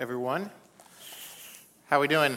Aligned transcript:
everyone. 0.00 0.50
How 1.86 1.98
are 1.98 2.00
we 2.00 2.08
doing? 2.08 2.36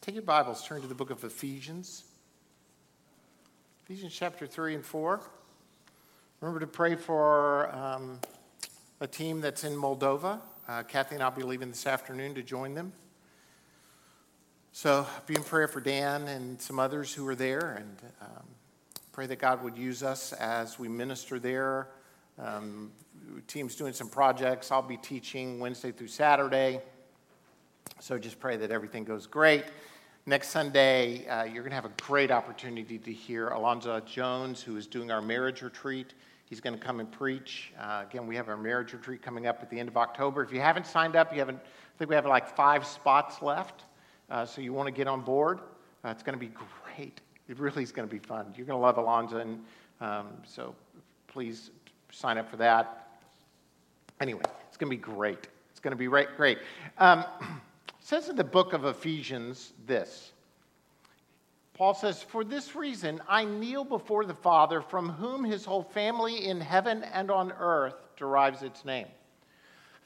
Take 0.00 0.14
your 0.14 0.22
Bibles, 0.22 0.64
turn 0.64 0.82
to 0.82 0.86
the 0.86 0.94
book 0.94 1.10
of 1.10 1.24
Ephesians. 1.24 2.04
Ephesians 3.84 4.14
chapter 4.14 4.46
3 4.46 4.76
and 4.76 4.84
4. 4.84 5.20
Remember 6.40 6.60
to 6.60 6.66
pray 6.68 6.94
for 6.94 7.74
um, 7.74 8.20
a 9.00 9.08
team 9.08 9.40
that's 9.40 9.64
in 9.64 9.72
Moldova. 9.72 10.40
Uh, 10.68 10.84
Kathy 10.84 11.16
and 11.16 11.24
I'll 11.24 11.32
be 11.32 11.42
leaving 11.42 11.70
this 11.70 11.88
afternoon 11.88 12.36
to 12.36 12.44
join 12.44 12.74
them. 12.74 12.92
So 14.70 15.08
be 15.26 15.34
in 15.34 15.42
prayer 15.42 15.66
for 15.66 15.80
Dan 15.80 16.28
and 16.28 16.62
some 16.62 16.78
others 16.78 17.12
who 17.12 17.26
are 17.26 17.34
there, 17.34 17.74
and 17.80 17.96
um, 18.20 18.46
pray 19.12 19.26
that 19.26 19.38
God 19.38 19.62
would 19.62 19.76
use 19.76 20.02
us 20.02 20.32
as 20.32 20.78
we 20.78 20.88
minister 20.88 21.38
there. 21.38 21.88
Um, 22.38 22.90
team's 23.46 23.76
doing 23.76 23.92
some 23.92 24.08
projects. 24.08 24.72
I'll 24.72 24.80
be 24.80 24.96
teaching 24.96 25.60
Wednesday 25.60 25.92
through 25.92 26.08
Saturday. 26.08 26.80
So 28.00 28.18
just 28.18 28.40
pray 28.40 28.56
that 28.56 28.70
everything 28.70 29.04
goes 29.04 29.26
great. 29.26 29.64
Next 30.24 30.48
Sunday, 30.48 31.26
uh, 31.26 31.44
you're 31.44 31.62
going 31.62 31.70
to 31.70 31.74
have 31.74 31.84
a 31.84 31.92
great 32.00 32.30
opportunity 32.30 32.98
to 32.98 33.12
hear 33.12 33.48
Alonzo 33.48 34.00
Jones, 34.00 34.62
who 34.62 34.78
is 34.78 34.86
doing 34.86 35.10
our 35.10 35.20
marriage 35.20 35.60
retreat. 35.60 36.14
He's 36.46 36.60
going 36.60 36.78
to 36.78 36.82
come 36.82 36.98
and 36.98 37.10
preach. 37.10 37.72
Uh, 37.78 38.04
again, 38.08 38.26
we 38.26 38.36
have 38.36 38.48
our 38.48 38.56
marriage 38.56 38.94
retreat 38.94 39.20
coming 39.20 39.46
up 39.46 39.58
at 39.62 39.68
the 39.68 39.78
end 39.78 39.88
of 39.90 39.96
October. 39.98 40.42
If 40.42 40.52
you 40.52 40.60
haven't 40.60 40.86
signed 40.86 41.16
up, 41.16 41.32
you 41.32 41.38
haven't. 41.40 41.58
I 41.58 41.98
think 41.98 42.08
we 42.08 42.14
have 42.14 42.24
like 42.24 42.48
five 42.56 42.86
spots 42.86 43.42
left. 43.42 43.84
Uh, 44.30 44.46
so 44.46 44.62
you 44.62 44.72
want 44.72 44.86
to 44.86 44.92
get 44.92 45.06
on 45.06 45.20
board. 45.20 45.60
Uh, 46.02 46.08
it's 46.08 46.22
going 46.22 46.38
to 46.38 46.40
be 46.40 46.52
great. 46.96 47.20
It 47.48 47.58
really 47.58 47.82
is 47.82 47.92
going 47.92 48.08
to 48.08 48.12
be 48.12 48.20
fun. 48.20 48.52
You're 48.56 48.66
going 48.66 48.78
to 48.78 48.82
love 48.82 48.98
Alonzo, 48.98 49.38
and 49.38 49.60
um, 50.00 50.28
so 50.44 50.74
please 51.26 51.70
sign 52.10 52.38
up 52.38 52.50
for 52.50 52.56
that. 52.58 53.08
Anyway, 54.20 54.42
it's 54.68 54.76
going 54.76 54.90
to 54.90 54.96
be 54.96 55.02
great. 55.02 55.48
It's 55.70 55.80
going 55.80 55.92
to 55.92 55.96
be 55.96 56.08
right, 56.08 56.28
great. 56.36 56.58
Um, 56.98 57.24
says 58.00 58.28
in 58.28 58.36
the 58.36 58.44
book 58.44 58.72
of 58.72 58.84
Ephesians 58.84 59.72
this. 59.86 60.32
Paul 61.74 61.94
says, 61.94 62.22
For 62.22 62.44
this 62.44 62.76
reason 62.76 63.20
I 63.28 63.44
kneel 63.44 63.84
before 63.84 64.24
the 64.24 64.34
Father, 64.34 64.80
from 64.80 65.08
whom 65.08 65.42
his 65.42 65.64
whole 65.64 65.82
family 65.82 66.46
in 66.46 66.60
heaven 66.60 67.02
and 67.12 67.30
on 67.30 67.52
earth 67.58 67.94
derives 68.16 68.62
its 68.62 68.84
name. 68.84 69.06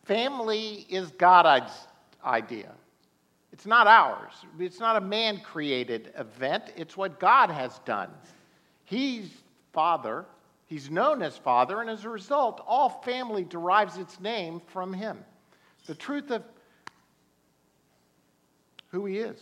Family 0.05 0.87
is 0.89 1.11
God's 1.13 1.73
idea. 2.25 2.73
It's 3.53 3.67
not 3.67 3.87
ours. 3.87 4.33
It's 4.59 4.81
not 4.81 4.97
a 4.97 5.01
man 5.01 5.41
created 5.41 6.13
event. 6.17 6.65
It's 6.77 6.97
what 6.97 7.21
God 7.21 7.51
has 7.51 7.79
done. 7.81 8.11
He's 8.85 9.31
Father. 9.73 10.25
He's 10.67 10.91
known 10.91 11.23
as 11.23 11.37
Father, 11.37 11.81
and 11.81 11.89
as 11.89 12.05
a 12.05 12.09
result, 12.09 12.63
all 12.67 12.89
family 12.89 13.45
derives 13.45 13.99
its 13.99 14.21
name 14.21 14.61
from 14.67 14.93
him. 14.93 15.25
The 15.87 15.95
truth 15.95 16.31
of 16.31 16.43
who 18.91 19.07
he 19.07 19.19
is 19.19 19.39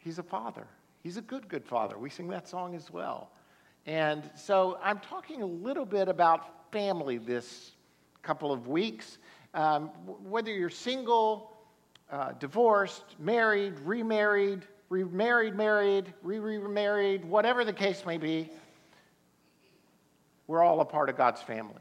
He's 0.00 0.18
a 0.18 0.22
Father. 0.22 0.66
He's 1.02 1.18
a 1.18 1.22
good, 1.22 1.46
good 1.48 1.64
Father. 1.64 1.98
We 1.98 2.10
sing 2.10 2.28
that 2.28 2.48
song 2.48 2.74
as 2.74 2.90
well. 2.90 3.30
And 3.86 4.28
so 4.34 4.78
I'm 4.82 4.98
talking 4.98 5.42
a 5.42 5.46
little 5.46 5.84
bit 5.84 6.08
about 6.08 6.72
family 6.72 7.18
this 7.18 7.72
couple 8.22 8.50
of 8.50 8.66
weeks. 8.66 9.18
Um, 9.52 9.88
whether 10.06 10.50
you're 10.50 10.70
single, 10.70 11.49
uh, 12.10 12.32
divorced, 12.38 13.16
married, 13.18 13.78
remarried, 13.80 14.66
remarried, 14.88 15.54
married, 15.54 16.12
re 16.22 16.38
remarried, 16.38 17.24
whatever 17.24 17.64
the 17.64 17.72
case 17.72 18.04
may 18.04 18.18
be, 18.18 18.50
we're 20.46 20.62
all 20.62 20.80
a 20.80 20.84
part 20.84 21.08
of 21.08 21.16
God's 21.16 21.40
family. 21.40 21.80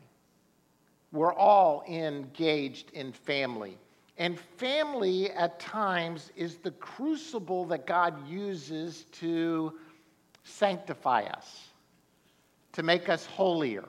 We're 1.12 1.34
all 1.34 1.84
engaged 1.88 2.92
in 2.92 3.12
family. 3.12 3.78
And 4.18 4.40
family, 4.58 5.32
at 5.32 5.60
times, 5.60 6.32
is 6.36 6.58
the 6.58 6.72
crucible 6.72 7.66
that 7.66 7.88
God 7.88 8.28
uses 8.30 9.06
to 9.14 9.74
sanctify 10.44 11.24
us, 11.24 11.70
to 12.74 12.84
make 12.84 13.10
us 13.10 13.26
holier, 13.26 13.86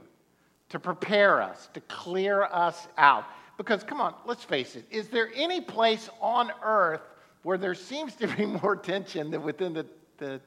to 0.71 0.79
prepare 0.79 1.43
us, 1.43 1.69
to 1.75 1.81
clear 1.81 2.45
us 2.45 2.89
out. 2.97 3.25
Because, 3.61 3.85
come 3.85 4.01
on, 4.01 4.15
let's 4.25 4.43
face 4.43 4.75
it, 4.75 4.87
is 4.91 5.09
there 5.09 5.29
any 5.37 5.61
place 5.61 6.09
on 6.23 6.51
earth 6.65 7.03
where 7.43 7.59
there 7.59 7.75
seems 7.75 8.15
to 8.15 8.27
be 8.27 8.47
more 8.63 8.75
tension 8.75 9.31
than 9.31 9.43
within 9.43 9.75
the, 9.75 9.85
the 10.17 10.41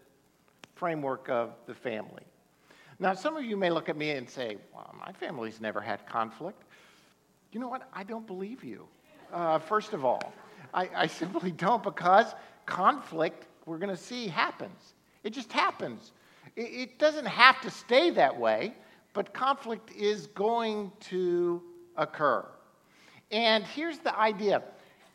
framework 0.74 1.30
of 1.30 1.52
the 1.68 1.76
family? 1.76 2.24
Now, 2.98 3.14
some 3.14 3.38
of 3.38 3.46
you 3.46 3.56
may 3.56 3.70
look 3.70 3.88
at 3.88 3.98
me 3.98 4.10
and 4.10 4.28
say, 4.28 4.58
well, 4.74 4.96
my 5.00 5.12
family's 5.12 5.62
never 5.62 5.80
had 5.80 6.08
conflict. 6.08 6.64
You 7.52 7.60
know 7.60 7.68
what? 7.68 7.88
I 7.94 8.02
don't 8.02 8.26
believe 8.26 8.64
you, 8.64 8.88
uh, 9.32 9.60
first 9.60 9.94
of 9.94 10.04
all. 10.04 10.34
I, 10.74 10.90
I 10.96 11.06
simply 11.06 11.52
don't 11.52 11.84
because 11.84 12.34
conflict, 12.66 13.46
we're 13.68 13.78
going 13.78 13.96
to 13.96 14.04
see, 14.04 14.28
happens. 14.28 14.96
It 15.24 15.34
just 15.34 15.52
happens. 15.52 16.14
It, 16.56 16.62
it 16.62 16.98
doesn't 16.98 17.28
have 17.28 17.62
to 17.62 17.70
stay 17.70 18.10
that 18.10 18.36
way, 18.36 18.74
but 19.14 19.36
conflict 19.36 19.92
is 19.92 20.26
going 20.26 20.92
to 21.12 21.62
occur. 21.96 22.44
And 23.34 23.64
here's 23.64 23.98
the 23.98 24.18
idea 24.18 24.62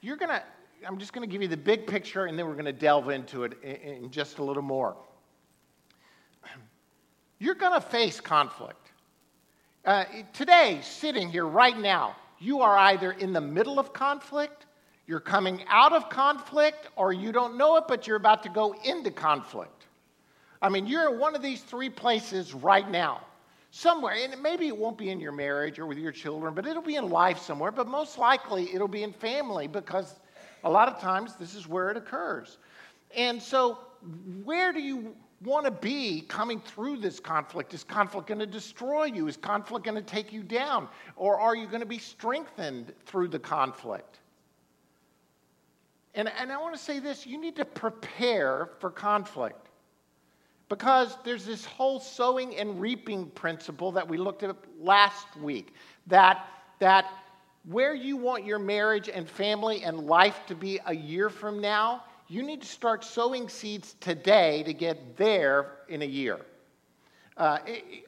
you're 0.01 0.17
going 0.17 0.31
to, 0.31 0.43
I'm 0.87 0.99
just 0.99 1.13
going 1.13 1.27
to 1.27 1.33
give 1.33 1.41
you 1.41 1.49
the 1.49 1.57
big 1.57 1.87
picture 1.87 2.27
and 2.27 2.39
then 2.39 2.47
we're 2.47 2.55
going 2.55 2.65
to 2.67 2.73
delve 2.73 3.09
into 3.11 3.45
it 3.45 3.55
in, 3.63 3.75
in 3.75 4.11
just 4.11 4.39
a 4.39 4.45
little 4.45 4.63
more. 4.63 4.97
You're 7.39 7.55
going 7.55 7.73
to 7.73 7.81
face 7.81 8.21
conflict. 8.21 8.91
Uh, 9.85 10.05
today, 10.33 10.81
sitting 10.83 11.31
here 11.31 11.47
right 11.47 11.79
now, 11.79 12.15
you 12.39 12.61
are 12.61 12.77
either 12.77 13.13
in 13.13 13.33
the 13.33 13.41
middle 13.41 13.79
of 13.79 13.93
conflict, 13.93 14.67
you're 15.07 15.21
coming 15.21 15.65
out 15.69 15.93
of 15.93 16.11
conflict, 16.11 16.89
or 16.95 17.13
you 17.13 17.33
don't 17.33 17.57
know 17.57 17.77
it, 17.77 17.85
but 17.89 18.07
you're 18.07 18.17
about 18.17 18.43
to 18.43 18.49
go 18.49 18.75
into 18.85 19.11
conflict. 19.11 19.87
I 20.61 20.69
mean, 20.69 20.87
you're 20.87 21.13
in 21.13 21.19
one 21.19 21.35
of 21.35 21.43
these 21.43 21.63
three 21.63 21.89
places 21.89 22.53
right 22.53 22.89
now 22.89 23.23
somewhere. 23.71 24.15
And 24.19 24.43
maybe 24.43 24.67
it 24.67 24.77
won't 24.77 24.99
be 24.99 25.11
in 25.11 25.21
your 25.21 25.33
marriage 25.33 25.79
or 25.79 25.87
with 25.87 25.99
your 25.99 26.13
children, 26.13 26.55
but 26.55 26.67
it'll 26.67 26.83
be 26.83 26.97
in 26.97 27.11
life 27.11 27.39
somewhere. 27.39 27.71
But 27.71 27.89
most 27.89 28.19
likely 28.19 28.75
it'll 28.75 28.89
be 28.89 29.03
in 29.03 29.13
family 29.13 29.67
because 29.67 30.15
a 30.65 30.71
lot 30.71 30.89
of 30.89 31.01
times 31.01 31.37
this 31.37 31.55
is 31.55 31.69
where 31.69 31.91
it 31.91 31.97
occurs. 31.97 32.59
And 33.17 33.41
so, 33.41 33.79
where 34.45 34.73
do 34.73 34.81
you 34.81 35.15
want 35.45 35.65
to 35.65 35.71
be 35.71 36.23
coming 36.23 36.61
through 36.61 36.99
this 36.99 37.21
conflict? 37.21 37.73
Is 37.75 37.85
conflict 37.85 38.27
going 38.27 38.41
to 38.41 38.47
destroy 38.47 39.05
you? 39.05 39.29
Is 39.29 39.37
conflict 39.37 39.85
going 39.85 39.97
to 39.97 40.03
take 40.03 40.33
you 40.33 40.43
down? 40.43 40.89
Or 41.17 41.39
are 41.39 41.55
you 41.55 41.67
going 41.67 41.81
to 41.81 41.87
be 41.87 41.99
strengthened 41.99 42.93
through 43.07 43.29
the 43.29 43.39
conflict? 43.39 44.19
And, 46.15 46.31
and 46.41 46.51
I 46.51 46.59
want 46.59 46.75
to 46.75 46.81
say 46.81 46.99
this 46.99 47.27
you 47.27 47.41
need 47.41 47.57
to 47.57 47.65
prepare 47.65 48.71
for 48.81 48.91
conflict. 48.91 49.68
Because 50.69 51.17
there's 51.25 51.47
this 51.47 51.65
whole 51.65 51.99
sowing 51.99 52.57
and 52.57 52.81
reaping 52.81 53.31
principle 53.31 53.93
that 53.93 54.07
we 54.07 54.19
looked 54.19 54.43
at 54.43 54.55
last 54.79 55.35
week 55.37 55.73
that, 56.07 56.47
that 56.79 57.07
where 57.65 57.95
you 57.95 58.17
want 58.17 58.45
your 58.45 58.59
marriage 58.59 59.09
and 59.09 59.29
family 59.29 59.83
and 59.83 60.07
life 60.07 60.41
to 60.47 60.55
be 60.55 60.79
a 60.87 60.95
year 60.95 61.31
from 61.31 61.61
now, 61.61 62.05
you 62.29 62.43
need 62.43 62.61
to 62.61 62.69
start 62.69 63.03
sowing 63.03 63.49
seeds 63.49 63.97
today 64.01 64.63
to 64.65 64.75
get 64.75 65.17
there 65.17 65.73
in 65.89 66.03
a 66.03 66.07
year. 66.07 66.39
Uh, 67.37 67.59
it, 67.67 68.05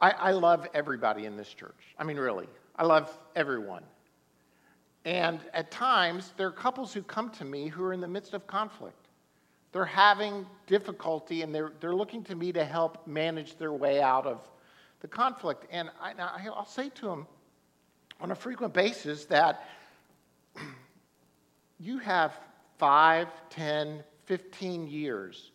I, 0.00 0.10
I 0.10 0.30
love 0.32 0.66
everybody 0.74 1.24
in 1.24 1.36
this 1.36 1.48
church. 1.48 1.94
I 1.98 2.04
mean, 2.04 2.16
really, 2.16 2.48
I 2.76 2.84
love 2.84 3.16
everyone. 3.34 3.82
And 5.04 5.40
at 5.54 5.70
times, 5.70 6.32
there 6.36 6.48
are 6.48 6.52
couples 6.52 6.92
who 6.92 7.02
come 7.02 7.30
to 7.30 7.44
me 7.44 7.68
who 7.68 7.84
are 7.84 7.92
in 7.92 8.00
the 8.00 8.08
midst 8.08 8.34
of 8.34 8.46
conflict. 8.46 9.05
They're 9.76 9.84
having 9.84 10.46
difficulty 10.66 11.42
and 11.42 11.54
they're, 11.54 11.70
they're 11.80 11.94
looking 11.94 12.24
to 12.24 12.34
me 12.34 12.50
to 12.50 12.64
help 12.64 13.06
manage 13.06 13.58
their 13.58 13.74
way 13.74 14.00
out 14.00 14.24
of 14.24 14.40
the 15.00 15.06
conflict. 15.06 15.66
And 15.70 15.90
I, 16.00 16.14
I'll 16.46 16.64
say 16.64 16.88
to 16.88 17.04
them 17.04 17.26
on 18.18 18.30
a 18.30 18.34
frequent 18.34 18.72
basis 18.72 19.26
that 19.26 19.68
you 21.78 21.98
have 21.98 22.32
5, 22.78 23.28
10, 23.50 24.02
15 24.24 24.86
years 24.86 25.50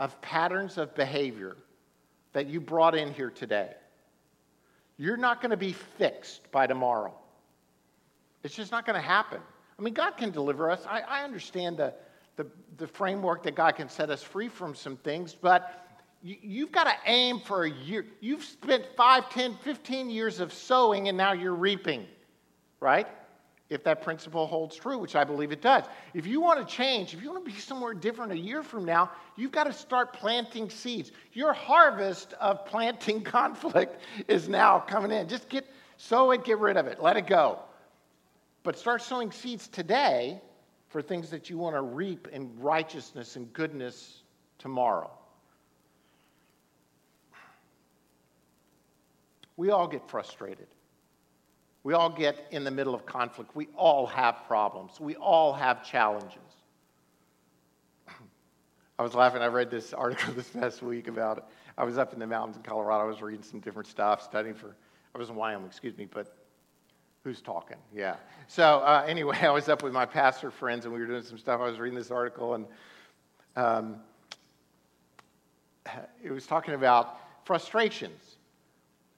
of 0.00 0.20
patterns 0.20 0.76
of 0.76 0.92
behavior 0.96 1.56
that 2.32 2.48
you 2.48 2.60
brought 2.60 2.96
in 2.96 3.14
here 3.14 3.30
today. 3.30 3.70
You're 4.96 5.16
not 5.16 5.40
going 5.40 5.52
to 5.52 5.56
be 5.56 5.74
fixed 5.74 6.50
by 6.50 6.66
tomorrow. 6.66 7.14
It's 8.42 8.56
just 8.56 8.72
not 8.72 8.84
going 8.84 9.00
to 9.00 9.06
happen. 9.06 9.40
I 9.78 9.82
mean, 9.82 9.94
God 9.94 10.16
can 10.16 10.32
deliver 10.32 10.72
us. 10.72 10.84
I, 10.88 11.02
I 11.02 11.22
understand 11.22 11.76
the 11.76 11.94
the, 12.40 12.46
the 12.78 12.86
framework 12.86 13.42
that 13.42 13.54
God 13.54 13.72
can 13.76 13.88
set 13.88 14.08
us 14.08 14.22
free 14.22 14.48
from 14.48 14.74
some 14.74 14.96
things, 14.96 15.34
but 15.34 15.86
you, 16.22 16.36
you've 16.40 16.72
got 16.72 16.84
to 16.84 16.94
aim 17.04 17.40
for 17.40 17.64
a 17.64 17.70
year. 17.70 18.06
You've 18.20 18.44
spent 18.44 18.86
5, 18.96 19.28
10, 19.28 19.58
15 19.62 20.08
years 20.08 20.40
of 20.40 20.52
sowing 20.52 21.08
and 21.08 21.18
now 21.18 21.32
you're 21.32 21.54
reaping, 21.54 22.06
right? 22.80 23.06
if 23.68 23.84
that 23.84 24.02
principle 24.02 24.48
holds 24.48 24.74
true, 24.74 24.98
which 24.98 25.14
I 25.14 25.22
believe 25.22 25.52
it 25.52 25.62
does. 25.62 25.84
If 26.12 26.26
you 26.26 26.40
want 26.40 26.58
to 26.58 26.74
change, 26.74 27.14
if 27.14 27.22
you 27.22 27.30
want 27.30 27.44
to 27.44 27.52
be 27.52 27.56
somewhere 27.56 27.94
different 27.94 28.32
a 28.32 28.36
year 28.36 28.64
from 28.64 28.84
now, 28.84 29.12
you've 29.36 29.52
got 29.52 29.64
to 29.64 29.72
start 29.72 30.12
planting 30.12 30.68
seeds. 30.68 31.12
Your 31.34 31.52
harvest 31.52 32.34
of 32.40 32.66
planting 32.66 33.22
conflict 33.22 34.02
is 34.26 34.48
now 34.48 34.80
coming 34.80 35.12
in. 35.12 35.28
Just 35.28 35.48
get 35.48 35.68
sow 35.98 36.32
it, 36.32 36.42
get 36.42 36.58
rid 36.58 36.76
of 36.76 36.88
it, 36.88 37.00
let 37.00 37.16
it 37.16 37.28
go. 37.28 37.60
But 38.64 38.76
start 38.76 39.02
sowing 39.02 39.30
seeds 39.30 39.68
today 39.68 40.40
for 40.90 41.00
things 41.00 41.30
that 41.30 41.48
you 41.48 41.56
want 41.56 41.76
to 41.76 41.82
reap 41.82 42.28
in 42.32 42.50
righteousness 42.58 43.36
and 43.36 43.50
goodness 43.52 44.22
tomorrow. 44.58 45.10
We 49.56 49.70
all 49.70 49.86
get 49.86 50.08
frustrated. 50.08 50.66
We 51.84 51.94
all 51.94 52.10
get 52.10 52.46
in 52.50 52.64
the 52.64 52.70
middle 52.70 52.94
of 52.94 53.06
conflict. 53.06 53.54
We 53.54 53.68
all 53.76 54.04
have 54.06 54.44
problems. 54.46 54.98
We 54.98 55.14
all 55.16 55.52
have 55.52 55.84
challenges. 55.84 56.38
I 58.98 59.02
was 59.02 59.14
laughing. 59.14 59.42
I 59.42 59.46
read 59.46 59.70
this 59.70 59.92
article 59.92 60.32
this 60.36 60.48
past 60.48 60.82
week 60.82 61.06
about. 61.06 61.48
I 61.78 61.84
was 61.84 61.98
up 61.98 62.12
in 62.12 62.18
the 62.18 62.26
mountains 62.26 62.56
in 62.56 62.62
Colorado. 62.64 63.04
I 63.04 63.06
was 63.06 63.22
reading 63.22 63.44
some 63.44 63.60
different 63.60 63.88
stuff, 63.88 64.22
studying 64.22 64.56
for, 64.56 64.74
I 65.14 65.18
was 65.18 65.30
in 65.30 65.36
Wyoming, 65.36 65.68
excuse 65.68 65.96
me, 65.96 66.08
but 66.10 66.39
who's 67.24 67.40
talking? 67.40 67.76
Yeah. 67.94 68.16
So, 68.48 68.80
uh, 68.80 69.04
anyway, 69.06 69.38
I 69.42 69.50
was 69.50 69.68
up 69.68 69.82
with 69.82 69.92
my 69.92 70.06
pastor 70.06 70.50
friends 70.50 70.84
and 70.84 70.94
we 70.94 71.00
were 71.00 71.06
doing 71.06 71.22
some 71.22 71.38
stuff. 71.38 71.60
I 71.60 71.68
was 71.68 71.78
reading 71.78 71.98
this 71.98 72.10
article 72.10 72.54
and 72.54 72.66
um, 73.56 73.96
it 76.22 76.30
was 76.30 76.46
talking 76.46 76.74
about 76.74 77.18
frustrations 77.44 78.36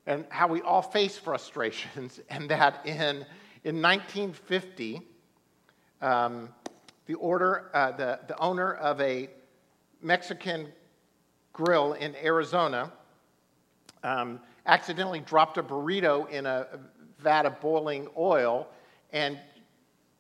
and 0.07 0.25
how 0.31 0.49
we 0.49 0.61
all 0.63 0.83
face 0.83 1.17
frustrations, 1.17 2.21
and 2.31 2.49
that 2.51 2.85
in, 2.85 3.25
in 3.65 3.81
1950, 3.81 5.01
um, 6.01 6.49
the, 7.07 7.15
order, 7.15 7.71
uh, 7.73 7.93
the, 7.93 8.19
the 8.27 8.39
owner 8.39 8.75
of 8.75 9.01
a 9.01 9.29
Mexican 10.01 10.67
grill 11.53 11.93
in 11.93 12.17
Arizona 12.17 12.93
um, 14.03 14.41
accidentally 14.67 15.21
dropped 15.21 15.59
a 15.59 15.63
burrito 15.63 16.29
in 16.31 16.47
a 16.47 16.67
vat 17.23 17.47
of 17.47 17.61
boiling 17.61 18.09
oil, 18.17 18.69
and 19.13 19.39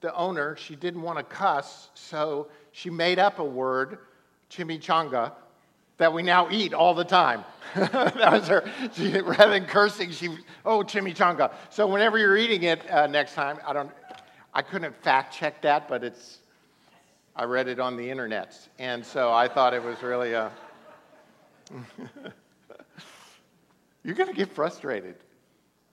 the 0.00 0.14
owner, 0.14 0.56
she 0.56 0.76
didn't 0.76 1.02
want 1.02 1.18
to 1.18 1.24
cuss, 1.24 1.90
so 1.94 2.48
she 2.72 2.90
made 2.90 3.18
up 3.18 3.38
a 3.38 3.44
word, 3.44 3.98
chimichanga, 4.50 5.32
that 5.98 6.12
we 6.12 6.22
now 6.22 6.50
eat 6.50 6.74
all 6.74 6.94
the 6.94 7.04
time. 7.04 7.44
that 7.76 8.32
was 8.32 8.48
her. 8.48 8.64
She, 8.94 9.20
rather 9.20 9.50
than 9.52 9.66
cursing, 9.66 10.10
she, 10.10 10.36
oh, 10.64 10.80
chimichanga. 10.80 11.52
So 11.70 11.86
whenever 11.86 12.18
you're 12.18 12.36
eating 12.36 12.64
it 12.64 12.90
uh, 12.90 13.06
next 13.06 13.34
time, 13.34 13.58
I 13.66 13.72
don't, 13.72 13.90
I 14.52 14.62
couldn't 14.62 14.94
fact 15.02 15.34
check 15.34 15.62
that, 15.62 15.88
but 15.88 16.02
it's, 16.02 16.38
I 17.36 17.44
read 17.44 17.68
it 17.68 17.78
on 17.78 17.96
the 17.96 18.10
internet. 18.10 18.58
And 18.78 19.04
so 19.04 19.32
I 19.32 19.48
thought 19.48 19.74
it 19.74 19.82
was 19.82 20.02
really 20.02 20.32
a, 20.32 20.50
you're 24.02 24.14
going 24.14 24.28
to 24.28 24.34
get 24.36 24.52
frustrated. 24.52 25.16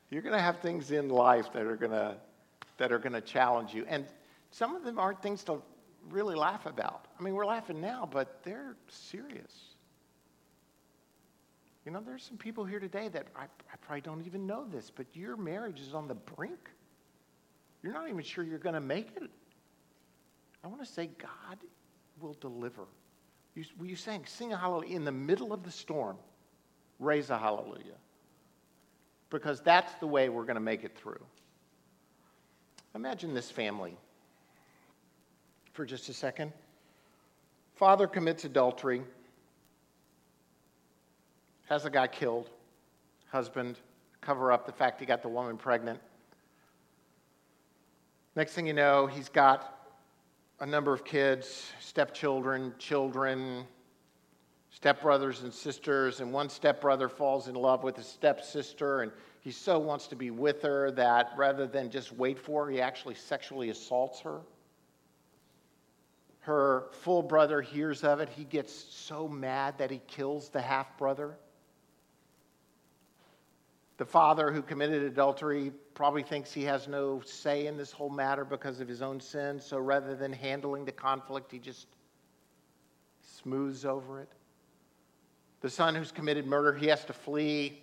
You're 0.09 0.21
going 0.21 0.35
to 0.35 0.41
have 0.41 0.59
things 0.59 0.91
in 0.91 1.09
life 1.09 1.53
that 1.53 1.63
are 1.63 1.75
going 1.75 1.91
to, 1.91 2.15
that 2.77 2.91
are 2.91 3.00
going 3.00 3.13
to 3.13 3.21
challenge 3.21 3.73
you. 3.73 3.85
And 3.88 4.06
some 4.51 4.75
of 4.75 4.83
them 4.83 4.97
aren't 4.97 5.21
things 5.21 5.44
to 5.45 5.61
really 6.09 6.35
laugh 6.35 6.65
about. 6.65 7.06
I 7.19 7.23
mean, 7.23 7.35
we're 7.35 7.45
laughing 7.45 7.79
now, 7.79 8.07
but 8.09 8.44
they're 8.44 8.75
serious. 8.88 9.53
You 11.85 11.91
know, 11.91 12.01
there's 12.06 12.23
some 12.23 12.38
people 12.38 12.65
here 12.65 12.79
today 12.79 13.07
that 13.09 13.27
I, 13.35 13.44
I 13.44 13.77
probably 13.81 14.01
don't 14.01 14.25
even 14.25 14.45
know 14.45 14.65
this, 14.65 14.91
but 14.94 15.06
your 15.13 15.38
marriage 15.38 15.79
is 15.79 15.94
on 15.94 16.07
the 16.07 16.15
brink. 16.15 16.69
You're 17.83 17.94
not 17.94 18.09
even 18.09 18.21
sure 18.23 18.44
you're 18.44 18.59
going 18.59 18.75
to 18.75 18.81
make 18.81 19.09
it. 19.15 19.29
I 20.63 20.67
want 20.67 20.81
to 20.81 20.91
say, 20.91 21.09
God 21.17 21.57
will 22.19 22.35
deliver. 22.41 22.83
You, 23.55 23.63
were 23.79 23.85
you 23.85 23.95
saying, 23.95 24.23
sing 24.25 24.53
a 24.53 24.57
hallelujah 24.57 24.95
in 24.95 25.05
the 25.05 25.12
middle 25.12 25.53
of 25.53 25.63
the 25.63 25.71
storm? 25.71 26.17
Raise 27.00 27.29
a 27.29 27.38
hallelujah. 27.38 27.95
Because 29.29 29.61
that's 29.61 29.93
the 29.95 30.07
way 30.07 30.29
we're 30.29 30.43
going 30.43 30.55
to 30.55 30.61
make 30.61 30.83
it 30.83 30.97
through. 30.97 31.23
Imagine 32.95 33.33
this 33.33 33.51
family 33.51 33.95
for 35.73 35.85
just 35.85 36.09
a 36.09 36.13
second. 36.13 36.51
Father 37.75 38.07
commits 38.07 38.43
adultery 38.43 39.03
has 41.69 41.83
the 41.83 41.89
guy 41.89 42.07
killed, 42.07 42.49
husband, 43.31 43.77
cover 44.21 44.51
up 44.51 44.65
the 44.65 44.71
fact 44.71 44.99
he 44.99 45.05
got 45.05 45.21
the 45.21 45.29
woman 45.29 45.55
pregnant. 45.55 45.99
Next 48.35 48.53
thing 48.53 48.65
you 48.65 48.73
know, 48.73 49.05
he's 49.05 49.29
got 49.29 49.95
a 50.59 50.65
number 50.65 50.93
of 50.93 51.05
kids, 51.05 51.71
stepchildren, 51.79 52.73
children, 52.79 53.65
stepbrothers 54.81 55.43
and 55.43 55.53
sisters, 55.53 56.21
and 56.21 56.31
one 56.31 56.49
stepbrother 56.49 57.09
falls 57.09 57.47
in 57.47 57.55
love 57.55 57.83
with 57.83 57.97
his 57.97 58.07
stepsister, 58.07 59.01
and 59.01 59.11
he 59.41 59.51
so 59.51 59.79
wants 59.79 60.07
to 60.07 60.15
be 60.15 60.31
with 60.31 60.61
her 60.61 60.91
that 60.91 61.31
rather 61.37 61.67
than 61.67 61.89
just 61.89 62.11
wait 62.13 62.39
for 62.39 62.65
her, 62.65 62.71
he 62.71 62.81
actually 62.81 63.15
sexually 63.15 63.69
assaults 63.69 64.19
her. 64.21 64.41
Her 66.41 66.87
full 66.91 67.21
brother 67.21 67.61
hears 67.61 68.03
of 68.03 68.21
it. 68.21 68.29
He 68.29 68.43
gets 68.45 68.73
so 68.73 69.27
mad 69.27 69.77
that 69.77 69.91
he 69.91 70.01
kills 70.07 70.49
the 70.49 70.61
half 70.61 70.97
brother. 70.97 71.37
The 73.97 74.05
father 74.05 74.49
who 74.49 74.61
committed 74.61 75.03
adultery 75.03 75.73
probably 75.93 76.23
thinks 76.23 76.53
he 76.53 76.63
has 76.63 76.87
no 76.87 77.21
say 77.25 77.67
in 77.67 77.75
this 77.75 77.91
whole 77.91 78.09
matter 78.09 78.45
because 78.45 78.79
of 78.79 78.87
his 78.87 79.01
own 79.01 79.19
sin. 79.19 79.59
So 79.59 79.77
rather 79.77 80.15
than 80.15 80.31
handling 80.31 80.85
the 80.85 80.93
conflict, 80.93 81.51
he 81.51 81.59
just 81.59 81.87
smooths 83.21 83.83
over 83.83 84.21
it. 84.21 84.29
The 85.61 85.69
son 85.69 85.95
who's 85.95 86.11
committed 86.11 86.45
murder, 86.45 86.73
he 86.73 86.88
has 86.88 87.03
to 87.06 87.13
flee. 87.13 87.81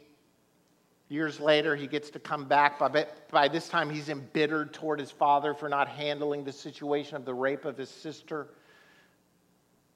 Years 1.09 1.39
later, 1.39 1.77
he 1.77 1.87
gets 1.87 2.11
to 2.11 2.19
come 2.19 2.47
back. 2.47 2.79
By, 2.79 3.07
by 3.31 3.49
this 3.49 3.69
time, 3.69 3.91
he's 3.91 4.09
embittered 4.09 4.73
toward 4.73 4.99
his 4.99 5.11
father 5.11 5.55
for 5.55 5.69
not 5.69 5.89
handling 5.89 6.43
the 6.43 6.53
situation 6.53 7.17
of 7.17 7.25
the 7.25 7.35
rape 7.35 7.65
of 7.65 7.77
his 7.77 7.91
sister. 7.91 8.49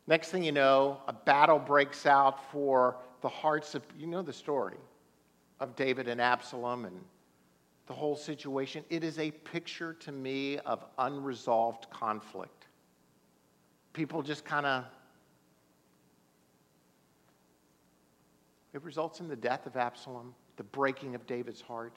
Next 0.06 0.29
thing 0.29 0.43
you 0.44 0.53
know, 0.53 1.00
a 1.09 1.12
battle 1.12 1.59
breaks 1.59 2.06
out 2.06 2.50
for 2.50 2.97
the 3.23 3.29
hearts 3.29 3.75
of, 3.75 3.83
you 3.99 4.06
know 4.06 4.23
the 4.23 4.33
story 4.33 4.76
of 5.59 5.76
David 5.76 6.09
and 6.09 6.21
Absalom 6.21 6.85
and 6.85 7.00
the 7.91 7.97
whole 7.97 8.15
situation, 8.15 8.85
it 8.88 9.03
is 9.03 9.19
a 9.19 9.33
picture 9.33 9.94
to 9.94 10.12
me 10.12 10.59
of 10.59 10.85
unresolved 10.99 11.91
conflict. 11.91 12.69
People 13.93 14.23
just 14.23 14.44
kind 14.44 14.65
of, 14.65 14.85
it 18.73 18.83
results 18.83 19.21
in 19.21 19.29
the 19.29 19.37
death 19.37 19.67
of 19.67 19.77
Absalom, 19.77 20.35
the 20.57 20.65
breaking 20.65 21.15
of 21.15 21.27
David's 21.27 21.61
heart. 21.61 21.95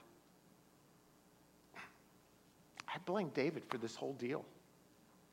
I 1.76 2.98
blame 3.06 3.32
David 3.34 3.64
for 3.70 3.78
this 3.78 3.96
whole 3.96 4.14
deal. 4.14 4.46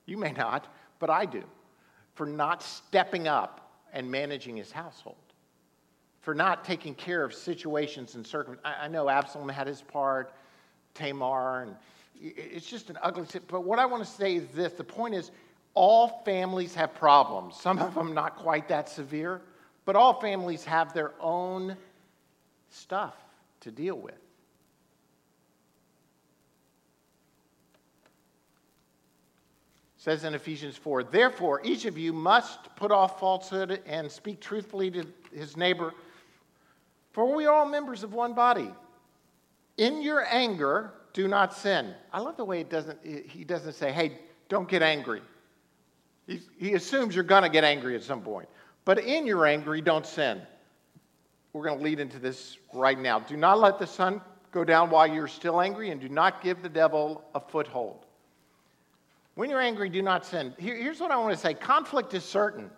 You 0.06 0.16
may 0.16 0.32
not, 0.32 0.66
but 0.98 1.10
I 1.10 1.26
do, 1.26 1.44
for 2.14 2.26
not 2.26 2.62
stepping 2.62 3.28
up 3.28 3.70
and 3.92 4.10
managing 4.10 4.56
his 4.56 4.72
household 4.72 5.16
for 6.20 6.34
not 6.34 6.64
taking 6.64 6.94
care 6.94 7.24
of 7.24 7.34
situations 7.34 8.14
and 8.14 8.26
circumstances. 8.26 8.78
I, 8.82 8.88
know 8.88 9.08
Absalom 9.08 9.48
had 9.48 9.66
his 9.66 9.82
part, 9.82 10.32
Tamar, 10.94 11.62
and 11.62 11.76
it's 12.20 12.66
just 12.66 12.90
an 12.90 12.98
ugly. 13.02 13.26
But 13.48 13.62
what 13.62 13.78
I 13.78 13.86
want 13.86 14.04
to 14.04 14.10
say 14.10 14.36
is 14.36 14.48
this: 14.48 14.72
the 14.74 14.84
point 14.84 15.14
is, 15.14 15.30
all 15.74 16.22
families 16.24 16.74
have 16.74 16.94
problems. 16.94 17.56
Some 17.58 17.78
of 17.78 17.94
them 17.94 18.12
not 18.12 18.36
quite 18.36 18.68
that 18.68 18.88
severe, 18.88 19.40
but 19.84 19.96
all 19.96 20.20
families 20.20 20.64
have 20.64 20.92
their 20.92 21.12
own 21.20 21.76
stuff 22.70 23.14
to 23.60 23.70
deal 23.70 23.96
with. 23.96 24.14
It 24.14 24.20
says 30.02 30.24
in 30.24 30.34
Ephesians 30.34 30.76
4, 30.76 31.04
therefore, 31.04 31.60
each 31.62 31.84
of 31.84 31.98
you 31.98 32.12
must 32.12 32.74
put 32.76 32.90
off 32.90 33.20
falsehood 33.20 33.82
and 33.86 34.10
speak 34.10 34.40
truthfully 34.40 34.90
to 34.92 35.06
his 35.32 35.56
neighbor 35.56 35.92
for 37.12 37.34
we 37.34 37.46
are 37.46 37.54
all 37.54 37.66
members 37.66 38.02
of 38.02 38.14
one 38.14 38.34
body. 38.34 38.70
In 39.76 40.02
your 40.02 40.24
anger, 40.26 40.92
do 41.12 41.26
not 41.26 41.54
sin. 41.54 41.94
I 42.12 42.20
love 42.20 42.36
the 42.36 42.44
way 42.44 42.60
it 42.60 42.70
doesn't, 42.70 42.98
he 43.04 43.44
doesn't 43.44 43.72
say, 43.72 43.92
hey, 43.92 44.18
don't 44.48 44.68
get 44.68 44.82
angry. 44.82 45.22
He, 46.26 46.40
he 46.58 46.74
assumes 46.74 47.14
you're 47.14 47.24
going 47.24 47.42
to 47.42 47.48
get 47.48 47.64
angry 47.64 47.96
at 47.96 48.02
some 48.02 48.20
point. 48.20 48.48
But 48.84 48.98
in 48.98 49.26
your 49.26 49.46
anger, 49.46 49.80
don't 49.80 50.06
sin. 50.06 50.40
We're 51.52 51.64
going 51.64 51.78
to 51.78 51.84
lead 51.84 52.00
into 52.00 52.18
this 52.18 52.56
right 52.72 52.98
now. 52.98 53.20
Do 53.20 53.36
not 53.36 53.58
let 53.58 53.78
the 53.78 53.86
sun 53.86 54.20
go 54.52 54.64
down 54.64 54.90
while 54.90 55.06
you're 55.06 55.28
still 55.28 55.60
angry, 55.60 55.90
and 55.90 56.00
do 56.00 56.08
not 56.08 56.42
give 56.42 56.62
the 56.62 56.68
devil 56.68 57.24
a 57.34 57.40
foothold. 57.40 58.06
When 59.34 59.48
you're 59.48 59.60
angry, 59.60 59.88
do 59.88 60.02
not 60.02 60.26
sin. 60.26 60.54
Here, 60.58 60.76
here's 60.76 61.00
what 61.00 61.10
I 61.10 61.16
want 61.16 61.34
to 61.34 61.40
say 61.40 61.54
conflict 61.54 62.14
is 62.14 62.24
certain, 62.24 62.70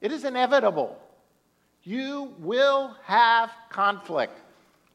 it 0.00 0.12
is 0.12 0.24
inevitable. 0.24 0.98
You 1.84 2.34
will 2.38 2.96
have 3.02 3.50
conflict. 3.68 4.38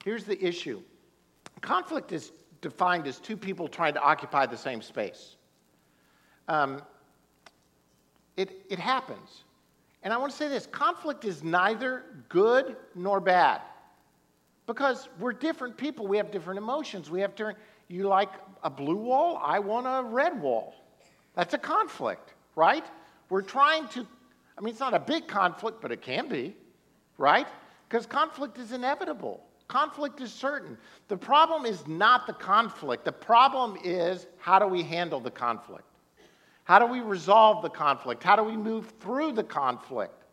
Here's 0.04 0.24
the 0.24 0.42
issue 0.42 0.82
conflict 1.62 2.12
is 2.12 2.32
defined 2.62 3.08
as 3.08 3.20
two 3.20 3.38
people 3.38 3.68
trying 3.68 3.94
to 3.94 4.02
occupy 4.02 4.46
the 4.46 4.58
same 4.58 4.82
space. 4.82 5.36
Um, 6.48 6.82
it, 8.36 8.66
it 8.70 8.80
happens. 8.80 9.44
And 10.08 10.14
I 10.14 10.18
want 10.18 10.32
to 10.32 10.38
say 10.38 10.48
this 10.48 10.68
conflict 10.68 11.26
is 11.26 11.44
neither 11.44 12.06
good 12.30 12.78
nor 12.96 13.20
bad 13.20 13.60
because 14.66 15.10
we're 15.20 15.34
different 15.34 15.76
people. 15.76 16.08
We 16.08 16.16
have 16.16 16.32
different 16.32 16.60
emotions. 16.60 17.12
We 17.12 17.20
have 17.20 17.36
different, 17.36 17.58
you 17.90 18.08
like 18.08 18.30
a 18.64 18.70
blue 18.70 18.96
wall, 18.96 19.38
I 19.44 19.60
want 19.60 19.86
a 19.86 20.10
red 20.10 20.42
wall. 20.42 20.76
That's 21.36 21.56
a 21.56 21.58
conflict, 21.58 22.36
right? 22.56 22.86
We're 23.30 23.42
trying 23.42 23.90
to, 23.90 24.08
I 24.58 24.62
mean, 24.62 24.70
it's 24.70 24.80
not 24.80 24.94
a 24.94 25.00
big 25.00 25.28
conflict, 25.28 25.82
but 25.82 25.92
it 25.92 26.02
can 26.02 26.30
be, 26.30 26.56
right? 27.18 27.48
Because 27.90 28.06
conflict 28.06 28.58
is 28.60 28.72
inevitable. 28.72 29.44
Conflict 29.68 30.22
is 30.22 30.32
certain. 30.32 30.78
The 31.10 31.18
problem 31.18 31.66
is 31.66 31.86
not 31.86 32.28
the 32.28 32.34
conflict. 32.34 33.04
The 33.04 33.12
problem 33.12 33.78
is 33.84 34.26
how 34.38 34.58
do 34.58 34.68
we 34.68 34.84
handle 34.84 35.20
the 35.20 35.32
conflict? 35.32 35.87
How 36.68 36.80
do 36.80 36.86
we 36.86 37.00
resolve 37.00 37.62
the 37.62 37.70
conflict? 37.70 38.22
How 38.22 38.36
do 38.36 38.44
we 38.44 38.58
move 38.58 38.92
through 39.00 39.32
the 39.32 39.44
conflict? 39.44 40.26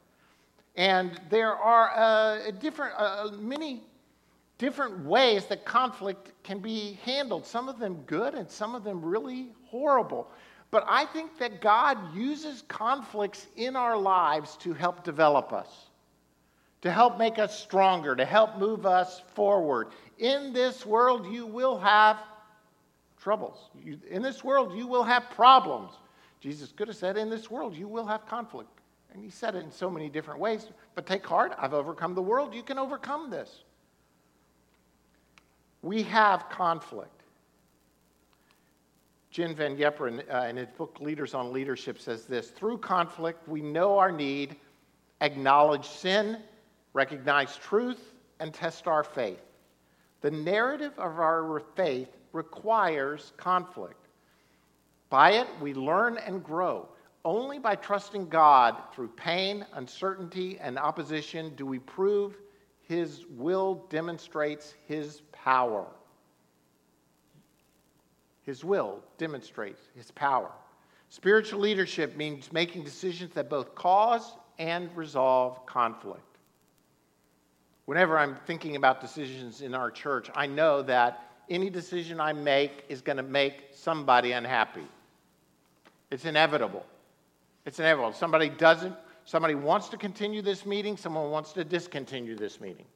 And 0.74 1.20
there 1.30 1.54
are 1.54 1.92
uh, 1.94 2.50
different, 2.50 2.92
uh, 2.98 3.28
many 3.38 3.84
different 4.58 5.04
ways 5.04 5.46
that 5.46 5.64
conflict 5.64 6.32
can 6.42 6.58
be 6.58 6.98
handled. 7.04 7.46
Some 7.46 7.68
of 7.68 7.78
them 7.78 8.02
good 8.06 8.34
and 8.34 8.50
some 8.50 8.74
of 8.74 8.82
them 8.82 9.00
really 9.00 9.50
horrible. 9.66 10.28
But 10.72 10.84
I 10.88 11.04
think 11.04 11.38
that 11.38 11.60
God 11.60 11.98
uses 12.16 12.62
conflicts 12.66 13.46
in 13.54 13.76
our 13.76 13.96
lives 13.96 14.56
to 14.56 14.72
help 14.72 15.04
develop 15.04 15.52
us, 15.52 15.68
to 16.82 16.90
help 16.90 17.16
make 17.16 17.38
us 17.38 17.56
stronger, 17.56 18.16
to 18.16 18.24
help 18.24 18.58
move 18.58 18.86
us 18.86 19.22
forward. 19.36 19.90
In 20.18 20.52
this 20.52 20.84
world, 20.84 21.32
you 21.32 21.46
will 21.46 21.78
have 21.78 22.18
troubles. 23.20 23.70
In 24.10 24.20
this 24.20 24.42
world, 24.42 24.76
you 24.76 24.88
will 24.88 25.04
have 25.04 25.30
problems. 25.30 25.92
Jesus 26.44 26.72
could 26.72 26.88
have 26.88 26.96
said, 26.98 27.16
In 27.16 27.30
this 27.30 27.50
world, 27.50 27.74
you 27.74 27.88
will 27.88 28.04
have 28.04 28.26
conflict. 28.26 28.68
And 29.14 29.24
he 29.24 29.30
said 29.30 29.54
it 29.54 29.64
in 29.64 29.72
so 29.72 29.88
many 29.88 30.10
different 30.10 30.38
ways. 30.38 30.66
But 30.94 31.06
take 31.06 31.26
heart, 31.26 31.54
I've 31.56 31.72
overcome 31.72 32.14
the 32.14 32.20
world. 32.20 32.54
You 32.54 32.62
can 32.62 32.78
overcome 32.78 33.30
this. 33.30 33.62
We 35.80 36.02
have 36.02 36.50
conflict. 36.50 37.22
Jim 39.30 39.54
Van 39.54 39.74
Yperen, 39.74 40.22
uh, 40.30 40.46
in 40.48 40.56
his 40.56 40.68
book 40.76 40.98
Leaders 41.00 41.32
on 41.32 41.50
Leadership, 41.50 41.98
says 41.98 42.26
this 42.26 42.50
Through 42.50 42.76
conflict, 42.76 43.48
we 43.48 43.62
know 43.62 43.96
our 43.96 44.12
need, 44.12 44.56
acknowledge 45.22 45.86
sin, 45.86 46.36
recognize 46.92 47.56
truth, 47.56 48.12
and 48.38 48.52
test 48.52 48.86
our 48.86 49.02
faith. 49.02 49.40
The 50.20 50.30
narrative 50.30 50.92
of 50.98 51.18
our 51.18 51.62
faith 51.74 52.10
requires 52.34 53.32
conflict. 53.38 54.03
By 55.14 55.34
it, 55.34 55.46
we 55.60 55.74
learn 55.74 56.18
and 56.18 56.42
grow. 56.42 56.88
Only 57.24 57.60
by 57.60 57.76
trusting 57.76 58.30
God 58.30 58.76
through 58.92 59.10
pain, 59.10 59.64
uncertainty, 59.74 60.58
and 60.60 60.76
opposition 60.76 61.54
do 61.54 61.64
we 61.64 61.78
prove 61.78 62.36
His 62.82 63.24
will 63.30 63.86
demonstrates 63.90 64.74
His 64.88 65.22
power. 65.30 65.86
His 68.42 68.64
will 68.64 69.04
demonstrates 69.16 69.82
his 69.94 70.10
power. 70.10 70.50
Spiritual 71.10 71.60
leadership 71.60 72.16
means 72.16 72.52
making 72.52 72.82
decisions 72.82 73.34
that 73.34 73.48
both 73.48 73.76
cause 73.76 74.34
and 74.58 74.90
resolve 74.96 75.64
conflict. 75.64 76.38
Whenever 77.84 78.18
I'm 78.18 78.34
thinking 78.46 78.74
about 78.74 79.00
decisions 79.00 79.60
in 79.60 79.76
our 79.76 79.92
church, 79.92 80.28
I 80.34 80.46
know 80.46 80.82
that 80.82 81.30
any 81.48 81.70
decision 81.70 82.18
I 82.18 82.32
make 82.32 82.84
is 82.88 83.00
going 83.00 83.18
to 83.18 83.22
make 83.22 83.66
somebody 83.70 84.32
unhappy. 84.32 84.88
It's 86.14 86.26
inevitable. 86.26 86.86
It's 87.66 87.80
inevitable. 87.80 88.12
Somebody 88.12 88.48
doesn't, 88.48 88.94
somebody 89.24 89.56
wants 89.56 89.88
to 89.88 89.96
continue 89.96 90.42
this 90.42 90.64
meeting, 90.64 90.96
someone 90.96 91.32
wants 91.32 91.52
to 91.54 91.64
discontinue 91.64 92.36
this 92.36 92.60
meeting. 92.60 92.86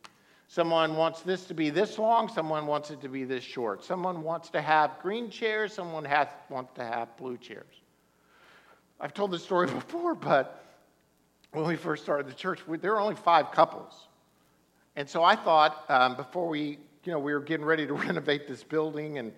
Someone 0.46 0.94
wants 0.94 1.22
this 1.22 1.44
to 1.46 1.54
be 1.54 1.68
this 1.68 1.98
long, 1.98 2.28
someone 2.28 2.68
wants 2.68 2.92
it 2.92 3.00
to 3.00 3.08
be 3.08 3.24
this 3.24 3.42
short. 3.42 3.82
Someone 3.84 4.22
wants 4.22 4.50
to 4.50 4.62
have 4.62 5.00
green 5.02 5.30
chairs, 5.30 5.72
someone 5.72 6.04
has, 6.04 6.28
wants 6.48 6.72
to 6.74 6.84
have 6.84 7.16
blue 7.16 7.36
chairs. 7.36 7.82
I've 9.00 9.14
told 9.14 9.32
this 9.32 9.42
story 9.42 9.66
before, 9.72 10.14
but 10.14 10.64
when 11.50 11.66
we 11.66 11.74
first 11.74 12.04
started 12.04 12.28
the 12.28 12.34
church, 12.34 12.68
we, 12.68 12.78
there 12.78 12.92
were 12.92 13.00
only 13.00 13.16
five 13.16 13.50
couples. 13.50 14.06
And 14.94 15.10
so 15.10 15.24
I 15.24 15.34
thought 15.34 15.84
um, 15.88 16.14
before 16.14 16.46
we, 16.46 16.78
you 17.02 17.12
know, 17.12 17.18
we 17.18 17.32
were 17.32 17.40
getting 17.40 17.66
ready 17.66 17.84
to 17.84 17.94
renovate 18.06 18.46
this 18.46 18.62
building 18.62 19.18
and 19.18 19.32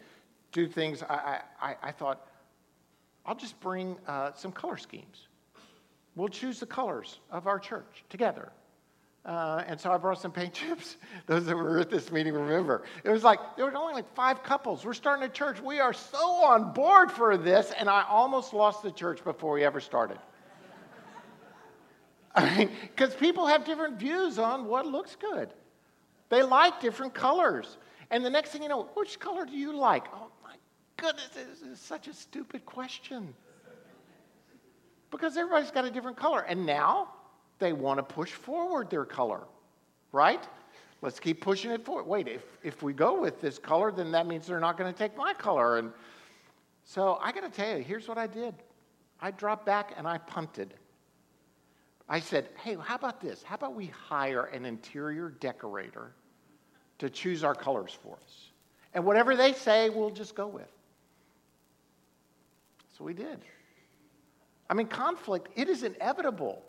do 0.53 0.69
things, 0.69 1.03
I, 1.03 1.41
I, 1.63 1.77
I 1.83 1.93
thought, 1.93 2.27
I'll 3.27 3.35
just 3.35 3.61
bring 3.61 3.97
uh, 4.07 4.33
some 4.35 4.53
color 4.53 4.77
schemes. 4.77 5.29
We'll 6.17 6.29
choose 6.29 6.61
the 6.61 6.67
colors 6.67 7.21
of 7.31 7.47
our 7.47 7.59
church 7.59 8.05
together. 8.09 8.51
Uh, 9.25 9.63
and 9.67 9.79
so 9.79 9.93
I 9.93 9.99
brought 9.99 10.21
some 10.21 10.33
paint 10.33 10.55
chips. 10.55 10.97
Those 11.27 11.47
that 11.47 11.57
were 11.57 11.79
at 11.79 11.91
this 11.91 12.11
meeting 12.11 12.35
remember. 12.35 12.85
It 13.05 13.11
was 13.11 13.23
like, 13.23 13.39
there 13.57 13.67
were 13.67 13.77
only 13.77 13.95
like 13.95 14.13
five 14.15 14.43
couples. 14.43 14.85
We're 14.85 14.95
starting 14.95 15.25
a 15.25 15.29
church. 15.29 15.61
We 15.61 15.79
are 15.79 15.93
so 15.93 16.27
on 16.45 16.73
board 16.73 17.13
for 17.13 17.37
this. 17.37 17.73
And 17.79 17.89
I 17.89 18.05
almost 18.09 18.55
lost 18.55 18.83
the 18.83 18.91
church 18.91 19.23
before 19.23 19.53
we 19.53 19.65
ever 19.65 19.81
started. 19.81 20.19
I 22.35 22.57
mean, 22.57 22.71
because 22.83 23.15
people 23.15 23.47
have 23.47 23.65
different 23.65 23.99
views 23.99 24.39
on 24.39 24.65
what 24.65 24.87
looks 24.87 25.17
good. 25.17 25.53
They 26.31 26.43
like 26.43 26.81
different 26.81 27.13
colors. 27.13 27.77
And 28.11 28.25
the 28.25 28.31
next 28.31 28.51
thing 28.51 28.63
you 28.63 28.69
know, 28.69 28.89
which 28.95 29.21
color 29.21 29.45
do 29.45 29.53
you 29.53 29.77
like? 29.77 30.05
Oh 30.15 30.30
goodness, 31.01 31.31
this 31.35 31.63
is 31.63 31.81
such 31.81 32.07
a 32.07 32.15
stupid 32.15 32.65
question. 32.67 33.35
Because 35.11 35.37
everybody's 35.37 35.71
got 35.71 35.85
a 35.85 35.91
different 35.91 36.17
color. 36.17 36.43
And 36.43 36.65
now, 36.65 37.09
they 37.59 37.73
want 37.73 37.99
to 37.99 38.03
push 38.03 38.31
forward 38.31 38.91
their 38.91 39.05
color, 39.05 39.43
right? 40.13 40.47
Let's 41.03 41.19
keep 41.19 41.41
pushing 41.41 41.71
it 41.71 41.85
forward. 41.85 42.07
Wait, 42.07 42.29
if, 42.29 42.43
if 42.63 42.83
we 42.83 42.93
go 42.93 43.21
with 43.21 43.41
this 43.41 43.59
color, 43.59 43.91
then 43.91 44.13
that 44.13 44.27
means 44.27 44.47
they're 44.47 44.61
not 44.61 44.77
going 44.77 44.93
to 44.93 44.99
take 44.99 45.17
my 45.17 45.33
color. 45.33 45.79
And 45.79 45.93
so 46.85 47.19
I 47.23 47.33
got 47.33 47.43
to 47.43 47.51
tell 47.51 47.77
you, 47.77 47.83
here's 47.83 48.07
what 48.07 48.19
I 48.19 48.27
did 48.27 48.55
I 49.21 49.31
dropped 49.31 49.67
back 49.67 49.95
and 49.97 50.07
I 50.07 50.19
punted. 50.19 50.75
I 52.09 52.19
said, 52.19 52.49
hey, 52.63 52.77
how 52.83 52.97
about 52.97 53.21
this? 53.21 53.43
How 53.43 53.55
about 53.55 53.75
we 53.75 53.87
hire 53.87 54.47
an 54.47 54.65
interior 54.65 55.31
decorator 55.39 56.13
to 56.99 57.09
choose 57.09 57.45
our 57.45 57.55
colors 57.55 57.97
for 58.03 58.17
us? 58.17 58.51
And 58.95 59.05
whatever 59.05 59.37
they 59.37 59.53
say, 59.53 59.91
we'll 59.91 60.11
just 60.11 60.35
go 60.35 60.49
with. 60.49 60.71
So 63.01 63.07
we 63.07 63.15
did. 63.15 63.39
I 64.69 64.75
mean, 64.75 64.87
conflict, 64.87 65.49
it 65.57 65.71
is 65.71 65.85
inevitable 65.85 66.63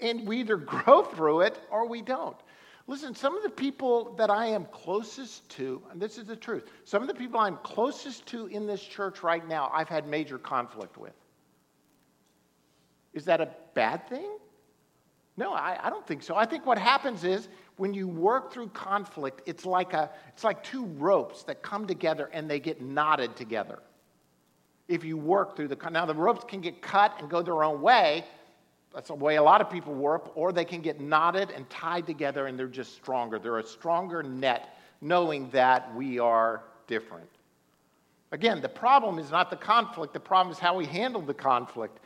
and 0.00 0.28
we 0.28 0.38
either 0.38 0.56
grow 0.74 1.02
through 1.02 1.40
it 1.40 1.58
or 1.72 1.88
we 1.88 2.02
don't. 2.02 2.36
Listen, 2.86 3.16
some 3.16 3.36
of 3.36 3.42
the 3.42 3.50
people 3.50 4.14
that 4.14 4.30
I 4.30 4.46
am 4.46 4.66
closest 4.66 5.48
to, 5.50 5.82
and 5.90 6.00
this 6.00 6.18
is 6.18 6.26
the 6.26 6.36
truth, 6.36 6.70
some 6.84 7.02
of 7.02 7.08
the 7.08 7.14
people 7.14 7.40
I'm 7.40 7.56
closest 7.64 8.26
to 8.26 8.46
in 8.46 8.64
this 8.64 8.80
church 8.80 9.24
right 9.24 9.46
now, 9.46 9.72
I've 9.74 9.88
had 9.88 10.06
major 10.06 10.38
conflict 10.38 10.96
with. 10.96 11.14
Is 13.12 13.24
that 13.24 13.40
a 13.40 13.48
bad 13.74 14.08
thing? 14.08 14.38
No, 15.36 15.52
I, 15.52 15.78
I, 15.82 15.90
don't 15.90 16.06
think 16.06 16.22
so. 16.22 16.36
I 16.36 16.44
think 16.44 16.64
what 16.64 16.78
happens 16.78 17.24
is 17.24 17.48
when 17.76 17.92
you 17.92 18.06
work 18.06 18.52
through 18.52 18.68
conflict, 18.68 19.42
it's 19.46 19.66
like, 19.66 19.94
a, 19.94 20.10
it's 20.28 20.44
like 20.44 20.62
two 20.62 20.84
ropes 20.84 21.42
that 21.44 21.60
come 21.60 21.88
together 21.88 22.30
and 22.32 22.48
they 22.48 22.60
get 22.60 22.80
knotted 22.80 23.34
together. 23.34 23.80
If 24.88 25.04
you 25.04 25.16
work 25.16 25.56
through 25.56 25.68
the 25.68 25.90
now 25.90 26.06
the 26.06 26.14
ropes 26.14 26.44
can 26.46 26.60
get 26.60 26.82
cut 26.82 27.14
and 27.18 27.30
go 27.30 27.42
their 27.42 27.64
own 27.64 27.80
way, 27.80 28.24
that's 28.94 29.08
the 29.08 29.14
way 29.14 29.36
a 29.36 29.42
lot 29.42 29.60
of 29.60 29.70
people 29.70 29.94
work, 29.94 30.36
or 30.36 30.52
they 30.52 30.64
can 30.64 30.80
get 30.80 31.00
knotted 31.00 31.50
and 31.50 31.68
tied 31.70 32.06
together 32.06 32.46
and 32.46 32.58
they're 32.58 32.66
just 32.66 32.94
stronger. 32.94 33.38
They're 33.38 33.58
a 33.58 33.66
stronger 33.66 34.22
net, 34.22 34.76
knowing 35.00 35.48
that 35.50 35.94
we 35.94 36.18
are 36.18 36.62
different. 36.86 37.28
Again, 38.32 38.60
the 38.60 38.68
problem 38.68 39.18
is 39.18 39.30
not 39.30 39.50
the 39.50 39.56
conflict, 39.56 40.12
the 40.12 40.20
problem 40.20 40.52
is 40.52 40.58
how 40.58 40.76
we 40.76 40.86
handle 40.86 41.22
the 41.22 41.34
conflict. 41.34 42.00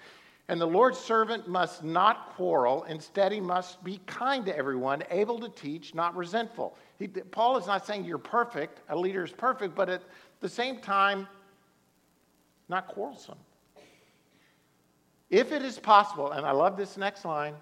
And 0.48 0.60
the 0.60 0.66
Lord's 0.66 0.98
servant 0.98 1.48
must 1.48 1.82
not 1.82 2.34
quarrel. 2.36 2.84
Instead, 2.84 3.32
he 3.32 3.40
must 3.40 3.82
be 3.82 4.00
kind 4.06 4.46
to 4.46 4.56
everyone, 4.56 5.02
able 5.10 5.40
to 5.40 5.48
teach, 5.48 5.92
not 5.92 6.14
resentful. 6.16 6.76
He, 6.98 7.08
Paul 7.08 7.56
is 7.56 7.66
not 7.66 7.84
saying 7.84 8.04
you're 8.04 8.18
perfect, 8.18 8.80
a 8.88 8.96
leader 8.96 9.24
is 9.24 9.32
perfect, 9.32 9.74
but 9.74 9.88
at 9.88 10.02
the 10.40 10.48
same 10.48 10.78
time, 10.78 11.26
not 12.68 12.88
quarrelsome. 12.88 13.38
If 15.30 15.52
it 15.52 15.62
is 15.62 15.78
possible, 15.78 16.32
and 16.32 16.46
I 16.46 16.52
love 16.52 16.76
this 16.76 16.96
next 16.96 17.24
line, 17.24 17.54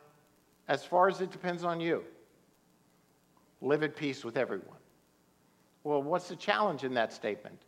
as 0.69 0.85
far 0.85 1.09
as 1.09 1.21
it 1.21 1.31
depends 1.31 1.65
on 1.65 1.81
you, 1.81 2.05
live 3.61 3.83
at 3.83 3.97
peace 3.97 4.25
with 4.25 4.37
everyone. 4.37 4.79
Well, 5.83 6.03
what's 6.03 6.29
the 6.29 6.37
challenge 6.37 6.85
in 6.85 6.95
that 6.95 7.13
statement? 7.13 7.59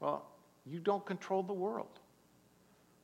Well, 0.00 0.26
you 0.66 0.78
don't 0.78 1.04
control 1.04 1.42
the 1.42 1.52
world. 1.52 2.00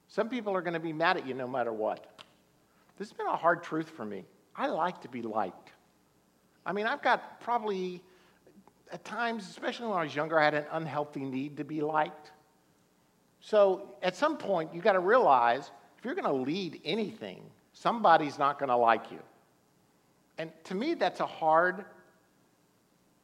Some 0.08 0.28
people 0.28 0.54
are 0.54 0.60
going 0.60 0.74
to 0.74 0.80
be 0.80 0.92
mad 0.92 1.16
at 1.16 1.26
you 1.26 1.34
no 1.34 1.48
matter 1.48 1.72
what. 1.72 2.22
This 2.98 3.08
has 3.08 3.16
been 3.16 3.26
a 3.26 3.36
hard 3.36 3.62
truth 3.62 3.88
for 3.88 4.04
me. 4.04 4.24
I 4.54 4.66
like 4.68 5.00
to 5.02 5.08
be 5.08 5.22
liked. 5.22 5.70
I 6.66 6.72
mean, 6.72 6.86
I've 6.86 7.02
got 7.02 7.40
probably 7.40 8.02
at 8.92 9.04
times, 9.04 9.48
especially 9.48 9.86
when 9.86 9.98
I 9.98 10.04
was 10.04 10.14
younger, 10.14 10.38
I 10.38 10.44
had 10.44 10.54
an 10.54 10.66
unhealthy 10.72 11.24
need 11.24 11.56
to 11.56 11.64
be 11.64 11.80
liked. 11.80 12.30
So 13.42 13.90
at 14.02 14.16
some 14.16 14.38
point, 14.38 14.70
you've 14.72 14.84
got 14.84 14.92
to 14.92 15.00
realize 15.00 15.70
if 15.98 16.04
you're 16.04 16.14
going 16.14 16.24
to 16.24 16.32
lead 16.32 16.80
anything, 16.84 17.42
somebody's 17.72 18.38
not 18.38 18.58
going 18.58 18.68
to 18.70 18.76
like 18.76 19.10
you. 19.10 19.18
And 20.38 20.50
to 20.64 20.74
me, 20.74 20.94
that's 20.94 21.20
a 21.20 21.26
hard 21.26 21.84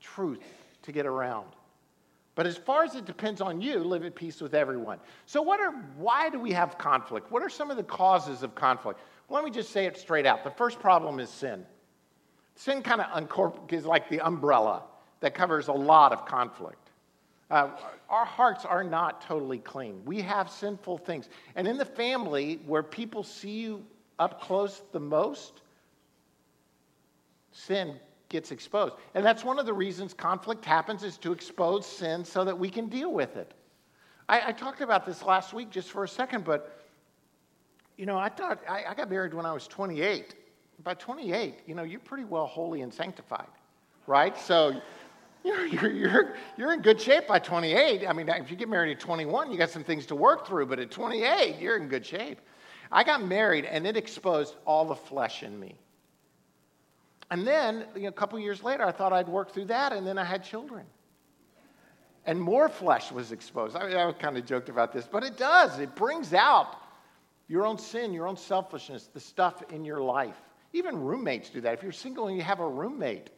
truth 0.01 0.43
to 0.83 0.93
get 0.93 1.07
around. 1.07 1.47
But 2.35 2.47
as 2.47 2.57
far 2.57 2.85
as 2.85 2.95
it 2.95 3.05
depends 3.05 3.41
on 3.41 3.61
you, 3.61 3.79
live 3.79 4.05
at 4.05 4.15
peace 4.15 4.41
with 4.41 4.55
everyone. 4.55 4.99
So, 5.27 5.43
what 5.43 5.61
are, 5.61 5.73
why 5.97 6.31
do 6.31 6.39
we 6.39 6.53
have 6.53 6.79
conflict? 6.79 7.33
What 7.33 7.43
are 7.43 7.49
some 7.49 7.71
of 7.71 7.77
the 7.77 7.83
causes 7.83 8.43
of 8.43 8.55
conflict? 8.55 9.01
Let 9.29 9.45
me 9.45 9.51
just 9.51 9.71
say 9.71 9.87
it 9.87 9.97
straight 9.97 10.27
out. 10.27 10.45
The 10.45 10.51
first 10.51 10.79
problem 10.79 11.19
is 11.19 11.31
sin. 11.31 11.65
Sin 12.55 12.83
kind 12.83 13.01
of 13.01 13.73
is 13.73 13.85
like 13.85 14.09
the 14.09 14.21
umbrella 14.21 14.85
that 15.21 15.35
covers 15.35 15.69
a 15.69 15.73
lot 15.73 16.13
of 16.13 16.27
conflict. 16.27 16.88
Uh, 17.51 17.71
our 18.09 18.25
hearts 18.25 18.65
are 18.65 18.85
not 18.85 19.23
totally 19.23 19.59
clean. 19.59 20.03
We 20.05 20.21
have 20.23 20.51
sinful 20.51 20.99
things. 20.99 21.29
And 21.57 21.67
in 21.67 21.79
the 21.79 21.85
family, 21.85 22.61
where 22.67 22.83
people 22.83 23.23
see 23.23 23.61
you 23.61 23.85
up 24.19 24.41
close 24.41 24.83
the 24.93 25.01
most, 25.01 25.63
sin 27.53 27.99
gets 28.29 28.51
exposed. 28.53 28.95
And 29.15 29.25
that's 29.25 29.45
one 29.45 29.59
of 29.59 29.67
the 29.67 29.73
reasons 29.73 30.13
conflict 30.13 30.65
happens 30.65 31.03
is 31.03 31.17
to 31.19 31.33
expose 31.33 31.87
sin 31.87 32.25
so 32.25 32.45
that 32.45 32.59
we 32.59 32.69
can 32.69 32.89
deal 32.89 33.13
with 33.13 33.37
it. 33.37 33.53
I, 34.29 34.49
I 34.49 34.53
talked 34.53 34.81
about 34.81 35.07
this 35.07 35.23
last 35.23 35.55
week 35.55 35.71
just 35.71 35.91
for 35.91 36.05
a 36.05 36.09
second, 36.09 36.45
but 36.45 36.79
you 37.97 38.07
know, 38.07 38.19
I 38.19 38.29
thought 38.29 38.61
I, 38.69 38.85
I 38.91 38.95
got 38.95 39.11
married 39.11 39.35
when 39.35 39.47
I 39.47 39.53
was 39.53 39.67
28. 39.67 40.35
By 40.85 40.95
28, 40.95 41.61
you 41.67 41.75
know, 41.75 41.83
you're 41.83 41.99
pretty 41.99 42.25
well 42.25 42.47
holy 42.47 42.83
and 42.83 42.95
sanctified, 42.95 43.49
right? 44.07 44.39
So 44.39 44.81
you're, 45.49 45.67
you're, 45.67 45.93
you're, 45.93 46.35
you're 46.57 46.73
in 46.73 46.83
good 46.83 47.01
shape 47.01 47.27
by 47.27 47.39
28. 47.39 48.07
I 48.07 48.13
mean, 48.13 48.29
if 48.29 48.51
you 48.51 48.57
get 48.57 48.69
married 48.69 48.93
at 48.93 49.01
21, 49.01 49.51
you 49.51 49.59
got 49.59 49.71
some 49.71 49.85
things 49.85 50.07
to 50.07 50.15
work 50.15 50.47
through, 50.47 50.67
but 50.67 50.79
at 50.79 50.91
28, 50.91 51.59
you're 51.61 51.77
in 51.77 51.89
good 51.89 52.05
shape. 52.05 52.41
I 52.91 53.05
got 53.05 53.25
married 53.25 53.65
and 53.65 53.87
it 53.87 53.97
exposed 53.97 54.57
all 54.67 54.85
the 54.85 54.95
flesh 54.95 55.43
in 55.43 55.59
me. 55.59 55.77
And 57.31 57.47
then, 57.47 57.85
you 57.95 58.03
know, 58.03 58.09
a 58.09 58.13
couple 58.13 58.39
years 58.39 58.63
later, 58.63 58.85
I 58.85 58.93
thought 58.93 59.13
I'd 59.13 59.29
work 59.29 59.53
through 59.53 59.67
that, 59.67 59.93
and 59.93 60.07
then 60.07 60.17
I 60.17 60.25
had 60.25 60.43
children. 60.43 60.87
And 62.25 62.41
more 62.41 62.71
flesh 62.71 63.13
was 63.13 63.33
exposed. 63.33 63.77
I, 63.77 63.87
mean, 63.87 63.97
I 63.97 64.11
kind 64.13 64.39
of 64.39 64.47
joked 64.47 64.71
about 64.71 64.93
this, 64.93 65.07
but 65.07 65.23
it 65.23 65.37
does. 65.37 65.79
It 65.79 65.95
brings 65.95 66.33
out 66.33 66.77
your 67.47 67.67
own 67.67 67.77
sin, 67.77 68.15
your 68.15 68.27
own 68.27 68.37
selfishness, 68.37 69.09
the 69.13 69.21
stuff 69.21 69.63
in 69.71 69.85
your 69.85 70.01
life. 70.01 70.37
Even 70.73 70.99
roommates 70.99 71.51
do 71.51 71.61
that. 71.63 71.75
If 71.75 71.83
you're 71.83 71.93
single 71.93 72.29
and 72.29 72.37
you 72.37 72.43
have 72.43 72.61
a 72.61 72.69
roommate, 72.69 73.29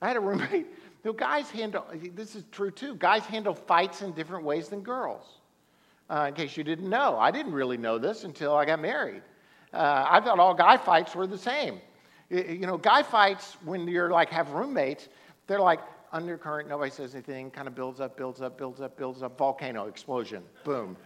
I 0.00 0.08
had 0.08 0.16
a 0.16 0.20
roommate. 0.30 0.66
You 1.04 1.10
know, 1.10 1.12
guys 1.12 1.50
handle, 1.50 1.84
this 2.14 2.34
is 2.34 2.44
true 2.50 2.70
too, 2.70 2.94
guys 2.96 3.24
handle 3.24 3.54
fights 3.54 4.02
in 4.02 4.12
different 4.12 4.44
ways 4.44 4.68
than 4.68 4.80
girls. 4.80 5.24
Uh, 6.10 6.26
in 6.28 6.34
case 6.34 6.56
you 6.56 6.64
didn't 6.64 6.88
know, 6.88 7.18
I 7.18 7.30
didn't 7.30 7.52
really 7.52 7.76
know 7.76 7.98
this 7.98 8.24
until 8.24 8.54
I 8.54 8.64
got 8.64 8.80
married. 8.80 9.22
Uh, 9.72 10.06
I 10.08 10.20
thought 10.20 10.38
all 10.38 10.54
guy 10.54 10.76
fights 10.76 11.14
were 11.14 11.26
the 11.26 11.38
same. 11.38 11.80
You 12.30 12.66
know, 12.66 12.76
guy 12.78 13.02
fights 13.02 13.56
when 13.64 13.86
you're 13.86 14.10
like 14.10 14.30
have 14.30 14.50
roommates, 14.50 15.08
they're 15.46 15.60
like 15.60 15.80
undercurrent, 16.12 16.68
nobody 16.68 16.90
says 16.90 17.14
anything, 17.14 17.50
kind 17.50 17.68
of 17.68 17.74
builds 17.74 18.00
up, 18.00 18.16
builds 18.16 18.40
up, 18.40 18.58
builds 18.58 18.80
up, 18.80 18.96
builds 18.96 19.22
up, 19.22 19.38
volcano 19.38 19.86
explosion, 19.86 20.42
boom. 20.64 20.96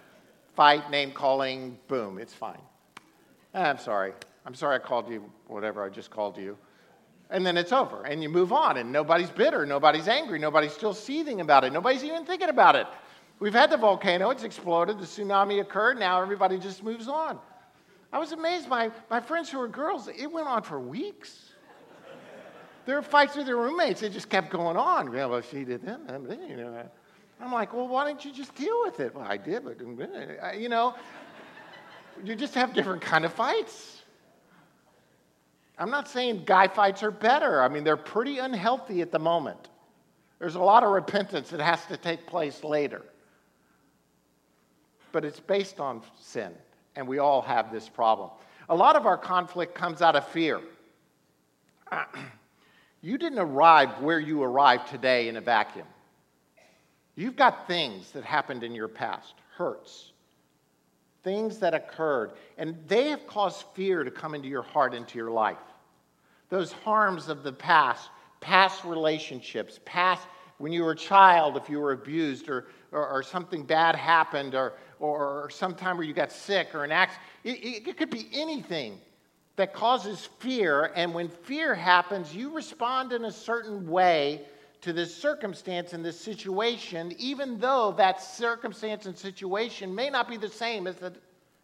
Fight, 0.54 0.90
name 0.90 1.12
calling, 1.12 1.78
boom, 1.88 2.18
it's 2.18 2.34
fine. 2.34 2.60
Ah, 3.54 3.70
I'm 3.70 3.78
sorry. 3.78 4.12
I'm 4.44 4.54
sorry 4.54 4.76
I 4.76 4.78
called 4.78 5.08
you 5.08 5.30
whatever 5.46 5.84
I 5.84 5.88
just 5.88 6.10
called 6.10 6.36
you. 6.36 6.56
And 7.32 7.44
then 7.46 7.56
it's 7.56 7.72
over, 7.72 8.04
and 8.04 8.22
you 8.22 8.28
move 8.28 8.52
on, 8.52 8.76
and 8.76 8.92
nobody's 8.92 9.30
bitter, 9.30 9.64
nobody's 9.64 10.06
angry, 10.06 10.38
nobody's 10.38 10.72
still 10.72 10.92
seething 10.92 11.40
about 11.40 11.64
it, 11.64 11.72
nobody's 11.72 12.04
even 12.04 12.26
thinking 12.26 12.50
about 12.50 12.76
it. 12.76 12.86
We've 13.40 13.54
had 13.54 13.70
the 13.70 13.78
volcano, 13.78 14.28
it's 14.28 14.44
exploded, 14.44 14.98
the 14.98 15.06
tsunami 15.06 15.60
occurred, 15.60 15.98
now 15.98 16.20
everybody 16.20 16.58
just 16.58 16.84
moves 16.84 17.08
on. 17.08 17.38
I 18.12 18.18
was 18.18 18.32
amazed. 18.32 18.68
My, 18.68 18.90
my 19.08 19.18
friends 19.18 19.48
who 19.48 19.58
were 19.58 19.66
girls, 19.66 20.08
it 20.08 20.30
went 20.30 20.46
on 20.46 20.62
for 20.62 20.78
weeks. 20.78 21.52
There 22.84 22.96
were 22.96 23.02
fights 23.02 23.34
with 23.34 23.46
their 23.46 23.56
roommates. 23.56 24.02
It 24.02 24.12
just 24.12 24.28
kept 24.28 24.50
going 24.50 24.76
on. 24.76 25.10
Yeah, 25.12 25.26
well, 25.26 25.40
she 25.40 25.64
did 25.64 25.82
that. 25.86 26.00
You 26.48 26.56
know, 26.56 26.84
I'm 27.40 27.52
like, 27.52 27.72
well, 27.72 27.88
why 27.88 28.04
don't 28.04 28.22
you 28.22 28.32
just 28.32 28.54
deal 28.54 28.78
with 28.84 29.00
it? 29.00 29.14
Well, 29.14 29.24
I 29.26 29.38
did, 29.38 29.64
but 29.64 29.80
you 30.58 30.68
know, 30.68 30.94
you 32.22 32.34
just 32.34 32.54
have 32.54 32.74
different 32.74 33.00
kind 33.00 33.24
of 33.24 33.32
fights. 33.32 33.91
I'm 35.78 35.90
not 35.90 36.08
saying 36.08 36.44
guy 36.44 36.68
fights 36.68 37.02
are 37.02 37.10
better. 37.10 37.62
I 37.62 37.68
mean, 37.68 37.84
they're 37.84 37.96
pretty 37.96 38.38
unhealthy 38.38 39.00
at 39.00 39.10
the 39.10 39.18
moment. 39.18 39.68
There's 40.38 40.54
a 40.54 40.60
lot 40.60 40.82
of 40.82 40.90
repentance 40.90 41.50
that 41.50 41.60
has 41.60 41.84
to 41.86 41.96
take 41.96 42.26
place 42.26 42.64
later. 42.64 43.02
But 45.12 45.24
it's 45.24 45.40
based 45.40 45.80
on 45.80 46.02
sin 46.20 46.52
and 46.96 47.06
we 47.06 47.18
all 47.18 47.42
have 47.42 47.72
this 47.72 47.88
problem. 47.88 48.30
A 48.68 48.74
lot 48.74 48.96
of 48.96 49.06
our 49.06 49.18
conflict 49.18 49.74
comes 49.74 50.02
out 50.02 50.16
of 50.16 50.26
fear. 50.28 50.60
you 53.02 53.18
didn't 53.18 53.38
arrive 53.38 54.00
where 54.00 54.20
you 54.20 54.42
arrived 54.42 54.88
today 54.88 55.28
in 55.28 55.36
a 55.36 55.40
vacuum. 55.40 55.86
You've 57.14 57.36
got 57.36 57.66
things 57.66 58.10
that 58.12 58.24
happened 58.24 58.62
in 58.62 58.74
your 58.74 58.88
past, 58.88 59.34
hurts, 59.56 60.11
things 61.22 61.58
that 61.58 61.74
occurred, 61.74 62.32
and 62.58 62.76
they 62.88 63.08
have 63.10 63.26
caused 63.26 63.64
fear 63.74 64.04
to 64.04 64.10
come 64.10 64.34
into 64.34 64.48
your 64.48 64.62
heart, 64.62 64.94
into 64.94 65.18
your 65.18 65.30
life. 65.30 65.56
Those 66.48 66.72
harms 66.72 67.28
of 67.28 67.42
the 67.42 67.52
past, 67.52 68.10
past 68.40 68.84
relationships, 68.84 69.80
past 69.84 70.26
when 70.58 70.72
you 70.72 70.84
were 70.84 70.92
a 70.92 70.96
child, 70.96 71.56
if 71.56 71.68
you 71.68 71.80
were 71.80 71.92
abused 71.92 72.48
or, 72.48 72.66
or, 72.92 73.08
or 73.08 73.22
something 73.22 73.64
bad 73.64 73.96
happened, 73.96 74.54
or, 74.54 74.74
or 75.00 75.50
sometime 75.50 75.96
where 75.96 76.06
you 76.06 76.14
got 76.14 76.30
sick 76.30 76.74
or 76.74 76.84
an 76.84 76.92
accident. 76.92 77.26
It, 77.44 77.88
it 77.88 77.96
could 77.96 78.10
be 78.10 78.28
anything 78.32 79.00
that 79.56 79.74
causes 79.74 80.28
fear. 80.38 80.92
And 80.94 81.12
when 81.12 81.28
fear 81.28 81.74
happens, 81.74 82.34
you 82.34 82.54
respond 82.54 83.12
in 83.12 83.24
a 83.24 83.32
certain 83.32 83.88
way 83.88 84.42
to 84.82 84.92
this 84.92 85.16
circumstance 85.16 85.92
and 85.92 86.04
this 86.04 86.20
situation, 86.20 87.14
even 87.18 87.58
though 87.58 87.94
that 87.96 88.20
circumstance 88.20 89.06
and 89.06 89.16
situation 89.16 89.94
may 89.94 90.10
not 90.10 90.28
be 90.28 90.36
the 90.36 90.48
same 90.48 90.86
as 90.86 90.96
the 90.96 91.12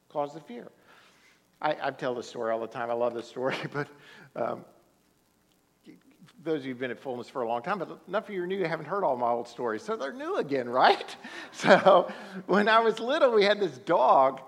cause 0.09 0.35
of 0.37 0.47
fear. 0.47 0.69
I, 1.61 1.77
I 1.83 1.91
tell 1.91 2.15
this 2.15 2.29
story 2.29 2.53
all 2.53 2.61
the 2.61 2.69
time. 2.69 2.91
I 2.91 2.95
love 2.95 3.15
this 3.15 3.27
story, 3.27 3.57
but 3.73 3.89
um, 4.37 4.65
those 6.45 6.61
of 6.61 6.67
you 6.67 6.73
who've 6.73 6.81
been 6.81 6.93
at 6.93 7.01
Fullness 7.01 7.29
for 7.29 7.43
a 7.43 7.49
long 7.49 7.61
time, 7.63 7.81
but 7.81 7.99
enough 8.07 8.29
of 8.29 8.35
you 8.35 8.45
are 8.45 8.47
new, 8.47 8.57
you 8.57 8.67
haven't 8.67 8.87
heard 8.87 9.03
all 9.03 9.17
my 9.17 9.31
old 9.31 9.49
stories. 9.49 9.83
So 9.83 9.97
they're 9.97 10.13
new 10.13 10.37
again, 10.37 10.69
right? 10.71 11.17
So 11.51 12.11
when 12.47 12.69
I 12.69 12.79
was 12.79 13.01
little, 13.01 13.33
we 13.33 13.45
had 13.45 13.59
this 13.59 13.79
dog 13.79 14.41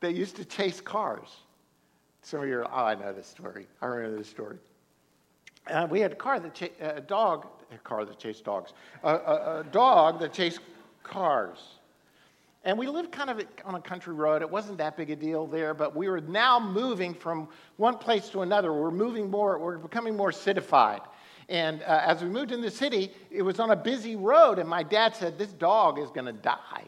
that 0.00 0.14
used 0.14 0.36
to 0.36 0.46
chase 0.46 0.80
cars. 0.80 1.28
Some 2.22 2.40
of 2.40 2.48
you 2.48 2.60
are, 2.60 2.64
oh, 2.64 2.86
I 2.86 2.94
know 2.94 3.12
this 3.12 3.26
story. 3.26 3.66
I 3.82 3.86
remember 3.86 4.16
this 4.16 4.28
story. 4.28 4.56
Uh, 5.66 5.86
we 5.90 6.00
had 6.00 6.12
a 6.12 6.16
car 6.16 6.38
that 6.40 6.54
cha- 6.54 6.66
a 6.80 7.00
dog, 7.00 7.46
a 7.72 7.78
car 7.78 8.04
that 8.04 8.18
chased 8.18 8.44
dogs, 8.44 8.72
a, 9.02 9.08
a, 9.08 9.60
a 9.60 9.64
dog 9.72 10.20
that 10.20 10.32
chased 10.32 10.60
cars. 11.02 11.58
And 12.64 12.78
we 12.78 12.86
lived 12.86 13.12
kind 13.12 13.28
of 13.28 13.42
on 13.64 13.74
a 13.74 13.80
country 13.80 14.14
road. 14.14 14.40
It 14.40 14.48
wasn't 14.48 14.78
that 14.78 14.96
big 14.96 15.10
a 15.10 15.16
deal 15.16 15.46
there, 15.46 15.74
but 15.74 15.94
we 15.94 16.08
were 16.08 16.22
now 16.22 16.58
moving 16.58 17.12
from 17.12 17.48
one 17.76 17.98
place 17.98 18.30
to 18.30 18.40
another. 18.40 18.72
We're 18.72 18.90
moving 18.90 19.30
more, 19.30 19.58
we're 19.58 19.76
becoming 19.76 20.16
more 20.16 20.32
citified. 20.32 21.02
And 21.50 21.82
uh, 21.82 22.00
as 22.06 22.22
we 22.22 22.28
moved 22.30 22.52
in 22.52 22.62
the 22.62 22.70
city, 22.70 23.12
it 23.30 23.42
was 23.42 23.60
on 23.60 23.70
a 23.70 23.76
busy 23.76 24.16
road, 24.16 24.58
and 24.58 24.66
my 24.66 24.82
dad 24.82 25.14
said, 25.14 25.36
This 25.38 25.52
dog 25.52 25.98
is 25.98 26.10
going 26.10 26.24
to 26.24 26.32
die. 26.32 26.84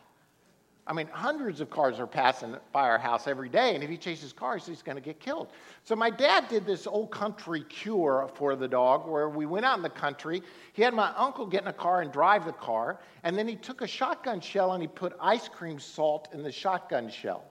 I 0.88 0.92
mean, 0.92 1.08
hundreds 1.08 1.60
of 1.60 1.68
cars 1.68 1.98
are 1.98 2.06
passing 2.06 2.56
by 2.72 2.82
our 2.88 2.98
house 2.98 3.26
every 3.26 3.48
day, 3.48 3.74
and 3.74 3.82
if 3.82 3.90
he 3.90 3.96
chases 3.96 4.32
cars, 4.32 4.64
he's 4.64 4.82
going 4.82 4.96
to 4.96 5.02
get 5.02 5.18
killed. 5.18 5.48
So 5.82 5.96
my 5.96 6.10
dad 6.10 6.46
did 6.48 6.64
this 6.64 6.86
old 6.86 7.10
country 7.10 7.64
cure 7.64 8.30
for 8.36 8.54
the 8.54 8.68
dog 8.68 9.08
where 9.08 9.28
we 9.28 9.46
went 9.46 9.66
out 9.66 9.76
in 9.76 9.82
the 9.82 9.90
country. 9.90 10.44
He 10.74 10.82
had 10.82 10.94
my 10.94 11.12
uncle 11.16 11.44
get 11.44 11.62
in 11.62 11.68
a 11.68 11.72
car 11.72 12.02
and 12.02 12.12
drive 12.12 12.44
the 12.44 12.52
car, 12.52 13.00
and 13.24 13.36
then 13.36 13.48
he 13.48 13.56
took 13.56 13.82
a 13.82 13.86
shotgun 13.86 14.40
shell 14.40 14.74
and 14.74 14.82
he 14.82 14.86
put 14.86 15.16
ice 15.20 15.48
cream 15.48 15.80
salt 15.80 16.28
in 16.32 16.44
the 16.44 16.52
shotgun 16.52 17.10
shell. 17.10 17.44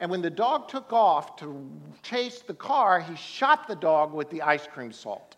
And 0.00 0.10
when 0.10 0.22
the 0.22 0.30
dog 0.30 0.66
took 0.68 0.92
off 0.92 1.36
to 1.36 1.70
chase 2.02 2.40
the 2.40 2.54
car, 2.54 2.98
he 2.98 3.14
shot 3.14 3.68
the 3.68 3.76
dog 3.76 4.12
with 4.12 4.30
the 4.30 4.42
ice 4.42 4.66
cream 4.66 4.90
salt. 4.90 5.36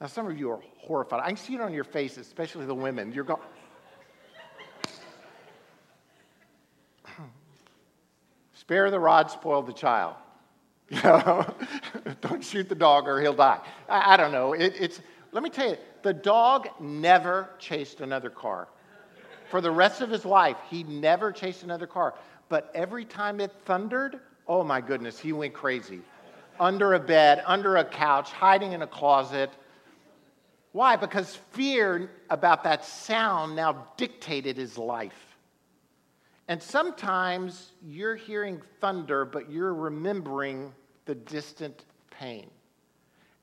Now, 0.00 0.06
some 0.06 0.28
of 0.28 0.38
you 0.38 0.50
are 0.52 0.60
horrified. 0.78 1.20
I 1.22 1.26
can 1.26 1.36
see 1.36 1.56
it 1.56 1.60
on 1.60 1.74
your 1.74 1.84
faces, 1.84 2.26
especially 2.26 2.66
the 2.66 2.74
women. 2.74 3.12
You're 3.12 3.24
going, 3.24 3.40
spare 8.68 8.90
the 8.90 9.00
rod, 9.00 9.30
spoil 9.30 9.62
the 9.62 9.72
child. 9.72 10.14
You 10.90 11.02
know, 11.02 11.54
don't 12.22 12.42
shoot 12.42 12.68
the 12.68 12.74
dog 12.74 13.08
or 13.08 13.20
he'll 13.20 13.34
die. 13.34 13.60
I, 13.88 14.14
I 14.14 14.16
don't 14.16 14.32
know. 14.32 14.54
It, 14.54 14.74
it's, 14.78 15.00
let 15.32 15.42
me 15.42 15.50
tell 15.50 15.68
you, 15.70 15.76
the 16.02 16.14
dog 16.14 16.68
never 16.80 17.50
chased 17.58 18.00
another 18.00 18.30
car. 18.30 18.68
For 19.50 19.60
the 19.60 19.70
rest 19.70 20.00
of 20.00 20.08
his 20.10 20.24
life, 20.24 20.56
he 20.70 20.82
never 20.82 21.30
chased 21.30 21.62
another 21.62 21.86
car. 21.86 22.14
But 22.48 22.70
every 22.74 23.04
time 23.04 23.40
it 23.40 23.52
thundered, 23.66 24.20
oh 24.46 24.64
my 24.64 24.80
goodness, 24.82 25.18
he 25.18 25.32
went 25.32 25.52
crazy. 25.52 26.00
Under 26.58 26.94
a 26.94 27.00
bed, 27.00 27.42
under 27.46 27.76
a 27.76 27.84
couch, 27.84 28.32
hiding 28.32 28.72
in 28.72 28.82
a 28.82 28.86
closet 28.86 29.50
Why? 30.72 30.96
Because 30.96 31.36
fear 31.52 32.10
about 32.30 32.64
that 32.64 32.84
sound 32.84 33.56
now 33.56 33.88
dictated 33.96 34.56
his 34.56 34.76
life. 34.78 35.27
And 36.48 36.62
sometimes 36.62 37.72
you're 37.86 38.16
hearing 38.16 38.62
thunder, 38.80 39.26
but 39.26 39.50
you're 39.50 39.74
remembering 39.74 40.72
the 41.04 41.14
distant 41.14 41.84
pain. 42.10 42.50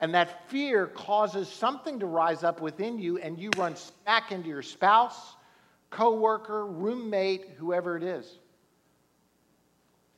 And 0.01 0.13
that 0.15 0.49
fear 0.49 0.87
causes 0.87 1.47
something 1.47 1.99
to 1.99 2.07
rise 2.07 2.43
up 2.43 2.61
within 2.61 2.97
you, 2.97 3.17
and 3.19 3.39
you 3.39 3.51
run 3.57 3.75
back 4.05 4.31
into 4.31 4.49
your 4.49 4.63
spouse, 4.63 5.35
coworker, 5.91 6.65
roommate, 6.65 7.51
whoever 7.57 7.95
it 7.95 8.03
is. 8.03 8.39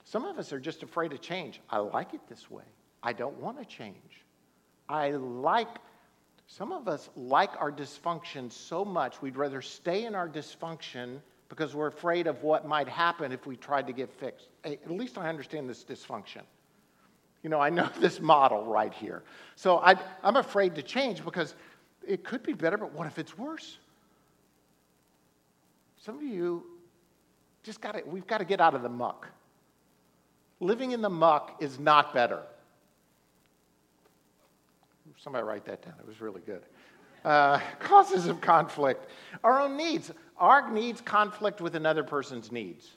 Some 0.05 0.25
of 0.25 0.39
us 0.39 0.53
are 0.53 0.59
just 0.59 0.81
afraid 0.81 1.11
of 1.11 1.19
change. 1.19 1.59
I 1.69 1.79
like 1.79 2.13
it 2.13 2.21
this 2.29 2.49
way. 2.49 2.63
I 3.03 3.11
don't 3.11 3.37
want 3.39 3.59
to 3.59 3.65
change. 3.65 4.25
I 4.87 5.11
like, 5.11 5.67
some 6.47 6.71
of 6.71 6.87
us 6.87 7.09
like 7.17 7.51
our 7.59 7.71
dysfunction 7.71 8.49
so 8.49 8.85
much, 8.85 9.21
we'd 9.21 9.35
rather 9.35 9.61
stay 9.61 10.05
in 10.05 10.15
our 10.15 10.29
dysfunction 10.29 11.19
because 11.49 11.73
we're 11.73 11.87
afraid 11.87 12.27
of 12.27 12.43
what 12.43 12.67
might 12.67 12.87
happen 12.87 13.31
if 13.31 13.45
we 13.45 13.55
tried 13.55 13.87
to 13.87 13.93
get 13.93 14.11
fixed. 14.11 14.47
At 14.63 14.91
least 14.91 15.17
I 15.17 15.29
understand 15.29 15.69
this 15.69 15.83
dysfunction. 15.83 16.41
You 17.43 17.49
know, 17.49 17.59
I 17.59 17.69
know 17.69 17.89
this 17.99 18.19
model 18.19 18.65
right 18.65 18.93
here. 18.93 19.23
So 19.55 19.77
I, 19.77 19.95
I'm 20.23 20.35
afraid 20.35 20.75
to 20.75 20.81
change 20.81 21.23
because 21.23 21.55
it 22.05 22.23
could 22.23 22.43
be 22.43 22.53
better, 22.53 22.77
but 22.77 22.93
what 22.93 23.07
if 23.07 23.17
it's 23.19 23.37
worse? 23.37 23.77
Some 26.03 26.17
of 26.17 26.23
you 26.23 26.63
just 27.63 27.81
got 27.81 27.93
to, 27.93 28.01
we've 28.05 28.27
got 28.27 28.37
to 28.37 28.45
get 28.45 28.61
out 28.61 28.75
of 28.75 28.81
the 28.81 28.89
muck. 28.89 29.27
Living 30.59 30.91
in 30.91 31.01
the 31.01 31.09
muck 31.09 31.57
is 31.59 31.79
not 31.79 32.13
better. 32.13 32.41
Somebody 35.17 35.43
write 35.43 35.65
that 35.65 35.83
down. 35.83 35.93
It 35.99 36.07
was 36.07 36.21
really 36.21 36.41
good. 36.45 36.61
Uh, 37.27 37.59
causes 37.79 38.27
of 38.27 38.39
conflict. 38.39 39.09
Our 39.43 39.59
own 39.59 39.75
needs. 39.75 40.11
Our 40.37 40.71
needs 40.71 41.01
conflict 41.01 41.59
with 41.59 41.75
another 41.75 42.03
person's 42.03 42.53
needs. 42.53 42.95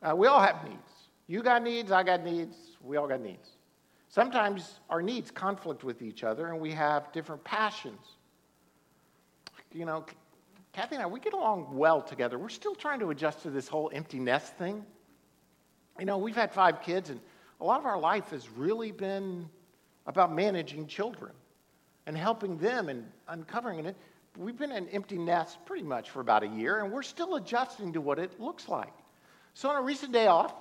Uh, 0.00 0.14
we 0.14 0.28
all 0.28 0.40
have 0.40 0.62
needs. 0.62 0.92
You 1.26 1.42
got 1.42 1.62
needs, 1.64 1.90
I 1.90 2.04
got 2.04 2.22
needs, 2.22 2.56
we 2.80 2.96
all 2.96 3.08
got 3.08 3.20
needs. 3.20 3.48
Sometimes 4.08 4.78
our 4.88 5.02
needs 5.02 5.30
conflict 5.32 5.82
with 5.82 6.00
each 6.00 6.22
other 6.22 6.48
and 6.48 6.60
we 6.60 6.70
have 6.72 7.12
different 7.12 7.42
passions. 7.42 8.16
You 9.72 9.84
know, 9.84 10.04
Kathy 10.72 10.94
and 10.94 11.02
I, 11.02 11.06
we 11.06 11.18
get 11.18 11.32
along 11.32 11.76
well 11.76 12.02
together. 12.02 12.38
We're 12.38 12.48
still 12.50 12.74
trying 12.76 13.00
to 13.00 13.10
adjust 13.10 13.42
to 13.42 13.50
this 13.50 13.66
whole 13.66 13.90
empty 13.92 14.20
nest 14.20 14.56
thing. 14.58 14.84
You 15.98 16.06
know, 16.06 16.18
we've 16.18 16.36
had 16.36 16.52
five 16.52 16.82
kids, 16.82 17.10
and 17.10 17.20
a 17.60 17.64
lot 17.64 17.80
of 17.80 17.86
our 17.86 17.98
life 17.98 18.30
has 18.30 18.48
really 18.48 18.92
been 18.92 19.48
about 20.06 20.32
managing 20.32 20.86
children 20.86 21.32
and 22.06 22.16
helping 22.16 22.58
them 22.58 22.88
and 22.88 23.04
uncovering 23.28 23.86
it. 23.86 23.96
We've 24.36 24.58
been 24.58 24.72
an 24.72 24.88
empty 24.88 25.18
nest 25.18 25.58
pretty 25.66 25.84
much 25.84 26.10
for 26.10 26.20
about 26.20 26.42
a 26.42 26.46
year, 26.46 26.82
and 26.82 26.92
we're 26.92 27.02
still 27.02 27.34
adjusting 27.36 27.92
to 27.92 28.00
what 28.00 28.18
it 28.18 28.40
looks 28.40 28.68
like. 28.68 28.92
So, 29.54 29.68
on 29.68 29.76
a 29.76 29.82
recent 29.82 30.12
day 30.12 30.28
off, 30.28 30.54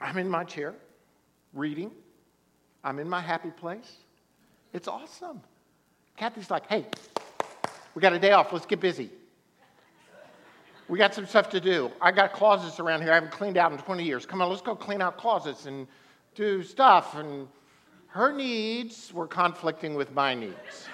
I'm 0.00 0.16
in 0.16 0.28
my 0.28 0.44
chair 0.44 0.74
reading. 1.52 1.90
I'm 2.82 2.98
in 2.98 3.08
my 3.08 3.20
happy 3.20 3.50
place. 3.50 3.98
It's 4.72 4.88
awesome. 4.88 5.42
Kathy's 6.16 6.50
like, 6.50 6.66
hey, 6.66 6.86
we 7.94 8.00
got 8.00 8.12
a 8.12 8.18
day 8.18 8.32
off. 8.32 8.52
Let's 8.52 8.66
get 8.66 8.80
busy. 8.80 9.10
We 10.88 10.98
got 10.98 11.14
some 11.14 11.26
stuff 11.26 11.50
to 11.50 11.60
do. 11.60 11.90
I 12.00 12.10
got 12.10 12.32
closets 12.32 12.80
around 12.80 13.02
here 13.02 13.12
I 13.12 13.14
haven't 13.14 13.32
cleaned 13.32 13.56
out 13.56 13.70
in 13.70 13.78
20 13.78 14.02
years. 14.02 14.26
Come 14.26 14.42
on, 14.42 14.48
let's 14.48 14.62
go 14.62 14.74
clean 14.74 15.00
out 15.00 15.18
closets 15.18 15.66
and 15.66 15.86
do 16.34 16.62
stuff. 16.62 17.14
And 17.14 17.46
her 18.10 18.32
needs 18.32 19.12
were 19.12 19.26
conflicting 19.26 19.94
with 19.94 20.12
my 20.12 20.34
needs. 20.34 20.88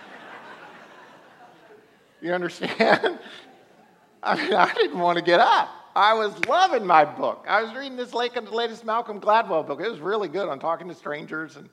you 2.20 2.32
understand? 2.32 3.18
I 4.22 4.36
mean, 4.36 4.54
I 4.54 4.72
didn't 4.74 4.98
want 4.98 5.18
to 5.18 5.24
get 5.24 5.40
up. 5.40 5.68
I 5.94 6.12
was 6.12 6.32
loving 6.46 6.86
my 6.86 7.04
book. 7.04 7.46
I 7.48 7.62
was 7.62 7.74
reading 7.74 7.96
this 7.96 8.12
latest 8.12 8.84
Malcolm 8.84 9.20
Gladwell 9.20 9.66
book. 9.66 9.80
It 9.80 9.90
was 9.90 10.00
really 10.00 10.28
good 10.28 10.48
on 10.48 10.58
talking 10.58 10.88
to 10.88 10.94
strangers, 10.94 11.56
and 11.56 11.70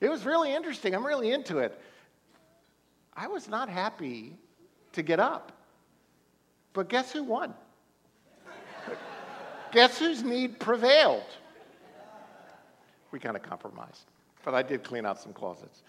it 0.00 0.08
was 0.08 0.24
really 0.24 0.54
interesting. 0.54 0.94
I'm 0.94 1.04
really 1.04 1.32
into 1.32 1.58
it. 1.58 1.80
I 3.16 3.26
was 3.26 3.48
not 3.48 3.68
happy 3.68 4.36
to 4.92 5.02
get 5.02 5.18
up. 5.18 5.52
But 6.72 6.88
guess 6.88 7.12
who 7.12 7.22
won? 7.22 7.54
Guess 9.72 9.98
whose 9.98 10.22
need 10.22 10.60
prevailed? 10.60 11.22
We 13.10 13.18
kind 13.18 13.36
of 13.36 13.42
compromised, 13.42 14.06
but 14.44 14.54
I 14.54 14.62
did 14.62 14.84
clean 14.84 15.06
out 15.06 15.20
some 15.20 15.32
closets. 15.32 15.82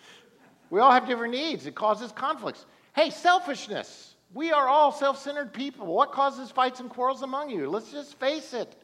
We 0.70 0.80
all 0.80 0.91
have 0.91 1.08
different 1.08 1.34
needs, 1.34 1.65
it 1.65 1.76
causes 1.76 2.12
conflicts. 2.12 2.65
Hey, 2.94 3.10
selfishness. 3.10 4.15
We 4.34 4.52
are 4.52 4.68
all 4.68 4.91
self 4.91 5.22
centered 5.22 5.54
people. 5.54 5.86
What 5.86 6.12
causes 6.12 6.52
fights 6.52 6.80
and 6.80 6.89
quarrels 6.89 7.22
among 7.22 7.50
you? 7.50 7.70
Let's 7.70 7.91
just 7.91 8.20
face 8.20 8.54
it. 8.54 8.76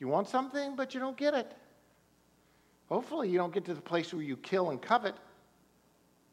You 0.00 0.08
want 0.08 0.28
something, 0.28 0.76
but 0.76 0.94
you 0.94 1.00
don't 1.00 1.16
get 1.16 1.34
it. 1.34 1.52
Hopefully, 2.88 3.28
you 3.28 3.38
don't 3.38 3.52
get 3.52 3.64
to 3.66 3.74
the 3.74 3.80
place 3.80 4.12
where 4.12 4.22
you 4.22 4.36
kill 4.36 4.70
and 4.70 4.80
covet, 4.80 5.14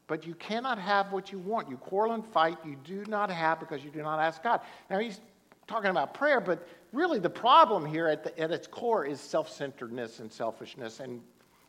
but 0.07 0.25
you 0.25 0.35
cannot 0.35 0.77
have 0.77 1.11
what 1.11 1.31
you 1.31 1.39
want. 1.39 1.69
You 1.69 1.77
quarrel 1.77 2.13
and 2.13 2.25
fight, 2.25 2.57
you 2.65 2.77
do 2.83 3.03
not 3.07 3.29
have 3.29 3.59
because 3.59 3.83
you 3.83 3.89
do 3.89 4.01
not 4.01 4.19
ask 4.19 4.41
God. 4.41 4.61
Now, 4.89 4.99
he's 4.99 5.19
talking 5.67 5.89
about 5.89 6.13
prayer, 6.13 6.39
but 6.39 6.67
really 6.91 7.19
the 7.19 7.29
problem 7.29 7.85
here 7.85 8.07
at, 8.07 8.23
the, 8.23 8.39
at 8.39 8.51
its 8.51 8.67
core 8.67 9.05
is 9.05 9.19
self 9.19 9.49
centeredness 9.49 10.19
and 10.19 10.31
selfishness, 10.31 10.99
and 10.99 11.21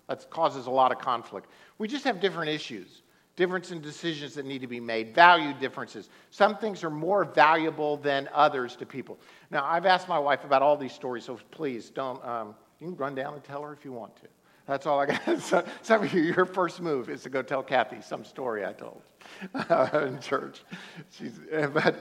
that 0.09 0.29
causes 0.31 0.67
a 0.67 0.71
lot 0.71 0.93
of 0.93 0.99
conflict. 0.99 1.49
We 1.79 1.89
just 1.89 2.05
have 2.05 2.21
different 2.21 2.51
issues, 2.51 3.03
difference 3.35 3.71
in 3.71 3.81
decisions 3.81 4.35
that 4.35 4.47
need 4.47 4.61
to 4.61 4.67
be 4.67 4.81
made, 4.81 5.15
value 5.15 5.53
differences. 5.55 6.09
Some 6.31 6.57
things 6.57 6.85
are 6.85 6.91
more 6.91 7.25
valuable 7.25 7.97
than 7.97 8.29
others 8.33 8.77
to 8.77 8.87
people. 8.87 9.19
Now, 9.51 9.65
I've 9.65 9.87
asked 9.87 10.09
my 10.09 10.19
wife 10.19 10.45
about 10.45 10.63
all 10.63 10.77
these 10.77 10.93
stories, 10.93 11.25
so 11.25 11.39
please 11.51 11.91
don't, 11.91 12.25
um, 12.25 12.55
you 12.81 12.89
can 12.89 12.97
run 12.97 13.15
down 13.15 13.35
and 13.35 13.43
tell 13.43 13.63
her 13.63 13.73
if 13.73 13.85
you 13.85 13.93
want 13.93 14.17
to. 14.17 14.29
That's 14.67 14.85
all 14.87 14.99
I 14.99 15.07
got. 15.07 15.41
So, 15.41 15.65
some 15.83 16.03
of 16.03 16.13
you, 16.13 16.23
your 16.23 16.45
first 16.45 16.81
move 16.81 17.09
is 17.09 17.23
to 17.23 17.31
go 17.31 17.41
tell 17.41 17.63
Kathy 17.63 18.01
some 18.01 18.25
story 18.25 18.65
I 18.65 18.73
told 18.73 19.03
uh, 19.55 20.07
in 20.07 20.21
church. 20.21 20.63
She's, 21.11 21.39
but 21.73 21.97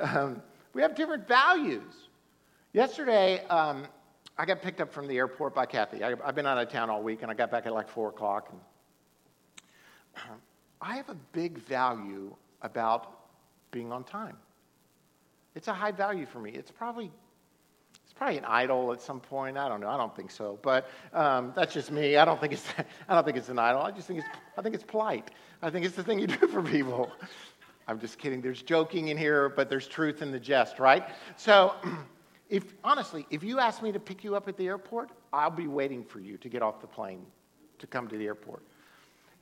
um, 0.00 0.42
we 0.74 0.82
have 0.82 0.94
different 0.94 1.26
values. 1.26 2.08
Yesterday, 2.72 3.44
um, 3.46 3.86
I 4.36 4.44
got 4.44 4.62
picked 4.62 4.80
up 4.80 4.92
from 4.92 5.08
the 5.08 5.16
airport 5.16 5.54
by 5.54 5.66
Kathy. 5.66 6.04
I, 6.04 6.10
have 6.24 6.34
been 6.34 6.46
out 6.46 6.58
of 6.58 6.68
town 6.68 6.90
all 6.90 7.02
week, 7.02 7.22
and 7.22 7.30
I 7.30 7.34
got 7.34 7.50
back 7.50 7.66
at 7.66 7.72
like 7.72 7.88
4 7.88 8.10
o'clock. 8.10 8.48
And, 8.50 8.60
um, 10.16 10.38
I 10.80 10.96
have 10.96 11.08
a 11.08 11.16
big 11.32 11.58
value 11.58 12.34
about 12.62 13.18
being 13.70 13.92
on 13.92 14.04
time. 14.04 14.36
It's 15.54 15.68
a 15.68 15.72
high 15.72 15.90
value 15.90 16.26
for 16.26 16.38
me. 16.38 16.52
It's 16.52 16.70
probably 16.70 17.10
it's 18.04 18.12
probably 18.12 18.38
an 18.38 18.44
idol 18.46 18.92
at 18.92 19.02
some 19.02 19.20
point. 19.20 19.58
I 19.58 19.68
don't 19.68 19.80
know. 19.80 19.88
I 19.88 19.96
don't 19.96 20.14
think 20.14 20.30
so, 20.30 20.58
but 20.62 20.88
um, 21.12 21.52
that's 21.54 21.74
just 21.74 21.90
me. 21.90 22.16
I 22.16 22.24
don't 22.24 22.40
think 22.40 22.52
it's 22.52 22.66
I 23.08 23.14
don't 23.14 23.24
think 23.24 23.36
it's 23.36 23.48
an 23.48 23.58
idol. 23.58 23.82
I 23.82 23.90
just 23.90 24.06
think 24.06 24.20
it's 24.20 24.28
I 24.56 24.62
think 24.62 24.74
it's 24.74 24.84
polite. 24.84 25.30
I 25.62 25.70
think 25.70 25.84
it's 25.84 25.96
the 25.96 26.04
thing 26.04 26.18
you 26.18 26.26
do 26.26 26.46
for 26.46 26.62
people. 26.62 27.10
I'm 27.88 27.98
just 27.98 28.18
kidding. 28.18 28.42
There's 28.42 28.60
joking 28.60 29.08
in 29.08 29.16
here, 29.16 29.48
but 29.48 29.70
there's 29.70 29.88
truth 29.88 30.20
in 30.20 30.30
the 30.30 30.38
jest, 30.38 30.78
right? 30.78 31.08
So, 31.36 31.74
if 32.50 32.74
honestly, 32.84 33.26
if 33.30 33.42
you 33.42 33.58
ask 33.58 33.82
me 33.82 33.92
to 33.92 33.98
pick 33.98 34.22
you 34.22 34.36
up 34.36 34.46
at 34.46 34.58
the 34.58 34.66
airport, 34.66 35.10
I'll 35.32 35.50
be 35.50 35.66
waiting 35.66 36.04
for 36.04 36.20
you 36.20 36.36
to 36.36 36.48
get 36.50 36.62
off 36.62 36.82
the 36.82 36.86
plane 36.86 37.24
to 37.78 37.86
come 37.86 38.06
to 38.08 38.18
the 38.18 38.26
airport. 38.26 38.62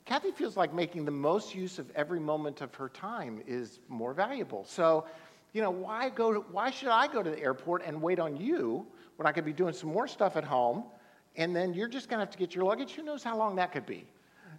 Kathy 0.05 0.31
feels 0.31 0.55
like 0.55 0.73
making 0.73 1.03
the 1.03 1.11
most 1.11 1.53
use 1.53 1.77
of 1.77 1.91
every 1.93 2.21
moment 2.21 2.61
of 2.61 2.73
her 2.75 2.87
time 2.87 3.43
is 3.45 3.79
more 3.89 4.13
valuable. 4.13 4.63
So, 4.63 5.05
you 5.51 5.61
know, 5.61 5.71
why 5.71 6.09
go 6.09 6.31
to, 6.31 6.39
why 6.39 6.71
should 6.71 6.89
I 6.89 7.07
go 7.07 7.21
to 7.21 7.29
the 7.29 7.39
airport 7.41 7.83
and 7.85 8.01
wait 8.01 8.17
on 8.17 8.37
you 8.37 8.87
when 9.17 9.27
I 9.27 9.33
could 9.33 9.43
be 9.43 9.51
doing 9.51 9.73
some 9.73 9.91
more 9.91 10.07
stuff 10.07 10.37
at 10.37 10.45
home 10.45 10.85
and 11.35 11.53
then 11.53 11.73
you're 11.73 11.89
just 11.89 12.07
going 12.07 12.19
to 12.19 12.25
have 12.25 12.31
to 12.31 12.37
get 12.37 12.55
your 12.55 12.63
luggage? 12.63 12.93
Who 12.93 13.03
knows 13.03 13.21
how 13.21 13.37
long 13.37 13.57
that 13.57 13.73
could 13.73 13.85
be? 13.85 14.07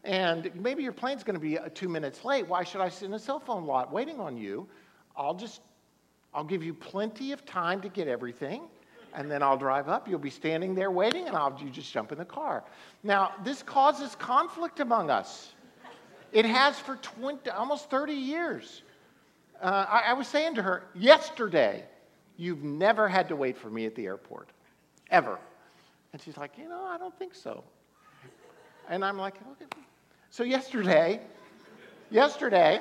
And 0.09 0.51
maybe 0.55 0.83
your 0.83 0.92
plane's 0.92 1.23
going 1.23 1.35
to 1.35 1.40
be 1.40 1.59
uh, 1.59 1.68
two 1.75 1.88
minutes 1.88 2.25
late. 2.25 2.49
Why 2.49 2.64
should 2.64 2.81
I 2.81 2.88
sit 2.88 3.05
in 3.05 3.12
a 3.12 3.18
cell 3.18 3.38
phone 3.38 3.66
lot 3.66 3.92
waiting 3.92 4.18
on 4.18 4.38
you? 4.38 4.66
I'll 5.14 5.35
just, 5.35 5.61
I'll 6.33 6.44
give 6.44 6.64
you 6.64 6.73
plenty 6.73 7.33
of 7.33 7.44
time 7.44 7.83
to 7.83 7.90
get 7.90 8.09
everything, 8.09 8.62
and 9.12 9.31
then 9.31 9.42
I'll 9.42 9.59
drive 9.59 9.87
up. 9.90 10.09
You'll 10.09 10.18
be 10.18 10.31
standing 10.31 10.75
there 10.75 10.90
waiting, 10.90 11.29
and 11.29 11.37
I'll 11.37 11.55
you 11.62 11.68
just 11.68 11.92
jump 11.92 12.11
in 12.11 12.16
the 12.16 12.25
car. 12.25 12.64
Now, 13.03 13.35
this 13.44 13.62
causes 13.62 14.14
conflict 14.14 14.81
among 14.81 15.11
us. 15.11 15.53
It 16.33 16.47
has 16.47 16.79
for 16.79 16.97
20, 16.97 17.51
almost 17.51 17.90
30 17.90 18.14
years. 18.14 18.81
Uh, 19.61 19.85
I, 19.87 20.05
I 20.07 20.12
was 20.14 20.27
saying 20.27 20.55
to 20.55 20.62
her 20.62 20.85
yesterday, 20.94 21.85
You've 22.40 22.62
never 22.62 23.09
had 23.09 23.29
to 23.31 23.37
wait 23.37 23.59
for 23.59 23.68
me 23.68 23.85
at 23.85 23.97
the 23.97 24.07
airport, 24.07 24.49
ever. 25.11 25.40
And 26.12 26.23
she's 26.23 26.37
like, 26.37 26.57
You 26.57 26.68
know, 26.68 26.85
I 26.85 26.97
don't 26.97 27.18
think 27.18 27.35
so. 27.35 27.62
And 28.88 29.05
I'm 29.05 29.18
like, 29.18 29.35
okay. 29.53 29.66
So 30.30 30.44
yesterday, 30.44 31.20
yesterday, 32.10 32.80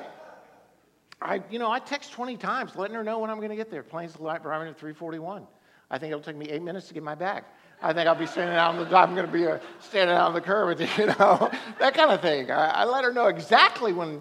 I, 1.20 1.42
you 1.50 1.58
know, 1.58 1.70
I 1.70 1.78
text 1.78 2.12
20 2.12 2.36
times 2.36 2.76
letting 2.76 2.94
her 2.94 3.02
know 3.02 3.18
when 3.18 3.30
I'm 3.30 3.38
going 3.38 3.50
to 3.50 3.56
get 3.56 3.70
there. 3.70 3.82
Plane's 3.82 4.16
arriving 4.16 4.68
at 4.68 4.78
341. 4.78 5.46
I 5.90 5.98
think 5.98 6.10
it'll 6.10 6.22
take 6.22 6.36
me 6.36 6.48
eight 6.50 6.62
minutes 6.62 6.88
to 6.88 6.94
get 6.94 7.02
my 7.02 7.14
bag. 7.14 7.44
I 7.80 7.92
think 7.92 8.06
I'll 8.06 8.14
be 8.14 8.26
standing 8.26 8.56
out 8.56 8.74
on 8.74 8.88
the, 8.88 8.96
I'm 8.96 9.14
going 9.14 9.26
to 9.26 9.32
be 9.32 9.46
uh, 9.46 9.58
standing 9.80 10.14
out 10.14 10.28
on 10.28 10.34
the 10.34 10.40
curb 10.40 10.68
with 10.68 10.80
you, 10.98 11.06
know, 11.06 11.50
that 11.78 11.94
kind 11.94 12.10
of 12.10 12.20
thing. 12.20 12.50
I, 12.50 12.82
I, 12.82 12.84
let 12.84 13.04
her 13.04 13.12
know 13.12 13.28
exactly 13.28 13.92
when. 13.92 14.20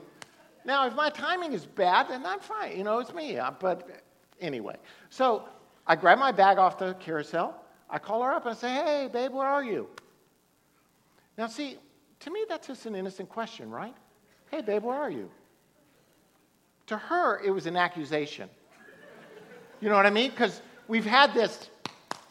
Now, 0.64 0.86
if 0.86 0.96
my 0.96 1.10
timing 1.10 1.54
is 1.54 1.66
bad, 1.66 2.10
then 2.10 2.26
I'm 2.26 2.40
fine. 2.40 2.78
You 2.78 2.84
know, 2.84 3.00
it's 3.00 3.14
me. 3.14 3.38
Uh, 3.38 3.52
but 3.60 3.90
anyway, 4.40 4.76
so 5.10 5.48
I 5.86 5.96
grab 5.96 6.20
my 6.20 6.32
bag 6.32 6.58
off 6.58 6.78
the 6.78 6.94
carousel. 6.96 7.64
I 7.90 8.00
call 8.00 8.22
her 8.24 8.32
up 8.32 8.46
and 8.46 8.56
I 8.56 8.58
say, 8.58 8.70
hey, 8.70 9.10
babe, 9.12 9.32
where 9.32 9.48
are 9.48 9.64
you? 9.64 9.88
Now, 11.38 11.48
see, 11.48 11.78
to 12.22 12.32
me, 12.32 12.46
that's 12.50 12.68
just 12.68 12.86
an 12.86 12.96
innocent 12.96 13.30
question, 13.30 13.70
right? 13.70 13.96
Hey, 14.52 14.62
babe, 14.62 14.84
where 14.84 14.98
are 14.98 15.10
you? 15.10 15.30
To 16.88 16.98
her, 16.98 17.42
it 17.44 17.52
was 17.52 17.66
an 17.66 17.76
accusation. 17.76 18.50
You 19.82 19.90
know 19.90 19.96
what 19.96 20.06
I 20.06 20.10
mean? 20.10 20.32
Because 20.32 20.62
we've 20.88 21.06
had 21.06 21.34
this 21.34 21.70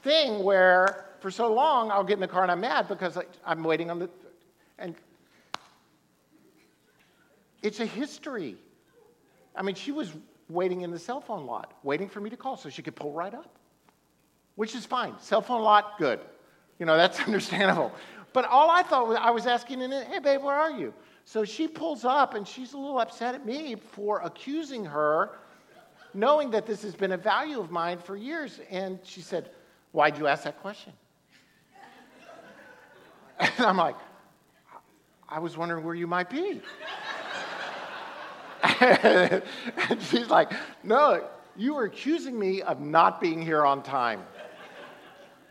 thing 0.02 0.42
where 0.42 1.04
for 1.20 1.30
so 1.30 1.52
long 1.52 1.90
I'll 1.90 2.04
get 2.04 2.14
in 2.14 2.20
the 2.20 2.28
car 2.28 2.42
and 2.42 2.50
I'm 2.50 2.60
mad 2.60 2.88
because 2.88 3.18
I'm 3.44 3.62
waiting 3.62 3.90
on 3.90 3.98
the. 3.98 4.10
And 4.78 4.94
it's 7.62 7.80
a 7.80 7.86
history. 7.86 8.56
I 9.54 9.62
mean, 9.62 9.74
she 9.74 9.92
was 9.92 10.12
waiting 10.48 10.82
in 10.82 10.90
the 10.90 10.98
cell 10.98 11.20
phone 11.20 11.46
lot, 11.46 11.72
waiting 11.82 12.08
for 12.08 12.20
me 12.20 12.30
to 12.30 12.36
call 12.36 12.56
so 12.56 12.68
she 12.68 12.82
could 12.82 12.94
pull 12.94 13.12
right 13.12 13.34
up, 13.34 13.58
which 14.54 14.74
is 14.74 14.84
fine. 14.84 15.14
Cell 15.20 15.40
phone 15.40 15.62
lot, 15.62 15.98
good. 15.98 16.20
You 16.78 16.86
know, 16.86 16.96
that's 16.96 17.20
understandable. 17.26 17.92
But 18.36 18.44
all 18.44 18.70
I 18.70 18.82
thought 18.82 19.08
was, 19.08 19.16
I 19.18 19.30
was 19.30 19.46
asking, 19.46 19.80
and 19.80 19.94
hey, 19.94 20.18
babe, 20.18 20.42
where 20.42 20.54
are 20.54 20.70
you? 20.70 20.92
So 21.24 21.42
she 21.42 21.66
pulls 21.66 22.04
up 22.04 22.34
and 22.34 22.46
she's 22.46 22.74
a 22.74 22.76
little 22.76 22.98
upset 22.98 23.34
at 23.34 23.46
me 23.46 23.76
for 23.76 24.20
accusing 24.20 24.84
her, 24.84 25.38
knowing 26.12 26.50
that 26.50 26.66
this 26.66 26.82
has 26.82 26.94
been 26.94 27.12
a 27.12 27.16
value 27.16 27.58
of 27.58 27.70
mine 27.70 27.96
for 27.96 28.14
years. 28.14 28.60
And 28.70 28.98
she 29.02 29.22
said, 29.22 29.48
Why'd 29.92 30.18
you 30.18 30.26
ask 30.26 30.44
that 30.44 30.60
question? 30.60 30.92
And 33.38 33.52
I'm 33.58 33.78
like, 33.78 33.96
I 35.26 35.38
was 35.38 35.56
wondering 35.56 35.82
where 35.82 35.94
you 35.94 36.06
might 36.06 36.28
be. 36.28 36.60
and 38.80 39.42
she's 40.10 40.28
like, 40.28 40.52
No, 40.82 41.26
you 41.56 41.72
were 41.72 41.84
accusing 41.84 42.38
me 42.38 42.60
of 42.60 42.82
not 42.82 43.18
being 43.18 43.40
here 43.40 43.64
on 43.64 43.82
time. 43.82 44.20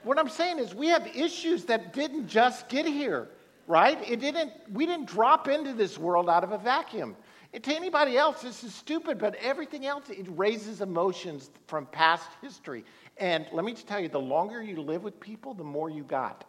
What 0.05 0.19
I'm 0.19 0.29
saying 0.29 0.59
is, 0.59 0.75
we 0.75 0.89
have 0.89 1.07
issues 1.15 1.65
that 1.65 1.91
didn't 1.91 2.27
just 2.27 2.69
get 2.69 2.85
here, 2.85 3.27
right? 3.65 3.97
It 4.07 4.19
didn't, 4.19 4.51
we 4.71 4.85
didn't 4.85 5.07
drop 5.07 5.47
into 5.47 5.73
this 5.73 5.97
world 5.97 6.29
out 6.29 6.43
of 6.43 6.51
a 6.51 6.59
vacuum. 6.59 7.15
And 7.53 7.63
to 7.63 7.75
anybody 7.75 8.15
else, 8.15 8.43
this 8.43 8.63
is 8.63 8.75
stupid, 8.75 9.17
but 9.17 9.33
everything 9.41 9.87
else, 9.87 10.11
it 10.11 10.27
raises 10.29 10.81
emotions 10.81 11.49
from 11.65 11.87
past 11.87 12.29
history. 12.39 12.85
And 13.17 13.47
let 13.51 13.65
me 13.65 13.71
just 13.71 13.87
tell 13.87 13.99
you, 13.99 14.07
the 14.07 14.19
longer 14.19 14.61
you 14.61 14.79
live 14.79 15.03
with 15.03 15.19
people, 15.19 15.55
the 15.55 15.63
more 15.63 15.89
you 15.89 16.03
got, 16.03 16.45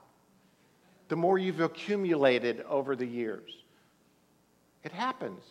the 1.09 1.17
more 1.17 1.39
you've 1.39 1.61
accumulated 1.61 2.63
over 2.69 2.95
the 2.95 3.07
years. 3.07 3.51
It 4.85 4.93
happens. 4.93 5.43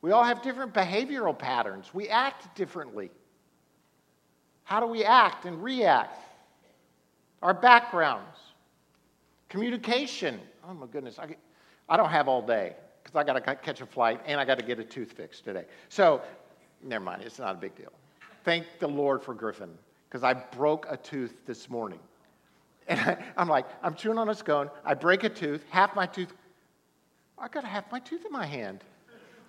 We 0.00 0.12
all 0.12 0.24
have 0.24 0.40
different 0.40 0.72
behavioral 0.72 1.38
patterns, 1.38 1.92
we 1.92 2.08
act 2.08 2.56
differently. 2.56 3.10
How 4.64 4.80
do 4.80 4.86
we 4.86 5.04
act 5.04 5.44
and 5.44 5.62
react? 5.62 6.24
Our 7.42 7.54
backgrounds, 7.54 8.36
communication. 9.48 10.40
Oh 10.68 10.74
my 10.74 10.86
goodness, 10.86 11.18
I, 11.18 11.36
I 11.88 11.96
don't 11.96 12.10
have 12.10 12.28
all 12.28 12.42
day 12.42 12.74
because 13.02 13.16
I 13.16 13.24
got 13.24 13.44
to 13.44 13.54
catch 13.56 13.80
a 13.80 13.86
flight 13.86 14.20
and 14.26 14.40
I 14.40 14.44
got 14.44 14.58
to 14.58 14.64
get 14.64 14.78
a 14.78 14.84
tooth 14.84 15.12
fixed 15.12 15.44
today. 15.44 15.64
So, 15.88 16.20
never 16.82 17.04
mind, 17.04 17.22
it's 17.22 17.38
not 17.38 17.54
a 17.54 17.58
big 17.58 17.74
deal. 17.76 17.92
Thank 18.44 18.66
the 18.78 18.88
Lord 18.88 19.22
for 19.22 19.34
Griffin 19.34 19.70
because 20.08 20.22
I 20.22 20.34
broke 20.34 20.86
a 20.90 20.96
tooth 20.96 21.34
this 21.46 21.68
morning. 21.68 22.00
And 22.88 22.98
I, 23.00 23.18
am 23.36 23.48
like, 23.48 23.66
I'm 23.82 23.94
chewing 23.94 24.16
on 24.16 24.30
a 24.30 24.34
scone. 24.34 24.70
I 24.82 24.94
break 24.94 25.22
a 25.22 25.28
tooth, 25.28 25.62
half 25.68 25.94
my 25.94 26.06
tooth. 26.06 26.32
I 27.36 27.46
got 27.48 27.62
half 27.62 27.92
my 27.92 28.00
tooth 28.00 28.24
in 28.24 28.32
my 28.32 28.46
hand. 28.46 28.82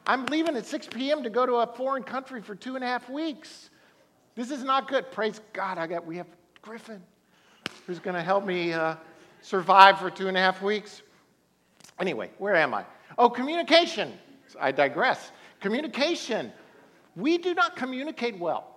I'm 0.06 0.26
leaving 0.26 0.58
at 0.58 0.66
6 0.66 0.88
p.m. 0.88 1.24
to 1.24 1.30
go 1.30 1.46
to 1.46 1.54
a 1.54 1.68
foreign 1.68 2.04
country 2.04 2.42
for 2.42 2.54
two 2.54 2.76
and 2.76 2.84
a 2.84 2.88
half 2.88 3.10
weeks. 3.10 3.70
This 4.36 4.52
is 4.52 4.62
not 4.62 4.90
good. 4.90 5.10
Praise 5.12 5.40
God, 5.54 5.78
I 5.78 5.88
got 5.88 6.06
we 6.06 6.18
have 6.18 6.28
Griffin 6.62 7.02
who's 7.90 7.98
going 7.98 8.16
to 8.16 8.22
help 8.22 8.46
me 8.46 8.72
uh, 8.72 8.94
survive 9.42 9.98
for 9.98 10.12
two 10.12 10.28
and 10.28 10.38
a 10.38 10.40
half 10.40 10.62
weeks. 10.62 11.02
Anyway, 12.00 12.30
where 12.38 12.56
am 12.56 12.72
I? 12.72 12.86
Oh, 13.18 13.32
communication. 13.32 14.14
I 14.60 14.72
digress. 14.72 15.32
Communication. 15.60 16.54
We 17.16 17.40
do 17.40 17.56
not 17.56 17.76
communicate 17.76 18.38
well. 18.38 18.76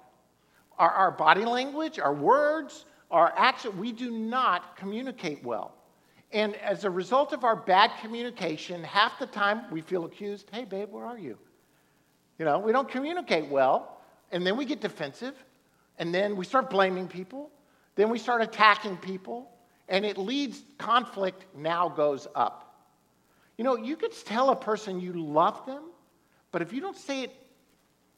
Our, 0.79 0.89
our 0.89 1.11
body 1.11 1.45
language, 1.45 1.99
our 1.99 2.15
words, 2.15 2.87
our 3.11 3.35
action, 3.37 3.79
we 3.79 3.93
do 3.93 4.11
not 4.11 4.79
communicate 4.79 5.45
well. 5.45 5.75
And 6.33 6.57
as 6.57 6.85
a 6.85 6.91
result 6.91 7.35
of 7.35 7.45
our 7.45 7.55
bad 7.55 7.91
communication, 8.01 8.83
half 8.83 9.19
the 9.19 9.27
time 9.27 9.71
we 9.71 9.83
feel 9.83 10.07
accused 10.07 10.49
hey, 10.55 10.65
babe, 10.65 10.89
where 10.91 11.05
are 11.05 11.19
you? 11.19 11.37
You 12.39 12.47
know, 12.47 12.59
we 12.59 12.73
don't 12.73 12.89
communicate 12.89 13.51
well, 13.51 13.99
and 14.31 14.47
then 14.47 14.57
we 14.57 14.65
get 14.65 14.81
defensive, 14.81 15.35
and 15.99 16.15
then 16.15 16.35
we 16.35 16.47
start 16.47 16.71
blaming 16.71 17.09
people, 17.09 17.51
then 17.95 18.09
we 18.09 18.19
start 18.19 18.43
attacking 18.43 18.97
people, 18.97 19.51
and 19.89 20.05
it 20.05 20.17
leads, 20.17 20.63
conflict 20.79 21.45
now 21.57 21.89
goes 21.89 22.27
up. 22.35 22.89
You 23.59 23.65
know, 23.65 23.77
you 23.77 23.97
could 23.97 24.13
tell 24.25 24.51
a 24.51 24.57
person 24.57 25.01
you 25.01 25.13
love 25.13 25.67
them, 25.67 25.83
but 26.51 26.63
if 26.63 26.73
you 26.73 26.81
don't 26.81 26.97
say 26.97 27.23
it 27.25 27.35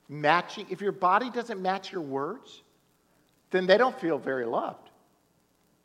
matching, 0.08 0.66
if 0.70 0.80
your 0.80 0.92
body 0.92 1.30
doesn't 1.30 1.60
match 1.60 1.90
your 1.90 2.02
words, 2.02 2.62
then 3.50 3.66
they 3.66 3.76
don't 3.76 3.98
feel 4.00 4.18
very 4.18 4.44
loved. 4.44 4.90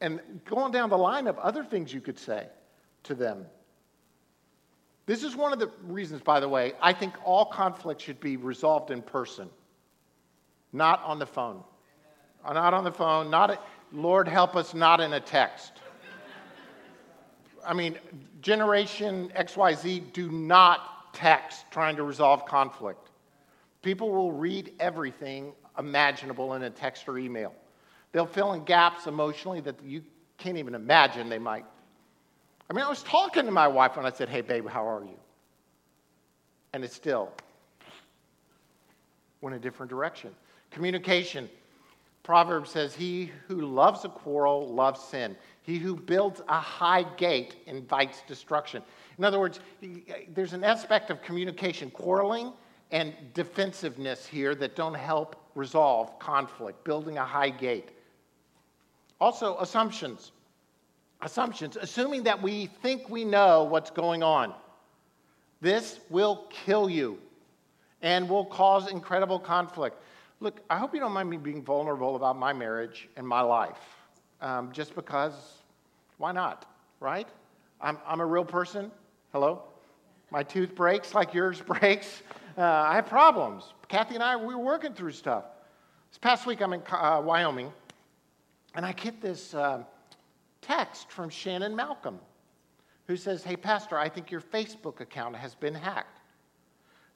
And 0.02 0.20
going 0.46 0.72
down 0.72 0.90
the 0.90 0.98
line 0.98 1.28
of 1.28 1.38
other 1.40 1.64
things 1.64 1.94
you 1.94 2.02
could 2.02 2.18
say 2.18 2.48
to 3.04 3.16
them. 3.16 3.46
This 5.06 5.24
is 5.24 5.36
one 5.36 5.52
of 5.52 5.60
the 5.60 5.72
reasons, 5.84 6.22
by 6.22 6.40
the 6.40 6.48
way, 6.48 6.74
I 6.82 6.94
think 6.94 7.16
all 7.26 7.46
conflict 7.46 8.02
should 8.02 8.20
be 8.20 8.38
resolved 8.38 8.92
in 8.92 9.02
person, 9.02 9.50
not 10.72 11.04
on 11.04 11.18
the 11.18 11.26
phone. 11.26 11.64
Not 12.44 12.74
on 12.74 12.84
the 12.84 12.92
phone, 12.92 13.30
not, 13.30 13.62
Lord, 13.92 14.28
help 14.28 14.56
us 14.56 14.74
not 14.74 15.02
in 15.02 15.14
a 15.14 15.20
text. 15.20 15.74
I 17.66 17.74
mean, 17.74 17.98
Generation 18.42 19.32
XYZ 19.36 20.14
do 20.14 20.32
not 20.32 21.14
text 21.14 21.66
trying 21.72 21.96
to 21.96 22.04
resolve 22.04 22.46
conflict. 22.46 23.10
People 23.82 24.12
will 24.12 24.32
read 24.32 24.74
everything 24.80 25.54
imaginable 25.78 26.54
in 26.54 26.64
a 26.64 26.70
text 26.70 27.08
or 27.08 27.18
email. 27.18 27.54
They'll 28.12 28.26
fill 28.26 28.54
in 28.54 28.64
gaps 28.64 29.08
emotionally 29.08 29.62
that 29.62 29.82
you 29.84 30.04
can't 30.38 30.58
even 30.58 30.76
imagine 30.76 31.30
they 31.30 31.40
might. 31.40 31.66
I 32.70 32.74
mean, 32.74 32.86
I 32.86 32.90
was 32.90 33.04
talking 33.04 33.46
to 33.46 33.52
my 33.52 33.68
wife 33.68 33.96
when 33.98 34.06
I 34.06 34.12
said, 34.12 34.30
Hey, 34.30 34.42
babe, 34.42 34.68
how 34.68 34.88
are 34.88 35.04
you? 35.04 35.18
And 36.74 36.84
it 36.84 36.92
still 36.92 37.32
went 39.42 39.56
a 39.56 39.60
different 39.60 39.90
direction. 39.90 40.32
Communication. 40.72 41.50
Proverbs 42.30 42.70
says, 42.70 42.94
He 42.94 43.32
who 43.48 43.62
loves 43.62 44.06
a 44.06 44.08
quarrel 44.08 44.72
loves 44.72 45.02
sin. 45.02 45.36
He 45.64 45.80
who 45.80 45.96
builds 45.96 46.44
a 46.48 46.60
high 46.60 47.02
gate 47.18 47.56
invites 47.66 48.22
destruction. 48.28 48.84
In 49.18 49.24
other 49.24 49.40
words, 49.40 49.60
there's 50.36 50.54
an 50.54 50.64
aspect 50.64 51.10
of 51.10 51.24
communication, 51.24 51.90
quarreling 51.90 52.54
and 52.92 53.16
defensiveness 53.34 54.28
here 54.28 54.54
that 54.54 54.76
don't 54.76 54.94
help 54.94 55.38
resolve 55.56 56.20
conflict, 56.20 56.84
building 56.84 57.18
a 57.18 57.26
high 57.26 57.50
gate. 57.50 57.90
Also, 59.20 59.58
assumptions. 59.58 60.32
Assumptions, 61.22 61.78
assuming 61.78 62.22
that 62.26 62.40
we 62.40 62.68
think 62.84 63.10
we 63.10 63.26
know 63.26 63.64
what's 63.64 63.90
going 63.90 64.22
on. 64.22 64.54
This 65.62 66.00
will 66.12 66.46
kill 66.52 66.92
you 66.92 67.18
and 68.04 68.30
will 68.30 68.46
cause 68.46 68.92
incredible 68.92 69.40
conflict. 69.40 70.00
Look, 70.42 70.62
I 70.70 70.78
hope 70.78 70.94
you 70.94 71.02
don't 71.02 71.12
mind 71.12 71.30
me 71.30 71.36
being 71.36 71.62
vulnerable 71.62 72.16
about 72.16 72.38
my 72.38 72.54
marriage 72.54 73.10
and 73.18 73.28
my 73.28 73.42
life, 73.42 73.80
um, 74.42 74.72
just 74.72 74.96
because, 74.96 75.34
why 76.18 76.32
not, 76.32 76.66
right? 77.02 77.28
I'm, 77.82 77.98
I'm 78.08 78.22
a 78.22 78.26
real 78.26 78.46
person. 78.46 78.90
Hello? 79.34 79.64
My 80.32 80.44
tooth 80.44 80.76
breaks 80.76 81.14
like 81.14 81.34
yours 81.34 81.62
breaks. 81.66 82.22
Uh, 82.58 82.62
I 82.62 82.96
have 82.96 83.08
problems. 83.08 83.74
Kathy 83.90 84.16
and 84.16 84.24
I, 84.24 84.38
we 84.38 84.56
were 84.56 84.64
working 84.64 84.94
through 84.94 85.12
stuff. 85.12 85.44
This 86.10 86.18
past 86.18 86.46
week, 86.46 86.62
I'm 86.62 86.72
in 86.72 86.84
uh, 86.90 87.22
Wyoming, 87.24 87.74
and 88.76 88.86
I 88.86 88.94
get 88.94 89.22
this 89.22 89.54
uh, 89.54 89.84
text 90.62 91.12
from 91.12 91.30
Shannon 91.30 91.76
Malcolm, 91.76 92.18
who 93.08 93.18
says, 93.18 93.44
Hey, 93.44 93.58
Pastor, 93.58 93.98
I 93.98 94.08
think 94.08 94.32
your 94.32 94.42
Facebook 94.42 95.02
account 95.02 95.36
has 95.36 95.54
been 95.54 95.76
hacked. 95.76 96.19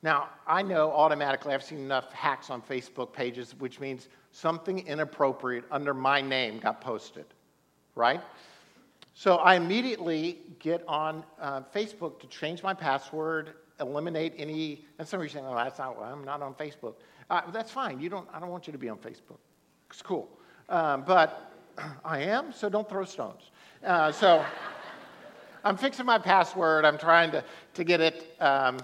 Now, 0.04 0.28
I 0.46 0.62
know 0.62 0.92
automatically, 0.92 1.54
I've 1.54 1.64
seen 1.64 1.80
enough 1.80 2.12
hacks 2.12 2.50
on 2.50 2.62
Facebook 2.62 3.14
pages, 3.14 3.56
which 3.58 3.80
means 3.80 4.10
something 4.34 4.86
inappropriate 4.86 5.64
under 5.72 5.94
my 5.94 6.20
name 6.20 6.60
got 6.60 6.82
posted, 6.82 7.26
right? 7.96 8.22
So 9.14 9.38
I 9.38 9.56
immediately 9.56 10.40
get 10.60 10.84
on 10.90 11.24
uh, 11.40 11.62
Facebook 11.74 12.20
to 12.20 12.28
change 12.28 12.62
my 12.62 12.74
password, 12.74 13.54
eliminate 13.80 14.34
any, 14.38 14.86
and 15.00 15.08
some 15.08 15.22
of 15.22 15.26
you 15.26 15.30
saying, 15.30 15.46
oh, 15.48 15.56
that's 15.56 15.80
not, 15.80 15.98
I'm 16.02 16.26
not 16.26 16.42
on 16.42 16.54
Facebook. 16.56 16.96
Uh, 17.30 17.50
that's 17.52 17.72
fine. 17.72 18.02
You 18.02 18.10
don't, 18.10 18.28
I 18.34 18.42
don't 18.42 18.50
want 18.50 18.68
you 18.68 18.74
to 18.74 18.80
be 18.80 18.90
on 18.90 18.98
Facebook. 18.98 19.38
It's 19.90 20.02
cool. 20.02 20.28
Um, 20.68 21.06
but 21.06 21.54
I 22.04 22.20
am, 22.24 22.52
so 22.52 22.68
don't 22.68 22.90
throw 22.90 23.06
stones. 23.06 23.52
Uh, 23.86 24.12
so 24.12 24.44
I'm 25.64 25.78
fixing 25.78 26.06
my 26.06 26.18
password. 26.18 26.84
I'm 26.84 26.98
trying 26.98 27.32
to, 27.32 27.44
to 27.76 27.84
get 27.86 28.02
it 28.02 28.36
um, 28.42 28.80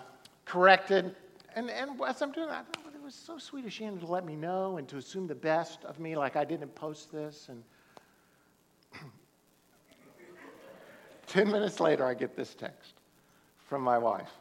corrected. 0.49 1.15
And, 1.55 1.69
and 1.69 1.91
as 2.07 2.21
I'm 2.21 2.31
doing 2.31 2.49
that, 2.49 2.65
it 2.93 3.01
was 3.01 3.13
so 3.13 3.37
sweet 3.37 3.65
of 3.65 3.73
Shannon 3.73 3.99
to 3.99 4.07
let 4.07 4.25
me 4.25 4.35
know 4.35 4.77
and 4.77 4.87
to 4.89 4.97
assume 4.97 5.27
the 5.27 5.35
best 5.35 5.85
of 5.85 5.99
me, 5.99 6.17
like 6.17 6.35
I 6.35 6.43
didn't 6.43 6.73
post 6.75 7.11
this. 7.11 7.49
And 7.49 7.63
10 11.27 11.51
minutes 11.51 11.79
later, 11.79 12.05
I 12.05 12.15
get 12.15 12.35
this 12.35 12.55
text 12.55 12.95
from 13.67 13.83
my 13.83 13.97
wife. 13.97 14.31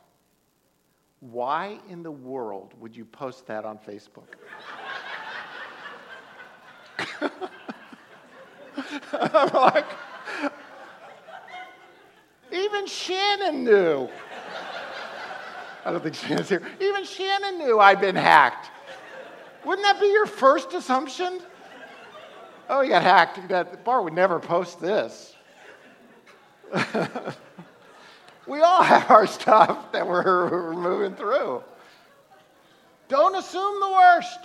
Why 1.21 1.79
in 1.89 2.03
the 2.03 2.11
world 2.11 2.73
would 2.79 2.97
you 2.97 3.05
post 3.05 3.47
that 3.47 3.65
on 3.65 3.79
Facebook? 3.79 4.29
I'm 9.13 9.53
like, 9.53 9.87
even 12.53 12.87
Shannon 12.87 13.65
knew. 13.65 14.09
I 15.89 15.91
don't 15.91 16.03
think 16.03 16.17
Shannon's 16.17 16.51
here. 16.51 16.61
Even 16.83 17.03
Shannon 17.03 17.57
knew 17.57 17.81
I'd 17.81 17.99
been 17.99 18.15
hacked. 18.15 18.71
Wouldn't 19.65 19.87
that 19.87 19.99
be 19.99 20.09
your 20.09 20.27
first 20.27 20.75
assumption? 20.75 21.41
Oh, 22.69 22.83
you 22.83 22.91
got 22.91 23.03
hacked. 23.03 23.49
That 23.49 23.87
bar 23.87 24.03
would 24.03 24.13
never 24.13 24.39
post 24.39 24.83
this. 24.83 25.35
we 28.47 28.61
all 28.61 28.83
have 28.83 29.11
our 29.11 29.27
stuff 29.27 29.91
that 29.93 30.07
we're, 30.07 30.51
we're 30.51 30.75
moving 30.75 31.15
through. 31.15 31.63
Don't 33.09 33.35
assume 33.35 33.81
the 33.81 33.89
worst. 33.89 34.41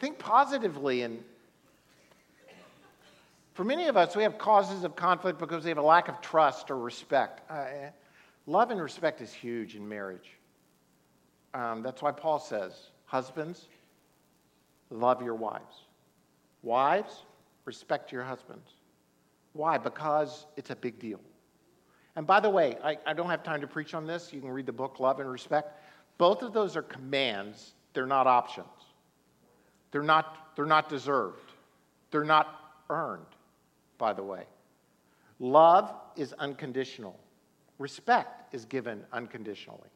Think 0.00 0.18
positively 0.18 1.00
and 1.00 1.24
for 3.54 3.64
many 3.64 3.88
of 3.88 3.96
us, 3.96 4.14
we 4.14 4.22
have 4.22 4.36
causes 4.36 4.84
of 4.84 4.96
conflict 4.96 5.38
because 5.38 5.64
we 5.64 5.70
have 5.70 5.78
a 5.78 5.82
lack 5.82 6.08
of 6.08 6.20
trust 6.20 6.70
or 6.70 6.78
respect. 6.78 7.40
Uh, 7.50 7.64
love 8.46 8.70
and 8.70 8.80
respect 8.80 9.20
is 9.20 9.32
huge 9.32 9.76
in 9.76 9.88
marriage. 9.88 10.38
Um, 11.54 11.82
that's 11.82 12.02
why 12.02 12.12
Paul 12.12 12.38
says, 12.38 12.90
Husbands, 13.04 13.68
love 14.90 15.22
your 15.22 15.34
wives. 15.34 15.84
Wives, 16.62 17.22
respect 17.64 18.12
your 18.12 18.22
husbands. 18.22 18.70
Why? 19.52 19.78
Because 19.78 20.46
it's 20.56 20.70
a 20.70 20.76
big 20.76 20.98
deal. 21.00 21.20
And 22.16 22.26
by 22.26 22.40
the 22.40 22.50
way, 22.50 22.76
I, 22.84 22.98
I 23.06 23.12
don't 23.14 23.30
have 23.30 23.42
time 23.42 23.60
to 23.62 23.66
preach 23.66 23.94
on 23.94 24.06
this. 24.06 24.32
You 24.32 24.40
can 24.40 24.50
read 24.50 24.66
the 24.66 24.72
book 24.72 25.00
Love 25.00 25.20
and 25.20 25.30
Respect. 25.30 25.80
Both 26.18 26.42
of 26.42 26.52
those 26.52 26.76
are 26.76 26.82
commands, 26.82 27.74
they're 27.94 28.06
not 28.06 28.26
options. 28.26 28.68
They're 29.90 30.02
not, 30.02 30.52
they're 30.54 30.66
not 30.66 30.88
deserved, 30.88 31.52
they're 32.10 32.24
not 32.24 32.74
earned 32.90 33.26
by 34.00 34.14
the 34.14 34.22
way. 34.22 34.42
Love 35.38 35.94
is 36.16 36.32
unconditional. 36.32 37.16
Respect 37.80 38.54
is 38.54 38.66
given 38.66 39.02
unconditionally. 39.10 39.88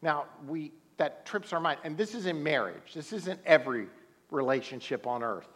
Now, 0.00 0.26
we, 0.46 0.72
that 0.96 1.26
trips 1.26 1.52
our 1.52 1.58
mind. 1.58 1.80
And 1.82 1.98
this 1.98 2.14
is 2.14 2.26
in 2.26 2.40
marriage. 2.40 2.94
This 2.94 3.12
isn't 3.12 3.40
every 3.44 3.88
relationship 4.30 5.08
on 5.08 5.24
earth. 5.24 5.48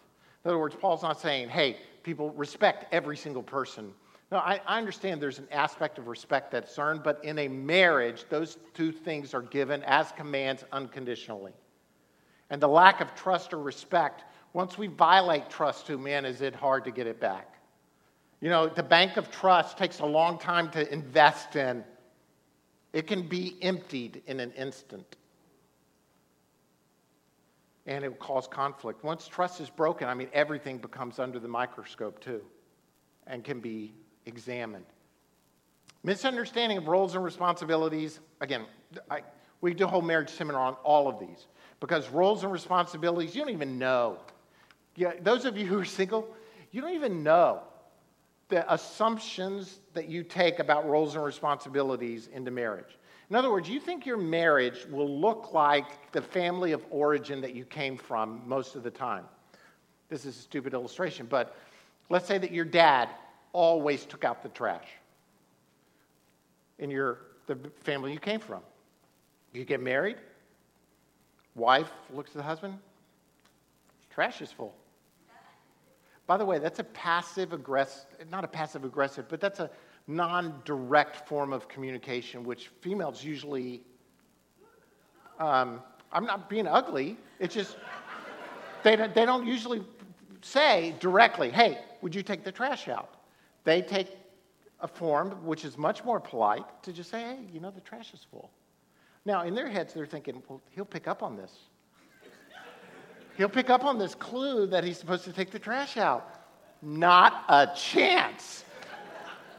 In 0.44 0.50
other 0.50 0.58
words, 0.58 0.74
Paul's 0.74 1.02
not 1.02 1.20
saying, 1.20 1.48
hey, 1.48 1.76
people 2.02 2.30
respect 2.30 2.92
every 2.92 3.16
single 3.16 3.44
person. 3.44 3.92
No, 4.32 4.38
I, 4.38 4.60
I 4.66 4.78
understand 4.78 5.22
there's 5.22 5.38
an 5.38 5.46
aspect 5.52 5.98
of 5.98 6.08
respect 6.08 6.50
that's 6.50 6.76
earned, 6.76 7.04
but 7.04 7.24
in 7.24 7.38
a 7.38 7.46
marriage, 7.46 8.24
those 8.30 8.58
two 8.74 8.90
things 8.90 9.32
are 9.32 9.42
given 9.42 9.84
as 9.84 10.10
commands 10.12 10.64
unconditionally. 10.72 11.52
And 12.50 12.60
the 12.60 12.68
lack 12.68 13.00
of 13.00 13.14
trust 13.14 13.52
or 13.52 13.60
respect, 13.60 14.24
once 14.54 14.76
we 14.76 14.88
violate 14.88 15.48
trust 15.48 15.86
to 15.86 15.98
man, 15.98 16.24
is 16.24 16.40
it 16.40 16.54
hard 16.54 16.84
to 16.84 16.90
get 16.90 17.06
it 17.06 17.20
back. 17.20 17.49
You 18.40 18.48
know, 18.48 18.68
the 18.68 18.82
bank 18.82 19.16
of 19.16 19.30
trust 19.30 19.76
takes 19.76 20.00
a 20.00 20.06
long 20.06 20.38
time 20.38 20.70
to 20.70 20.92
invest 20.92 21.56
in. 21.56 21.84
It 22.92 23.06
can 23.06 23.28
be 23.28 23.56
emptied 23.60 24.22
in 24.26 24.40
an 24.40 24.52
instant. 24.52 25.16
And 27.86 28.04
it 28.04 28.08
will 28.08 28.16
cause 28.16 28.48
conflict. 28.48 29.04
Once 29.04 29.28
trust 29.28 29.60
is 29.60 29.68
broken, 29.68 30.08
I 30.08 30.14
mean, 30.14 30.28
everything 30.32 30.78
becomes 30.78 31.18
under 31.18 31.38
the 31.38 31.48
microscope 31.48 32.20
too 32.20 32.42
and 33.26 33.44
can 33.44 33.60
be 33.60 33.92
examined. 34.26 34.86
Misunderstanding 36.02 36.78
of 36.78 36.88
roles 36.88 37.14
and 37.14 37.22
responsibilities. 37.22 38.20
Again, 38.40 38.64
I, 39.10 39.20
we 39.60 39.74
do 39.74 39.84
a 39.84 39.86
whole 39.86 40.02
marriage 40.02 40.30
seminar 40.30 40.62
on 40.62 40.74
all 40.82 41.08
of 41.08 41.20
these 41.20 41.46
because 41.78 42.08
roles 42.08 42.42
and 42.42 42.52
responsibilities, 42.52 43.34
you 43.34 43.42
don't 43.42 43.52
even 43.52 43.78
know. 43.78 44.18
Yeah, 44.96 45.12
those 45.20 45.44
of 45.44 45.58
you 45.58 45.66
who 45.66 45.78
are 45.78 45.84
single, 45.84 46.26
you 46.72 46.80
don't 46.80 46.94
even 46.94 47.22
know 47.22 47.60
the 48.50 48.72
assumptions 48.72 49.80
that 49.94 50.08
you 50.08 50.22
take 50.22 50.58
about 50.58 50.86
roles 50.86 51.14
and 51.14 51.24
responsibilities 51.24 52.28
into 52.32 52.50
marriage. 52.50 52.98
In 53.30 53.36
other 53.36 53.50
words, 53.50 53.68
you 53.68 53.78
think 53.78 54.04
your 54.04 54.16
marriage 54.16 54.86
will 54.90 55.20
look 55.20 55.52
like 55.52 56.10
the 56.12 56.20
family 56.20 56.72
of 56.72 56.84
origin 56.90 57.40
that 57.40 57.54
you 57.54 57.64
came 57.64 57.96
from 57.96 58.42
most 58.46 58.74
of 58.74 58.82
the 58.82 58.90
time. 58.90 59.24
This 60.08 60.24
is 60.24 60.36
a 60.36 60.42
stupid 60.42 60.74
illustration, 60.74 61.26
but 61.30 61.56
let's 62.08 62.26
say 62.26 62.38
that 62.38 62.50
your 62.50 62.64
dad 62.64 63.08
always 63.52 64.04
took 64.04 64.24
out 64.24 64.42
the 64.42 64.48
trash 64.48 64.86
in 66.80 66.90
your 66.90 67.18
the 67.46 67.56
family 67.82 68.12
you 68.12 68.18
came 68.18 68.40
from. 68.40 68.60
You 69.52 69.64
get 69.64 69.80
married, 69.80 70.16
wife 71.54 71.90
looks 72.12 72.30
at 72.30 72.36
the 72.36 72.42
husband, 72.42 72.78
trash 74.10 74.40
is 74.40 74.52
full. 74.52 74.74
By 76.30 76.36
the 76.36 76.44
way, 76.44 76.60
that's 76.60 76.78
a 76.78 76.84
passive 76.84 77.52
aggressive, 77.52 78.06
not 78.30 78.44
a 78.44 78.46
passive 78.46 78.84
aggressive, 78.84 79.28
but 79.28 79.40
that's 79.40 79.58
a 79.58 79.68
non 80.06 80.62
direct 80.64 81.26
form 81.26 81.52
of 81.52 81.66
communication, 81.66 82.44
which 82.44 82.68
females 82.80 83.24
usually, 83.24 83.82
um, 85.40 85.82
I'm 86.12 86.24
not 86.24 86.48
being 86.48 86.68
ugly, 86.68 87.16
it's 87.40 87.52
just, 87.52 87.78
they, 88.84 88.94
don't, 88.94 89.12
they 89.12 89.26
don't 89.26 89.44
usually 89.44 89.82
say 90.40 90.94
directly, 91.00 91.50
hey, 91.50 91.80
would 92.00 92.14
you 92.14 92.22
take 92.22 92.44
the 92.44 92.52
trash 92.52 92.86
out? 92.86 93.16
They 93.64 93.82
take 93.82 94.16
a 94.78 94.86
form 94.86 95.30
which 95.44 95.64
is 95.64 95.76
much 95.76 96.04
more 96.04 96.20
polite 96.20 96.80
to 96.84 96.92
just 96.92 97.10
say, 97.10 97.22
hey, 97.22 97.38
you 97.52 97.58
know, 97.58 97.72
the 97.72 97.80
trash 97.80 98.14
is 98.14 98.24
full. 98.30 98.52
Now, 99.24 99.42
in 99.42 99.52
their 99.56 99.68
heads, 99.68 99.94
they're 99.94 100.06
thinking, 100.06 100.40
well, 100.48 100.62
he'll 100.70 100.84
pick 100.84 101.08
up 101.08 101.24
on 101.24 101.36
this. 101.36 101.69
He'll 103.40 103.48
pick 103.48 103.70
up 103.70 103.86
on 103.86 103.96
this 103.96 104.14
clue 104.14 104.66
that 104.66 104.84
he's 104.84 104.98
supposed 104.98 105.24
to 105.24 105.32
take 105.32 105.50
the 105.50 105.58
trash 105.58 105.96
out. 105.96 106.42
Not 106.82 107.42
a 107.48 107.70
chance. 107.74 108.66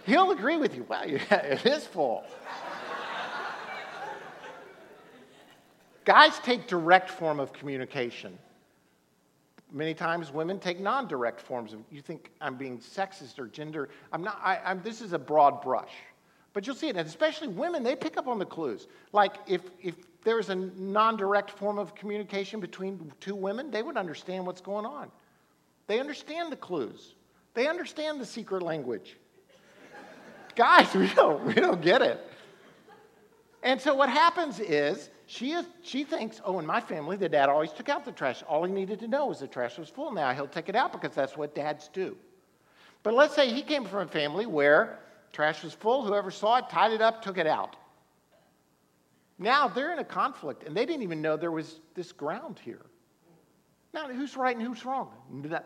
He'll 0.06 0.30
agree 0.30 0.58
with 0.58 0.76
you. 0.76 0.86
Well, 0.88 1.10
yeah, 1.10 1.38
it 1.38 1.66
is 1.66 1.88
full. 1.88 2.24
Guys 6.06 6.38
take 6.44 6.68
direct 6.68 7.10
form 7.10 7.40
of 7.40 7.54
communication. 7.54 8.38
Many 9.72 9.96
times 9.96 10.32
women 10.32 10.60
take 10.60 10.80
non-direct 10.80 11.42
forms 11.42 11.74
of, 11.74 11.80
you 11.90 12.04
think 12.04 12.30
I'm 12.40 12.58
being 12.58 12.78
sexist 12.78 13.40
or 13.40 13.48
gender. 13.48 13.90
I'm 14.14 14.22
not, 14.22 14.40
I, 14.44 14.60
I'm, 14.64 14.84
this 14.84 15.02
is 15.02 15.14
a 15.14 15.20
broad 15.20 15.60
brush. 15.60 15.94
But 16.54 16.68
you'll 16.68 16.76
see 16.76 16.90
it, 16.90 16.98
and 16.98 17.08
especially 17.08 17.48
women, 17.48 17.82
they 17.82 17.96
pick 17.96 18.16
up 18.16 18.28
on 18.28 18.38
the 18.38 18.46
clues. 18.46 18.88
Like 19.12 19.38
if, 19.48 19.62
if 19.82 19.96
there 20.24 20.36
was 20.36 20.50
a 20.50 20.56
non 20.56 21.18
direct 21.18 21.52
form 21.52 21.78
of 21.78 21.96
communication 21.96 22.60
between 22.60 23.12
two 23.20 23.36
women, 23.36 23.72
they 23.72 23.82
would 23.82 23.98
understand 23.98 24.46
what's 24.46 24.62
going 24.62 24.86
on. 24.86 25.12
They 25.88 26.00
understand 26.00 26.52
the 26.52 26.58
clues, 26.58 27.16
they 27.54 27.68
understand 27.68 28.20
the 28.22 28.26
secret 28.26 28.62
language. 28.62 29.18
Guys, 30.56 30.94
we 30.96 31.08
don't, 31.08 31.44
we 31.46 31.54
don't 31.54 31.82
get 31.82 32.02
it. 32.02 32.20
And 33.64 33.80
so 33.80 33.94
what 33.94 34.10
happens 34.10 34.60
is 34.60 35.10
she, 35.28 35.52
is, 35.52 35.66
she 35.84 36.04
thinks, 36.04 36.42
oh, 36.44 36.60
in 36.60 36.66
my 36.66 36.82
family, 36.82 37.16
the 37.16 37.30
dad 37.30 37.48
always 37.48 37.72
took 37.72 37.90
out 37.90 38.06
the 38.06 38.12
trash. 38.12 38.44
All 38.48 38.64
he 38.64 38.72
needed 38.74 39.00
to 39.00 39.08
know 39.08 39.28
was 39.28 39.40
the 39.40 39.48
trash 39.48 39.78
was 39.78 39.88
full. 39.88 40.12
Now 40.12 40.34
he'll 40.34 40.48
take 40.48 40.68
it 40.68 40.76
out 40.76 40.92
because 40.92 41.16
that's 41.16 41.38
what 41.38 41.54
dads 41.56 41.90
do. 41.94 42.18
But 43.04 43.14
let's 43.14 43.36
say 43.36 43.52
he 43.52 43.62
came 43.62 43.86
from 43.86 44.08
a 44.08 44.12
family 44.12 44.46
where 44.46 45.00
trash 45.32 45.64
was 45.64 45.74
full, 45.74 46.04
whoever 46.04 46.32
saw 46.32 46.58
it 46.58 46.70
tied 46.70 46.92
it 46.92 47.02
up, 47.02 47.22
took 47.22 47.38
it 47.38 47.48
out. 47.48 47.76
Now 49.42 49.68
they're 49.68 49.92
in 49.92 49.98
a 49.98 50.06
conflict, 50.06 50.64
and 50.66 50.78
they 50.78 50.86
didn't 50.86 51.02
even 51.02 51.20
know 51.20 51.36
there 51.36 51.50
was 51.50 51.80
this 51.96 52.12
ground 52.12 52.60
here. 52.64 52.86
Now, 53.92 54.08
who's 54.08 54.38
right 54.38 54.56
and 54.56 54.64
who's 54.64 54.86
wrong? 54.86 55.10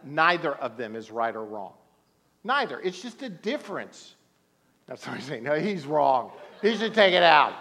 Neither 0.06 0.54
of 0.56 0.78
them 0.78 0.96
is 0.96 1.12
right 1.12 1.36
or 1.36 1.44
wrong. 1.44 1.74
Neither. 2.45 2.80
It's 2.80 3.02
just 3.02 3.22
a 3.22 3.28
difference. 3.28 4.16
That's 4.88 5.02
Now, 5.02 5.06
somebody's 5.06 5.28
saying, 5.28 5.43
no, 5.43 5.60
he's 5.60 5.86
wrong. 5.86 6.32
He 6.62 6.78
should 6.78 6.93
take 6.93 7.14
it 7.14 7.22
out. 7.22 7.54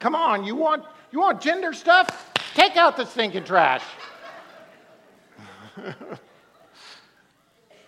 Come 0.00 0.16
on, 0.16 0.44
you 0.44 0.56
want, 0.56 0.82
you 1.12 1.20
want 1.20 1.40
gender 1.40 1.72
stuff? 1.72 2.34
Take 2.54 2.76
out 2.76 2.96
the 2.96 3.04
stinking 3.06 3.44
trash. 3.44 3.84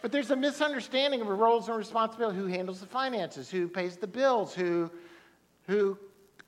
but 0.03 0.13
there's 0.13 0.31
a 0.31 0.37
misunderstanding 0.37 1.21
of 1.21 1.27
roles 1.27 1.69
and 1.69 1.77
responsibility 1.77 2.39
who 2.39 2.47
handles 2.47 2.79
the 2.79 2.87
finances, 2.87 3.51
who 3.51 3.67
pays 3.67 3.97
the 3.97 4.07
bills, 4.07 4.55
who, 4.55 4.89
who 5.67 5.99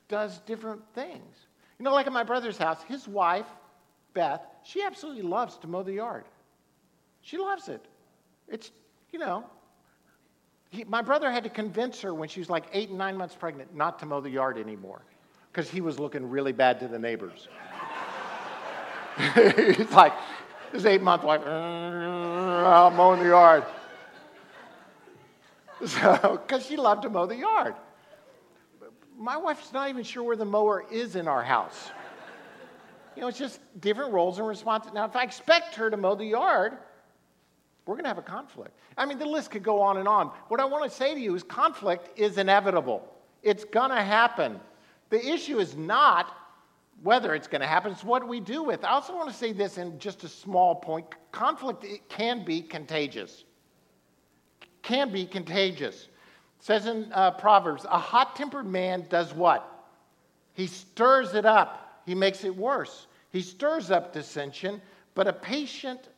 does 0.07 0.39
different 0.39 0.81
things. 0.93 1.47
You 1.79 1.83
know, 1.83 1.93
like 1.93 2.07
at 2.07 2.13
my 2.13 2.23
brother's 2.23 2.57
house, 2.57 2.81
his 2.87 3.07
wife, 3.07 3.45
Beth, 4.13 4.41
she 4.63 4.81
absolutely 4.81 5.21
loves 5.21 5.57
to 5.57 5.67
mow 5.67 5.83
the 5.83 5.93
yard. 5.93 6.25
She 7.21 7.37
loves 7.37 7.67
it. 7.67 7.85
It's, 8.47 8.71
you 9.11 9.19
know, 9.19 9.45
he, 10.69 10.83
my 10.85 11.01
brother 11.01 11.31
had 11.31 11.43
to 11.43 11.49
convince 11.49 12.01
her 12.01 12.13
when 12.13 12.29
she 12.29 12.39
was 12.39 12.49
like 12.49 12.65
eight 12.73 12.89
and 12.89 12.97
nine 12.97 13.15
months 13.17 13.35
pregnant 13.35 13.75
not 13.75 13.99
to 13.99 14.05
mow 14.05 14.21
the 14.21 14.29
yard 14.29 14.57
anymore 14.57 15.01
because 15.51 15.69
he 15.69 15.81
was 15.81 15.99
looking 15.99 16.29
really 16.29 16.51
bad 16.51 16.79
to 16.79 16.87
the 16.87 16.99
neighbors. 16.99 17.47
He's 19.77 19.91
like, 19.91 20.13
his 20.71 20.85
eight 20.85 21.01
month 21.01 21.23
wife, 21.23 21.41
mm, 21.41 21.47
I'm 21.47 22.95
mowing 22.95 23.19
the 23.19 23.29
yard. 23.29 23.65
So, 25.85 26.41
because 26.43 26.65
she 26.65 26.75
loved 26.75 27.03
to 27.03 27.09
mow 27.11 27.27
the 27.27 27.35
yard. 27.35 27.75
My 29.17 29.35
wife's 29.35 29.73
not 29.73 29.89
even 29.89 30.03
sure 30.03 30.23
where 30.23 30.35
the 30.35 30.45
mower 30.45 30.85
is 30.91 31.15
in 31.15 31.27
our 31.27 31.43
house. 31.43 31.91
You 33.15 33.21
know, 33.21 33.27
it's 33.29 33.39
just 33.39 33.59
different 33.81 34.13
roles 34.13 34.37
and 34.37 34.47
responsibilities. 34.47 34.93
Now, 34.93 35.05
if 35.05 35.15
I 35.15 35.23
expect 35.23 35.73
her 35.75 35.89
to 35.89 35.97
mow 35.97 36.13
the 36.13 36.25
yard, 36.25 36.77
we're 37.87 37.95
going 37.95 38.03
to 38.03 38.09
have 38.09 38.19
a 38.19 38.21
conflict. 38.21 38.77
I 38.95 39.05
mean, 39.07 39.17
the 39.17 39.25
list 39.25 39.49
could 39.49 39.63
go 39.63 39.81
on 39.81 39.97
and 39.97 40.07
on. 40.07 40.27
What 40.49 40.59
I 40.59 40.65
want 40.65 40.83
to 40.83 40.95
say 40.95 41.15
to 41.15 41.19
you 41.19 41.33
is 41.33 41.41
conflict 41.41 42.19
is 42.19 42.37
inevitable, 42.37 43.03
it's 43.41 43.63
going 43.65 43.89
to 43.89 44.03
happen. 44.03 44.59
The 45.09 45.25
issue 45.25 45.59
is 45.59 45.75
not 45.75 46.35
whether 47.01 47.33
it's 47.33 47.47
going 47.47 47.61
to 47.61 47.67
happen, 47.67 47.91
it's 47.91 48.03
what 48.03 48.27
we 48.27 48.39
do 48.39 48.61
with 48.61 48.81
it. 48.81 48.85
I 48.85 48.89
also 48.89 49.15
want 49.15 49.29
to 49.29 49.35
say 49.35 49.51
this 49.51 49.77
in 49.77 49.97
just 49.99 50.23
a 50.23 50.29
small 50.29 50.75
point 50.75 51.07
conflict 51.31 51.83
it 51.83 52.07
can 52.09 52.43
be 52.43 52.61
contagious. 52.61 53.45
Can 54.81 55.11
be 55.11 55.25
contagious. 55.25 56.07
It 56.59 56.65
says 56.65 56.85
in 56.87 57.11
uh, 57.13 57.31
Proverbs, 57.31 57.85
a 57.85 57.99
hot 57.99 58.35
tempered 58.35 58.65
man 58.65 59.05
does 59.09 59.33
what? 59.33 59.73
He 60.53 60.67
stirs 60.67 61.33
it 61.33 61.45
up, 61.45 62.01
he 62.05 62.15
makes 62.15 62.43
it 62.43 62.55
worse. 62.55 63.07
He 63.31 63.41
stirs 63.41 63.91
up 63.91 64.13
dissension, 64.13 64.81
but 65.13 65.27
a 65.27 65.33
patient 65.33 66.09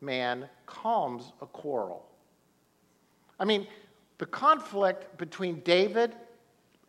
man 0.00 0.48
calms 0.66 1.32
a 1.40 1.46
quarrel. 1.46 2.04
I 3.38 3.44
mean, 3.44 3.66
the 4.18 4.26
conflict 4.26 5.16
between 5.18 5.60
David 5.60 6.14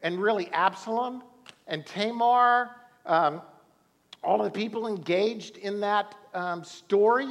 and 0.02 0.20
really 0.20 0.50
Absalom 0.54 1.24
and 1.68 1.86
Tamar, 1.86 2.76
um, 3.06 3.42
all 4.24 4.42
the 4.44 4.50
people 4.50 4.88
engaged 4.88 5.58
in 5.58 5.80
that 5.82 6.16
um, 6.34 6.64
story. 6.64 7.28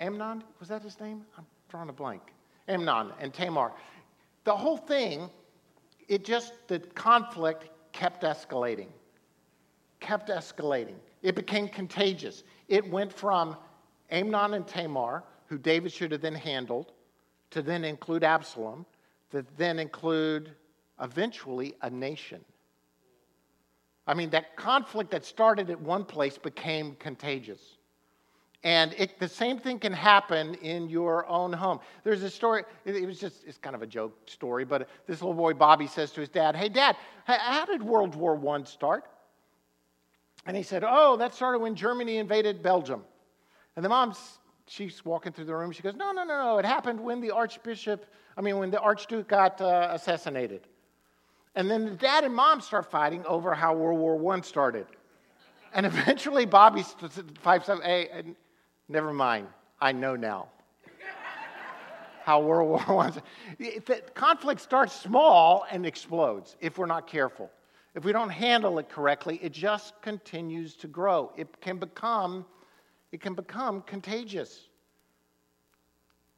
Amnon, 0.00 0.42
was 0.60 0.68
that 0.68 0.82
his 0.82 0.98
name? 1.00 1.22
I'm 1.36 1.44
drawing 1.74 1.88
a 1.88 1.92
blank. 1.92 2.22
Amnon 2.68 3.10
and 3.18 3.34
Tamar. 3.34 3.72
The 4.44 4.54
whole 4.54 4.76
thing, 4.76 5.28
it 6.06 6.24
just, 6.24 6.52
the 6.68 6.78
conflict 6.78 7.68
kept 7.90 8.22
escalating, 8.22 8.86
kept 9.98 10.28
escalating. 10.28 10.94
It 11.22 11.34
became 11.34 11.66
contagious. 11.66 12.44
It 12.68 12.88
went 12.88 13.12
from 13.12 13.56
Amnon 14.12 14.54
and 14.54 14.68
Tamar, 14.68 15.24
who 15.46 15.58
David 15.58 15.90
should 15.90 16.12
have 16.12 16.20
then 16.20 16.36
handled, 16.36 16.92
to 17.50 17.60
then 17.60 17.82
include 17.82 18.22
Absalom, 18.22 18.86
to 19.32 19.44
then 19.56 19.80
include 19.80 20.52
eventually 21.00 21.74
a 21.82 21.90
nation. 21.90 22.44
I 24.06 24.14
mean, 24.14 24.30
that 24.30 24.54
conflict 24.54 25.10
that 25.10 25.24
started 25.24 25.70
at 25.70 25.80
one 25.80 26.04
place 26.04 26.38
became 26.38 26.94
contagious. 27.00 27.73
And 28.64 28.94
it, 28.96 29.18
the 29.18 29.28
same 29.28 29.58
thing 29.58 29.78
can 29.78 29.92
happen 29.92 30.54
in 30.54 30.88
your 30.88 31.28
own 31.28 31.52
home. 31.52 31.80
There's 32.02 32.22
a 32.22 32.30
story, 32.30 32.64
it 32.86 33.06
was 33.06 33.20
just, 33.20 33.44
it's 33.46 33.58
kind 33.58 33.76
of 33.76 33.82
a 33.82 33.86
joke 33.86 34.16
story, 34.26 34.64
but 34.64 34.88
this 35.06 35.20
little 35.20 35.34
boy, 35.34 35.52
Bobby, 35.52 35.86
says 35.86 36.12
to 36.12 36.20
his 36.20 36.30
dad, 36.30 36.56
Hey, 36.56 36.70
dad, 36.70 36.96
how 37.26 37.66
did 37.66 37.82
World 37.82 38.14
War 38.14 38.40
I 38.56 38.64
start? 38.64 39.04
And 40.46 40.56
he 40.56 40.62
said, 40.62 40.82
Oh, 40.86 41.18
that 41.18 41.34
started 41.34 41.58
when 41.58 41.74
Germany 41.74 42.16
invaded 42.16 42.62
Belgium. 42.62 43.04
And 43.76 43.84
the 43.84 43.90
mom's, 43.90 44.38
she's 44.66 45.04
walking 45.04 45.32
through 45.32 45.44
the 45.44 45.54
room. 45.54 45.70
She 45.70 45.82
goes, 45.82 45.94
No, 45.94 46.12
no, 46.12 46.24
no, 46.24 46.42
no. 46.42 46.58
It 46.58 46.64
happened 46.64 46.98
when 46.98 47.20
the 47.20 47.32
archbishop, 47.32 48.06
I 48.34 48.40
mean, 48.40 48.56
when 48.56 48.70
the 48.70 48.80
archduke 48.80 49.28
got 49.28 49.60
uh, 49.60 49.88
assassinated. 49.92 50.62
And 51.54 51.70
then 51.70 51.84
the 51.84 51.90
dad 51.92 52.24
and 52.24 52.34
mom 52.34 52.62
start 52.62 52.90
fighting 52.90 53.26
over 53.26 53.54
how 53.54 53.74
World 53.74 54.00
War 54.00 54.34
I 54.34 54.40
started. 54.40 54.86
And 55.74 55.84
eventually 55.86 56.46
Bobby 56.46 56.82
pipes 57.42 57.68
up, 57.68 57.82
Hey, 57.82 58.34
never 58.88 59.12
mind. 59.12 59.48
I 59.80 59.92
know 59.92 60.16
now 60.16 60.48
how 62.24 62.40
World 62.40 62.88
War. 62.88 63.12
The 63.58 64.02
conflict 64.14 64.60
starts 64.60 64.94
small 64.94 65.66
and 65.70 65.84
explodes 65.84 66.56
if 66.60 66.78
we're 66.78 66.86
not 66.86 67.06
careful. 67.06 67.50
If 67.94 68.04
we 68.04 68.12
don't 68.12 68.30
handle 68.30 68.78
it 68.78 68.88
correctly, 68.88 69.38
it 69.42 69.52
just 69.52 70.00
continues 70.02 70.74
to 70.76 70.88
grow. 70.88 71.30
It 71.36 71.60
can 71.60 71.78
become, 71.78 72.44
it 73.12 73.20
can 73.20 73.34
become 73.34 73.82
contagious. 73.82 74.68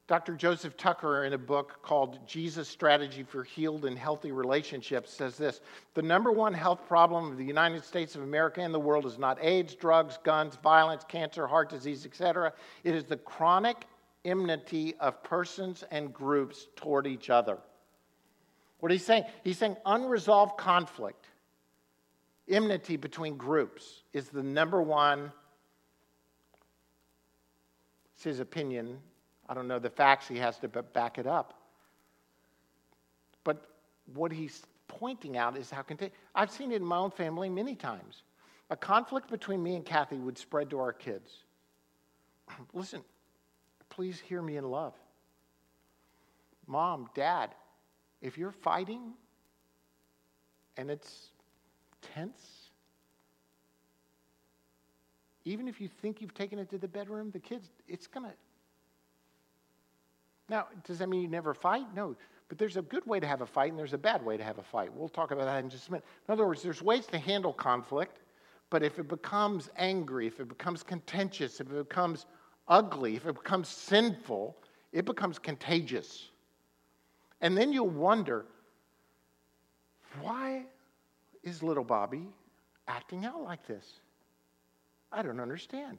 Dr. 0.09 0.37
Joseph 0.37 0.77
Tucker, 0.77 1.25
in 1.25 1.33
a 1.33 1.39
book 1.39 1.83
called 1.83 2.21
Jesus 2.29 2.69
Strategy 2.69 3.25
for 3.25 3.43
Healed 3.43 3.87
and 3.87 3.99
Healthy 3.99 4.31
Relationships, 4.31 5.13
says 5.13 5.37
this 5.37 5.61
The 5.95 6.03
number 6.03 6.31
one 6.31 6.55
health 6.55 6.87
problem 6.87 7.33
of 7.33 7.39
the 7.39 7.45
United 7.45 7.85
States 7.85 8.15
of 8.15 8.23
America 8.23 8.61
and 8.61 8.73
the 8.73 8.79
world 8.79 9.05
is 9.05 9.19
not 9.19 9.39
AIDS, 9.43 9.75
drugs, 9.75 10.19
guns, 10.23 10.57
violence, 10.63 11.05
cancer, 11.09 11.47
heart 11.47 11.71
disease, 11.71 12.07
etc. 12.07 12.53
It 12.85 12.95
is 12.95 13.05
the 13.05 13.17
chronic 13.17 13.87
enmity 14.25 14.95
of 15.01 15.23
persons 15.25 15.83
and 15.91 16.15
groups 16.15 16.69
toward 16.77 17.07
each 17.09 17.29
other. 17.29 17.59
What 18.79 18.93
he's 18.93 19.05
saying? 19.05 19.25
He's 19.43 19.59
saying 19.59 19.77
unresolved 19.85 20.57
conflict 20.57 21.27
enmity 22.49 22.97
between 22.97 23.37
groups 23.37 24.03
is 24.13 24.29
the 24.29 24.43
number 24.43 24.81
one, 24.81 25.33
it's 28.15 28.25
his 28.25 28.41
opinion. 28.41 28.99
I 29.49 29.55
don't 29.55 29.69
know 29.69 29.79
the 29.79 29.91
facts, 29.91 30.27
he 30.29 30.37
has 30.39 30.59
to 30.59 30.69
back 30.69 31.19
it 31.19 31.27
up. 31.27 31.55
But 33.45 33.65
what 34.15 34.33
he's 34.33 34.63
pointing 34.89 35.37
out 35.37 35.57
is 35.57 35.71
how. 35.71 35.85
I've 36.35 36.51
seen 36.51 36.73
it 36.73 36.77
in 36.77 36.85
my 36.85 36.97
own 36.97 37.11
family 37.11 37.49
many 37.49 37.75
times. 37.75 38.23
A 38.71 38.77
conflict 38.77 39.31
between 39.31 39.63
me 39.63 39.77
and 39.77 39.85
Kathy 39.85 40.17
would 40.17 40.37
spread 40.37 40.71
to 40.71 40.81
our 40.81 40.93
kids. 40.93 41.45
Listen, 42.75 43.03
please 43.89 44.19
hear 44.19 44.43
me 44.43 44.57
in 44.57 44.69
love. 44.71 44.95
Mom, 46.67 47.09
dad, 47.15 47.55
if 48.21 48.37
you're 48.37 48.51
fighting 48.51 49.13
and 50.77 50.91
it's 50.91 51.31
tense. 52.15 52.71
Even 55.45 55.69
if 55.69 55.81
you 55.81 55.89
think 55.89 56.21
you've 56.21 56.35
taken 56.35 56.59
it 56.59 56.69
to 56.71 56.79
the 56.79 56.89
bedroom, 56.89 57.31
the 57.31 57.39
kids, 57.39 57.71
it's 57.87 58.07
going 58.07 58.27
to. 58.27 58.33
Now, 60.49 60.67
does 60.85 60.99
that 60.99 61.09
mean 61.09 61.23
you 61.23 61.29
never 61.29 61.55
fight? 61.55 61.87
No. 61.95 62.15
But 62.49 62.59
there's 62.59 62.77
a 62.77 62.83
good 62.83 63.05
way 63.07 63.19
to 63.19 63.27
have 63.27 63.41
a 63.41 63.47
fight 63.47 63.71
and 63.71 63.79
there's 63.79 63.93
a 63.93 63.99
bad 63.99 64.25
way 64.25 64.37
to 64.37 64.45
have 64.45 64.59
a 64.59 64.63
fight. 64.63 64.93
We'll 64.93 65.09
talk 65.09 65.33
about 65.33 65.47
that 65.47 65.65
in 65.65 65.71
just 65.71 65.89
a 65.89 65.93
minute. 65.93 66.05
In 66.29 66.33
other 66.33 66.47
words, 66.47 66.63
there's 66.63 66.83
ways 66.83 67.07
to 67.07 67.19
handle 67.19 67.53
conflict, 67.53 68.21
but 68.71 68.83
if 68.83 68.99
it 68.99 69.09
becomes 69.09 69.69
angry, 69.77 70.27
if 70.27 70.39
it 70.39 70.49
becomes 70.49 70.83
contentious, 70.83 71.61
if 71.61 71.71
it 71.73 71.89
becomes 71.89 72.27
ugly, 72.69 73.17
if 73.17 73.27
it 73.27 73.35
becomes 73.35 73.69
sinful, 73.69 74.57
it 74.93 75.05
becomes 75.05 75.39
contagious. 75.39 76.31
And 77.41 77.57
then 77.57 77.73
you'll 77.73 77.89
wonder 77.89 78.47
why 80.21 80.65
is 81.43 81.63
little 81.63 81.85
Bobby 81.85 82.29
acting 82.89 83.25
out 83.25 83.43
like 83.43 83.67
this? 83.67 84.01
I 85.13 85.23
don't 85.23 85.41
understand. 85.41 85.99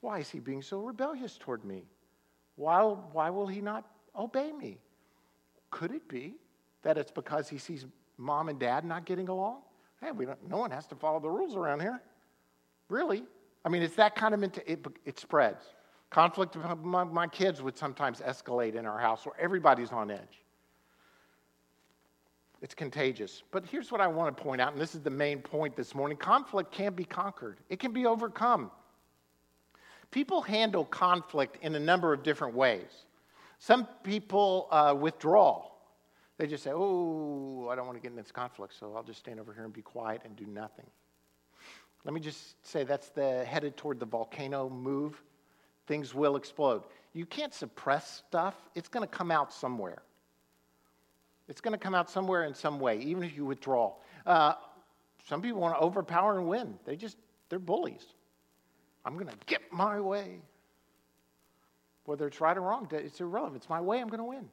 Why 0.00 0.18
is 0.18 0.28
he 0.28 0.38
being 0.38 0.62
so 0.62 0.80
rebellious 0.80 1.38
toward 1.38 1.64
me? 1.64 1.84
Why, 2.56 2.82
why 2.82 3.30
will 3.30 3.46
he 3.46 3.60
not 3.60 3.84
obey 4.16 4.52
me? 4.52 4.78
Could 5.70 5.90
it 5.90 6.08
be 6.08 6.34
that 6.82 6.96
it's 6.96 7.10
because 7.10 7.48
he 7.48 7.58
sees 7.58 7.86
mom 8.16 8.48
and 8.48 8.58
dad 8.58 8.84
not 8.84 9.04
getting 9.04 9.28
along? 9.28 9.62
Hey, 10.00 10.12
we 10.12 10.26
don't, 10.26 10.48
no 10.48 10.58
one 10.58 10.70
has 10.70 10.86
to 10.88 10.94
follow 10.94 11.18
the 11.20 11.30
rules 11.30 11.56
around 11.56 11.80
here. 11.80 12.00
Really? 12.88 13.24
I 13.64 13.68
mean, 13.68 13.82
it's 13.82 13.96
that 13.96 14.14
kind 14.14 14.34
of, 14.34 14.42
it, 14.42 14.86
it 15.04 15.18
spreads. 15.18 15.64
Conflict 16.10 16.54
among 16.56 17.12
my 17.12 17.26
kids 17.26 17.60
would 17.62 17.76
sometimes 17.76 18.20
escalate 18.20 18.76
in 18.76 18.86
our 18.86 18.98
house 18.98 19.26
where 19.26 19.34
everybody's 19.40 19.90
on 19.90 20.10
edge. 20.10 20.44
It's 22.62 22.74
contagious. 22.74 23.42
But 23.50 23.64
here's 23.66 23.90
what 23.90 24.00
I 24.00 24.06
want 24.06 24.36
to 24.36 24.42
point 24.42 24.60
out, 24.60 24.72
and 24.72 24.80
this 24.80 24.94
is 24.94 25.00
the 25.00 25.10
main 25.10 25.40
point 25.40 25.74
this 25.76 25.94
morning 25.94 26.16
conflict 26.16 26.72
can 26.72 26.94
be 26.94 27.04
conquered, 27.04 27.58
it 27.68 27.78
can 27.80 27.92
be 27.92 28.06
overcome. 28.06 28.70
People 30.14 30.42
handle 30.42 30.84
conflict 30.84 31.58
in 31.60 31.74
a 31.74 31.80
number 31.80 32.12
of 32.12 32.22
different 32.22 32.54
ways. 32.54 32.86
Some 33.58 33.88
people 34.04 34.68
uh, 34.70 34.94
withdraw. 34.96 35.66
They 36.38 36.46
just 36.46 36.62
say, 36.62 36.70
Oh, 36.72 37.66
I 37.68 37.74
don't 37.74 37.84
want 37.84 37.98
to 37.98 38.00
get 38.00 38.12
in 38.12 38.16
this 38.16 38.30
conflict, 38.30 38.74
so 38.78 38.92
I'll 38.94 39.02
just 39.02 39.18
stand 39.18 39.40
over 39.40 39.52
here 39.52 39.64
and 39.64 39.72
be 39.72 39.82
quiet 39.82 40.22
and 40.24 40.36
do 40.36 40.46
nothing. 40.46 40.86
Let 42.04 42.14
me 42.14 42.20
just 42.20 42.64
say 42.64 42.84
that's 42.84 43.08
the 43.08 43.44
headed 43.44 43.76
toward 43.76 43.98
the 43.98 44.06
volcano 44.06 44.70
move. 44.70 45.20
Things 45.88 46.14
will 46.14 46.36
explode. 46.36 46.84
You 47.12 47.26
can't 47.26 47.52
suppress 47.52 48.22
stuff, 48.28 48.54
it's 48.76 48.88
going 48.88 49.02
to 49.04 49.12
come 49.12 49.32
out 49.32 49.52
somewhere. 49.52 50.02
It's 51.48 51.60
going 51.60 51.72
to 51.72 51.78
come 51.78 51.96
out 51.96 52.08
somewhere 52.08 52.44
in 52.44 52.54
some 52.54 52.78
way, 52.78 53.00
even 53.00 53.24
if 53.24 53.36
you 53.36 53.44
withdraw. 53.44 53.94
Uh, 54.24 54.52
some 55.28 55.42
people 55.42 55.60
want 55.60 55.74
to 55.74 55.80
overpower 55.80 56.38
and 56.38 56.46
win. 56.46 56.78
They 56.84 56.94
just, 56.94 57.16
they're 57.48 57.58
bullies. 57.58 58.13
I'm 59.04 59.14
going 59.14 59.28
to 59.28 59.36
get 59.46 59.60
my 59.72 60.00
way. 60.00 60.40
Whether 62.04 62.26
it's 62.26 62.40
right 62.40 62.56
or 62.56 62.62
wrong, 62.62 62.88
it's 62.90 63.20
irrelevant. 63.20 63.56
It's 63.56 63.70
my 63.70 63.80
way, 63.80 64.00
I'm 64.00 64.08
going 64.08 64.18
to 64.18 64.24
win. 64.24 64.48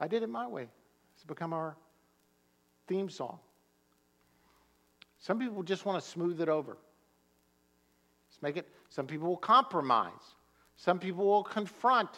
I 0.00 0.08
did 0.08 0.22
it 0.22 0.28
my 0.28 0.46
way. 0.46 0.68
It's 1.14 1.24
become 1.24 1.52
our 1.52 1.76
theme 2.86 3.08
song. 3.08 3.38
Some 5.18 5.38
people 5.38 5.62
just 5.62 5.84
want 5.84 6.02
to 6.02 6.08
smooth 6.08 6.40
it 6.40 6.48
over. 6.48 6.76
Let's 8.28 8.42
make 8.42 8.56
it, 8.56 8.68
some 8.90 9.06
people 9.06 9.28
will 9.28 9.36
compromise. 9.36 10.10
Some 10.76 10.98
people 10.98 11.24
will 11.24 11.42
confront. 11.42 12.10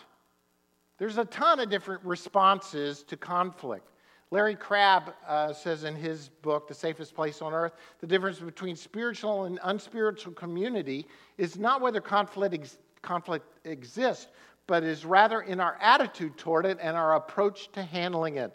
There's 0.99 1.17
a 1.17 1.25
ton 1.25 1.61
of 1.61 1.71
different 1.71 2.05
responses 2.05 3.05
to 3.05 3.17
conflict. 3.17 3.89
Larry 4.31 4.57
Crabb 4.57 5.15
uh, 5.27 5.53
says 5.55 5.85
in 5.85 5.95
his 5.95 6.29
book, 6.43 6.69
The 6.69 6.75
Safest 6.75 7.15
Place 7.15 7.41
on 7.41 7.55
Earth, 7.55 7.73
the 8.01 8.07
difference 8.07 8.39
between 8.39 8.77
spiritual 8.77 9.45
and 9.45 9.59
unspiritual 9.63 10.35
community 10.35 11.07
is 11.39 11.59
not 11.59 11.81
whether 11.81 12.01
conflict, 12.01 12.55
ex- 12.55 12.79
conflict 13.01 13.47
exists, 13.65 14.29
but 14.67 14.85
is 14.85 15.07
rather 15.07 15.41
in 15.41 15.61
our 15.61 15.79
attitude 15.81 16.37
toward 16.37 16.67
it 16.67 16.79
and 16.81 16.95
our 16.95 17.15
approach 17.15 17.73
to 17.73 17.83
handling 17.83 18.37
it. 18.37 18.53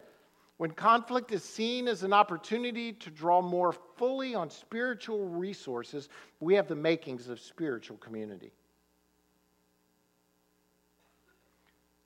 When 0.58 0.70
conflict 0.70 1.32
is 1.32 1.42
seen 1.42 1.88
as 1.88 2.04
an 2.04 2.12
opportunity 2.12 2.92
to 2.92 3.10
draw 3.10 3.42
more 3.42 3.72
fully 3.72 4.36
on 4.36 4.50
spiritual 4.50 5.26
resources, 5.26 6.08
we 6.38 6.54
have 6.54 6.68
the 6.68 6.76
makings 6.76 7.28
of 7.28 7.40
spiritual 7.40 7.96
community. 7.96 8.52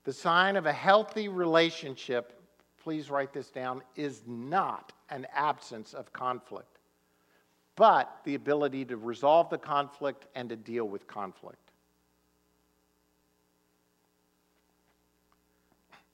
The 0.04 0.14
sign 0.14 0.56
of 0.56 0.64
a 0.64 0.72
healthy 0.72 1.28
relationship 1.28 2.37
please 2.88 3.10
write 3.10 3.34
this 3.34 3.50
down, 3.50 3.82
is 3.96 4.22
not 4.26 4.94
an 5.10 5.26
absence 5.34 5.92
of 5.92 6.10
conflict, 6.10 6.78
but 7.76 8.16
the 8.24 8.34
ability 8.34 8.82
to 8.82 8.96
resolve 8.96 9.50
the 9.50 9.58
conflict 9.58 10.24
and 10.34 10.48
to 10.48 10.56
deal 10.56 10.86
with 10.88 11.06
conflict. 11.06 11.70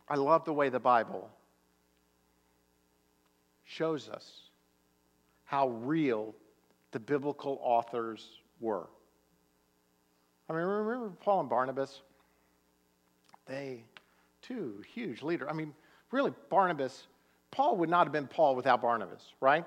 I 0.09 0.17
love 0.17 0.45
the 0.45 0.53
way 0.53 0.69
the 0.69 0.81
Bible 0.81 1.31
shows 3.65 4.09
us 4.09 4.29
how 5.45 5.69
real 5.69 6.35
the 6.91 6.99
biblical 6.99 7.61
authors 7.63 8.41
were. 8.59 8.89
I 10.51 10.55
mean, 10.55 10.63
remember 10.63 11.13
Paul 11.21 11.39
and 11.39 11.49
Barnabas? 11.49 12.01
They, 13.47 13.85
two 14.43 14.83
huge 14.93 15.23
leaders. 15.23 15.47
I 15.49 15.55
mean, 15.55 15.73
really, 16.15 16.33
Barnabas, 16.49 17.09
Paul 17.51 17.77
would 17.79 17.91
not 17.91 18.07
have 18.07 18.13
been 18.13 18.29
Paul 18.29 18.55
without 18.55 18.81
Barnabas, 18.81 19.33
right? 19.41 19.65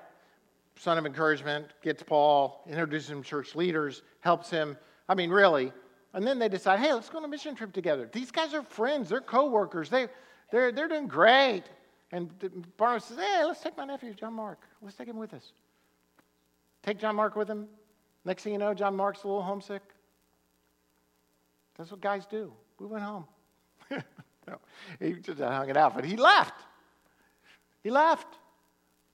Son 0.76 0.96
of 0.96 1.04
encouragement, 1.04 1.66
gets 1.82 2.02
Paul, 2.02 2.64
introduces 2.66 3.10
him 3.10 3.22
to 3.22 3.28
church 3.28 3.54
leaders, 3.54 4.02
helps 4.20 4.48
him. 4.48 4.76
I 5.08 5.14
mean, 5.14 5.30
really. 5.30 5.72
And 6.14 6.26
then 6.26 6.38
they 6.38 6.48
decide, 6.48 6.80
hey, 6.80 6.92
let's 6.94 7.10
go 7.10 7.18
on 7.18 7.24
a 7.24 7.28
mission 7.28 7.54
trip 7.54 7.72
together. 7.72 8.08
These 8.10 8.30
guys 8.30 8.54
are 8.54 8.62
friends, 8.62 9.10
they're 9.10 9.20
co 9.20 9.50
workers, 9.50 9.90
they, 9.90 10.08
they're, 10.50 10.72
they're 10.72 10.88
doing 10.88 11.06
great. 11.06 11.64
And 12.12 12.30
Barnabas 12.78 13.04
says, 13.04 13.18
hey, 13.18 13.44
let's 13.44 13.60
take 13.60 13.76
my 13.76 13.84
nephew, 13.84 14.14
John 14.14 14.32
Mark. 14.32 14.62
Let's 14.80 14.96
take 14.96 15.08
him 15.08 15.18
with 15.18 15.34
us. 15.34 15.52
Take 16.82 16.98
John 16.98 17.14
Mark 17.14 17.36
with 17.36 17.48
him. 17.48 17.68
Next 18.24 18.42
thing 18.42 18.54
you 18.54 18.58
know, 18.58 18.72
John 18.72 18.96
Mark's 18.96 19.24
a 19.24 19.28
little 19.28 19.42
homesick. 19.42 19.82
That's 21.76 21.90
what 21.90 22.00
guys 22.00 22.24
do. 22.24 22.52
We 22.78 22.86
went 22.86 23.04
home. 23.04 23.26
he 25.00 25.12
just 25.14 25.40
hung 25.40 25.68
it 25.68 25.76
out, 25.76 25.94
but 25.94 26.04
he 26.04 26.16
left. 26.16 26.54
He 27.82 27.90
left. 27.90 28.26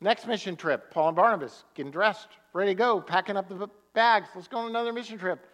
Next 0.00 0.26
mission 0.26 0.56
trip, 0.56 0.90
Paul 0.90 1.08
and 1.08 1.16
Barnabas 1.16 1.64
getting 1.74 1.92
dressed, 1.92 2.28
ready 2.52 2.72
to 2.72 2.74
go, 2.74 3.00
packing 3.00 3.36
up 3.36 3.48
the 3.48 3.68
bags. 3.94 4.28
Let's 4.34 4.48
go 4.48 4.58
on 4.58 4.68
another 4.68 4.92
mission 4.92 5.18
trip. 5.18 5.46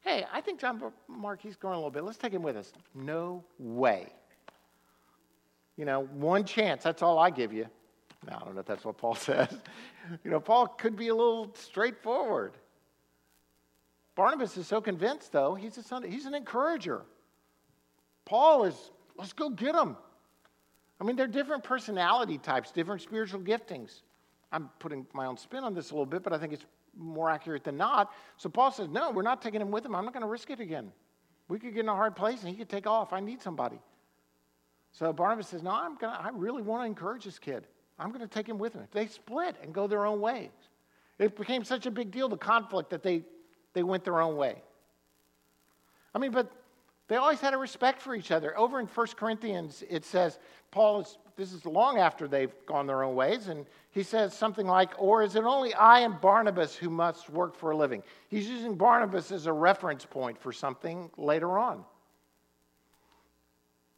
Hey, 0.00 0.24
I 0.32 0.40
think 0.40 0.60
John 0.60 0.80
Mark, 1.08 1.42
he's 1.42 1.56
going 1.56 1.74
a 1.74 1.76
little 1.76 1.90
bit. 1.90 2.04
Let's 2.04 2.18
take 2.18 2.32
him 2.32 2.42
with 2.42 2.56
us. 2.56 2.72
No 2.94 3.44
way. 3.58 4.12
You 5.76 5.84
know, 5.84 6.04
one 6.14 6.44
chance, 6.44 6.82
that's 6.82 7.02
all 7.02 7.18
I 7.18 7.30
give 7.30 7.52
you. 7.52 7.66
I 8.26 8.38
don't 8.38 8.54
know 8.54 8.60
if 8.60 8.66
that's 8.66 8.84
what 8.84 8.96
Paul 8.96 9.14
says. 9.16 9.54
You 10.24 10.30
know, 10.30 10.40
Paul 10.40 10.68
could 10.68 10.96
be 10.96 11.08
a 11.08 11.14
little 11.14 11.52
straightforward. 11.54 12.54
Barnabas 14.14 14.56
is 14.56 14.66
so 14.66 14.80
convinced, 14.80 15.30
though, 15.30 15.54
he's, 15.54 15.78
a 15.78 15.82
son, 15.82 16.02
he's 16.02 16.26
an 16.26 16.34
encourager. 16.34 17.02
Paul 18.24 18.64
is 18.64 18.90
Let's 19.18 19.32
go 19.32 19.50
get 19.50 19.74
them. 19.74 19.96
I 21.00 21.04
mean, 21.04 21.16
they're 21.16 21.26
different 21.26 21.64
personality 21.64 22.38
types, 22.38 22.72
different 22.72 23.02
spiritual 23.02 23.40
giftings. 23.40 24.00
I'm 24.50 24.70
putting 24.78 25.06
my 25.12 25.26
own 25.26 25.36
spin 25.36 25.64
on 25.64 25.74
this 25.74 25.90
a 25.90 25.94
little 25.94 26.06
bit, 26.06 26.22
but 26.22 26.32
I 26.32 26.38
think 26.38 26.52
it's 26.52 26.64
more 26.96 27.30
accurate 27.30 27.64
than 27.64 27.76
not. 27.76 28.12
So 28.36 28.48
Paul 28.48 28.70
says, 28.70 28.88
No, 28.88 29.10
we're 29.10 29.22
not 29.22 29.42
taking 29.42 29.60
him 29.60 29.70
with 29.70 29.84
him. 29.84 29.94
I'm 29.94 30.04
not 30.04 30.14
going 30.14 30.22
to 30.22 30.28
risk 30.28 30.50
it 30.50 30.60
again. 30.60 30.90
We 31.48 31.58
could 31.58 31.74
get 31.74 31.80
in 31.80 31.88
a 31.88 31.94
hard 31.94 32.16
place 32.16 32.40
and 32.40 32.48
he 32.48 32.56
could 32.56 32.68
take 32.68 32.86
off. 32.86 33.12
I 33.12 33.20
need 33.20 33.42
somebody. 33.42 33.78
So 34.92 35.12
Barnabas 35.12 35.48
says, 35.48 35.62
No, 35.62 35.70
I'm 35.70 35.96
gonna, 35.96 36.18
I 36.20 36.30
really 36.32 36.62
want 36.62 36.82
to 36.82 36.86
encourage 36.86 37.24
this 37.24 37.38
kid. 37.38 37.66
I'm 37.98 38.08
going 38.08 38.20
to 38.20 38.28
take 38.28 38.48
him 38.48 38.58
with 38.58 38.74
me. 38.74 38.82
They 38.92 39.06
split 39.06 39.56
and 39.62 39.72
go 39.72 39.86
their 39.86 40.06
own 40.06 40.20
ways. 40.20 40.50
It 41.18 41.36
became 41.36 41.64
such 41.64 41.86
a 41.86 41.90
big 41.90 42.10
deal, 42.12 42.28
the 42.28 42.36
conflict, 42.36 42.90
that 42.90 43.02
they, 43.02 43.24
they 43.74 43.82
went 43.82 44.04
their 44.04 44.20
own 44.20 44.36
way. 44.36 44.62
I 46.14 46.18
mean, 46.18 46.30
but 46.30 46.50
they 47.08 47.16
always 47.16 47.40
had 47.40 47.54
a 47.54 47.58
respect 47.58 48.00
for 48.02 48.14
each 48.14 48.30
other. 48.30 48.56
Over 48.56 48.80
in 48.80 48.86
1 48.86 49.06
Corinthians, 49.16 49.82
it 49.88 50.04
says, 50.04 50.38
Paul 50.70 51.00
is, 51.00 51.18
this 51.36 51.52
is 51.54 51.64
long 51.64 51.98
after 51.98 52.28
they've 52.28 52.52
gone 52.66 52.86
their 52.86 53.02
own 53.02 53.14
ways, 53.14 53.48
and 53.48 53.64
he 53.90 54.02
says 54.02 54.36
something 54.36 54.66
like, 54.66 54.90
Or 54.98 55.22
is 55.22 55.34
it 55.34 55.44
only 55.44 55.72
I 55.72 56.00
and 56.00 56.20
Barnabas 56.20 56.76
who 56.76 56.90
must 56.90 57.30
work 57.30 57.56
for 57.56 57.70
a 57.70 57.76
living? 57.76 58.02
He's 58.28 58.48
using 58.48 58.74
Barnabas 58.74 59.32
as 59.32 59.46
a 59.46 59.52
reference 59.52 60.04
point 60.04 60.38
for 60.38 60.52
something 60.52 61.10
later 61.16 61.58
on. 61.58 61.82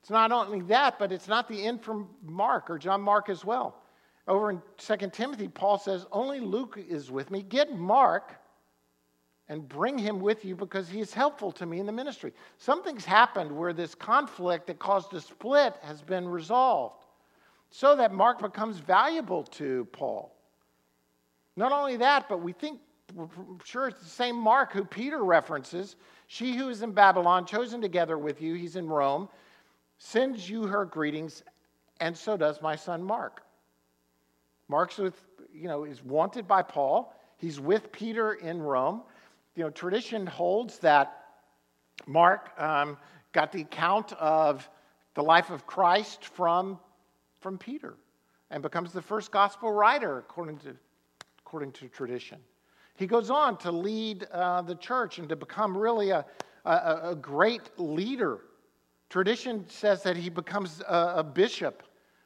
It's 0.03 0.11
not 0.11 0.31
only 0.31 0.63
that, 0.63 0.99
but 0.99 1.11
it's 1.11 1.29
not 1.29 1.49
the 1.49 1.67
end 1.67 1.83
from 1.83 2.09
Mark 2.25 2.71
or 2.71 2.79
John 2.79 3.03
Mark 3.03 3.29
as 3.29 3.45
well. 3.45 3.77
Over 4.29 4.51
in 4.51 4.63
2 4.79 5.11
Timothy, 5.11 5.49
Paul 5.49 5.79
says, 5.79 6.07
Only 6.13 6.39
Luke 6.39 6.79
is 6.89 7.11
with 7.11 7.33
me. 7.33 7.43
Get 7.43 7.77
Mark 7.77 8.40
and 9.51 9.69
bring 9.69 9.99
him 9.99 10.21
with 10.21 10.45
you 10.45 10.55
because 10.55 10.89
he 10.89 11.01
is 11.01 11.13
helpful 11.13 11.51
to 11.51 11.67
me 11.67 11.81
in 11.81 11.85
the 11.85 11.93
ministry. 11.93 12.33
Something's 12.57 13.05
happened 13.05 13.51
where 13.51 13.73
this 13.73 13.97
conflict 13.97 14.69
that 14.69 14.79
caused 14.79 15.13
a 15.13 15.21
split 15.21 15.75
has 15.83 16.03
been 16.03 16.27
resolved 16.29 17.05
so 17.69 17.97
that 17.97 18.15
Mark 18.15 18.41
becomes 18.41 18.79
valuable 18.79 19.43
to 19.43 19.87
Paul. 19.87 20.33
Not 21.57 21.73
only 21.73 21.97
that, 21.97 22.29
but 22.29 22.41
we 22.41 22.53
think, 22.53 22.79
sure 23.65 23.89
it's 23.89 24.01
the 24.01 24.09
same 24.09 24.37
Mark 24.37 24.73
who 24.73 24.85
Peter 24.85 25.25
references. 25.25 25.97
She 26.29 26.57
who 26.57 26.69
is 26.69 26.83
in 26.83 26.93
Babylon, 26.93 27.45
chosen 27.45 27.81
together 27.81 28.19
with 28.19 28.41
you, 28.41 28.55
he's 28.55 28.77
in 28.77 28.87
Rome, 28.87 29.29
sends 29.99 30.49
you 30.49 30.63
her 30.69 30.85
greetings, 30.85 31.43
and 32.01 32.17
so 32.17 32.37
does 32.37 32.63
my 32.63 32.77
son 32.77 33.03
Mark. 33.03 33.43
Mark's 34.69 34.97
with, 34.97 35.21
you 35.53 35.67
know, 35.67 35.83
is 35.83 36.05
wanted 36.05 36.47
by 36.47 36.63
Paul. 36.63 37.17
He's 37.37 37.59
with 37.59 37.91
Peter 37.91 38.35
in 38.35 38.63
Rome 38.63 39.03
you 39.57 39.65
know, 39.65 39.71
tradition 39.71 40.27
holds 40.27 40.79
that 40.79 41.25
Mark 42.07 42.51
um, 42.59 42.97
got 43.33 43.53
the 43.53 43.63
account 43.63 44.13
of 44.15 44.69
the 45.15 45.23
life 45.23 45.51
of 45.51 45.67
Christ 45.67 46.25
from, 46.25 46.79
from 47.41 47.59
Peter 47.59 47.95
and 48.51 48.63
becomes 48.63 48.93
the 48.93 49.03
first 49.03 49.31
gospel 49.31 49.73
writer 49.73 50.19
according 50.19 50.59
to, 50.59 50.77
according 51.41 51.73
to 51.73 51.89
tradition. 51.89 52.39
He 52.97 53.07
goes 53.07 53.31
on 53.31 53.57
to 53.59 53.73
lead 53.73 54.25
uh, 54.33 54.63
the 54.63 54.75
church 54.75 55.19
and 55.19 55.29
to 55.29 55.37
become 55.37 55.77
really 55.77 56.11
a, 56.11 56.25
a, 56.65 57.01
a, 57.11 57.17
great 57.17 57.71
leader. 57.79 58.41
Tradition 59.09 59.65
says 59.69 60.03
that 60.03 60.17
he 60.17 60.29
becomes 60.29 60.83
a, 60.87 61.15
a 61.17 61.25
bishop 61.25 61.83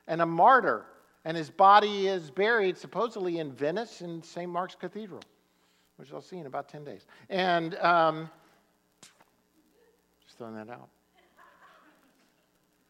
and 0.08 0.20
a 0.20 0.26
martyr, 0.26 0.86
and 1.24 1.36
his 1.36 1.48
body 1.48 2.08
is 2.08 2.30
buried 2.30 2.76
supposedly 2.76 3.38
in 3.38 3.52
Venice 3.52 4.00
in 4.00 4.22
St. 4.22 4.50
Mark's 4.50 4.74
Cathedral 4.74 5.20
which 5.97 6.12
I'll 6.12 6.20
see 6.20 6.38
in 6.38 6.47
about 6.47 6.68
10 6.68 6.84
days. 6.84 7.07
And 7.28 7.76
um, 7.76 8.30
just 10.24 10.38
throwing 10.38 10.55
that 10.57 10.68
out. 10.68 10.88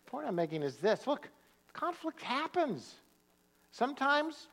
The 0.05 0.11
point 0.11 0.27
I'm 0.27 0.35
making 0.35 0.63
is 0.63 0.77
this 0.77 1.07
look, 1.07 1.29
conflict 1.73 2.23
happens. 2.23 2.95
Sometimes 3.71 4.49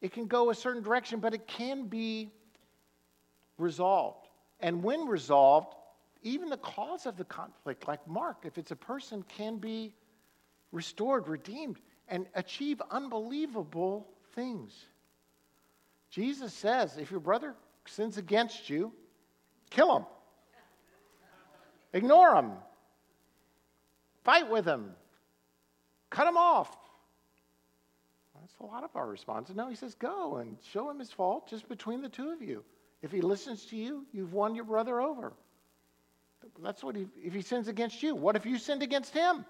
it 0.00 0.12
can 0.12 0.26
go 0.26 0.50
a 0.50 0.54
certain 0.54 0.82
direction, 0.82 1.20
but 1.20 1.34
it 1.34 1.46
can 1.46 1.86
be 1.86 2.30
resolved. 3.58 4.28
And 4.60 4.82
when 4.82 5.06
resolved, 5.06 5.74
even 6.22 6.48
the 6.48 6.58
cause 6.58 7.06
of 7.06 7.16
the 7.16 7.24
conflict, 7.24 7.86
like 7.86 8.06
Mark, 8.06 8.38
if 8.44 8.58
it's 8.58 8.70
a 8.70 8.76
person, 8.76 9.24
can 9.28 9.56
be 9.58 9.92
restored, 10.72 11.28
redeemed, 11.28 11.78
and 12.08 12.26
achieve 12.34 12.80
unbelievable 12.90 14.08
things. 14.34 14.87
Jesus 16.10 16.52
says 16.52 16.96
if 16.96 17.10
your 17.10 17.20
brother 17.20 17.54
sins 17.86 18.18
against 18.18 18.70
you, 18.70 18.92
kill 19.70 19.96
him, 19.96 20.06
ignore 21.92 22.34
him, 22.36 22.52
fight 24.24 24.50
with 24.50 24.64
him, 24.64 24.92
cut 26.10 26.26
him 26.26 26.36
off. 26.36 26.76
That's 28.40 28.54
a 28.60 28.66
lot 28.66 28.84
of 28.84 28.90
our 28.94 29.06
responses. 29.06 29.56
No, 29.56 29.68
he 29.68 29.74
says, 29.74 29.94
go 29.94 30.36
and 30.36 30.56
show 30.72 30.88
him 30.90 30.98
his 30.98 31.10
fault 31.10 31.48
just 31.48 31.68
between 31.68 32.00
the 32.00 32.08
two 32.08 32.30
of 32.30 32.40
you. 32.40 32.64
If 33.02 33.12
he 33.12 33.20
listens 33.20 33.66
to 33.66 33.76
you, 33.76 34.06
you've 34.12 34.32
won 34.32 34.54
your 34.54 34.64
brother 34.64 35.00
over. 35.00 35.32
That's 36.62 36.82
what 36.82 36.96
he, 36.96 37.06
if 37.22 37.34
he 37.34 37.42
sins 37.42 37.68
against 37.68 38.02
you. 38.02 38.14
What 38.14 38.36
if 38.36 38.46
you 38.46 38.58
sinned 38.58 38.82
against 38.82 39.12
him? 39.12 39.44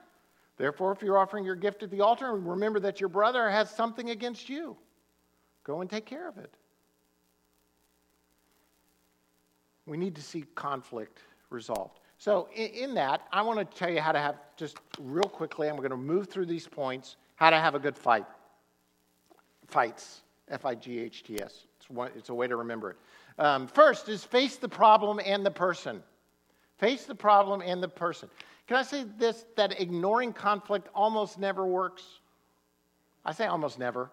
Therefore, 0.57 0.93
if 0.93 1.03
you're 1.03 1.19
offering 1.19 1.45
your 1.45 1.55
gift 1.55 1.83
at 1.83 1.91
the 1.91 2.01
altar, 2.01 2.35
remember 2.35 2.81
that 2.81 3.01
your 3.01 3.09
brother 3.09 3.49
has 3.49 3.71
something 3.71 4.11
against 4.11 4.49
you. 4.49 4.77
Go 5.69 5.83
and 5.83 5.91
take 5.91 6.07
care 6.07 6.27
of 6.27 6.39
it. 6.39 6.51
We 9.85 9.99
need 9.99 10.14
to 10.14 10.23
see 10.23 10.47
conflict 10.55 11.19
resolved. 11.51 12.01
So, 12.16 12.49
in, 12.55 12.69
in 12.69 12.95
that, 12.95 13.21
I 13.31 13.43
want 13.43 13.59
to 13.59 13.79
tell 13.79 13.91
you 13.91 14.01
how 14.01 14.12
to 14.12 14.19
have, 14.19 14.37
just 14.57 14.79
real 14.99 15.29
quickly, 15.29 15.69
I'm 15.69 15.77
going 15.77 15.91
to 15.91 15.97
move 15.97 16.29
through 16.29 16.47
these 16.47 16.66
points, 16.66 17.16
how 17.37 17.51
to 17.51 17.59
have 17.59 17.75
a 17.75 17.79
good 17.79 17.99
fight. 17.99 18.25
Fights, 19.66 20.23
F 20.49 20.64
I 20.64 20.75
G 20.75 21.01
H 21.01 21.23
T 21.23 21.39
S. 21.43 21.66
It's, 21.77 22.16
it's 22.16 22.29
a 22.31 22.35
way 22.35 22.47
to 22.47 22.57
remember 22.57 22.93
it. 22.93 22.97
Um, 23.39 23.66
first 23.66 24.09
is 24.09 24.25
face 24.25 24.57
the 24.57 24.71
problem 24.71 25.21
and 25.23 25.45
the 25.45 25.51
person. 25.51 26.03
Face 26.79 27.05
the 27.05 27.14
problem 27.14 27.61
and 27.61 27.83
the 27.83 27.89
person. 27.89 28.31
Can 28.66 28.79
I 28.79 28.83
say 28.83 29.05
this 29.19 29.45
that 29.57 29.79
ignoring 29.79 30.33
conflict 30.33 30.89
almost 30.95 31.39
never 31.39 31.66
works? 31.66 32.05
I 33.23 33.33
say 33.33 33.45
almost 33.45 33.79
never. 33.79 34.11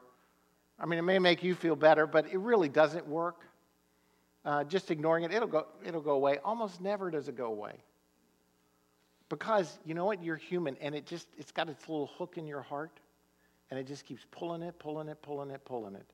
I 0.80 0.86
mean, 0.86 1.00
it 1.00 1.04
may 1.04 1.20
make 1.20 1.44
you 1.44 1.56
feel 1.56 1.76
better, 1.76 2.06
but 2.06 2.28
it 2.32 2.38
really 2.38 2.70
doesn't 2.70 3.08
work. 3.08 3.42
Uh, 4.44 4.64
just 4.64 4.92
ignoring 4.92 5.24
it, 5.24 5.34
it'll 5.34 5.48
go, 5.48 5.66
it'll 5.84 6.02
go 6.02 6.12
away. 6.12 6.38
Almost 6.44 6.82
never 6.82 7.10
does 7.10 7.28
it 7.28 7.36
go 7.36 7.48
away. 7.48 7.74
Because 9.30 9.80
you 9.86 9.96
know 9.96 10.06
what? 10.06 10.24
You're 10.24 10.36
human, 10.36 10.78
and 10.82 10.94
it 10.94 11.08
just, 11.08 11.28
it's 11.38 11.52
got 11.52 11.68
its 11.68 11.90
little 11.90 12.12
hook 12.18 12.38
in 12.38 12.46
your 12.46 12.62
heart, 12.62 13.00
and 13.72 13.80
it 13.80 13.88
just 13.88 14.06
keeps 14.06 14.26
pulling 14.30 14.62
it, 14.62 14.78
pulling 14.78 15.08
it, 15.08 15.20
pulling 15.22 15.50
it, 15.50 15.66
pulling 15.66 15.96
it. 15.96 16.06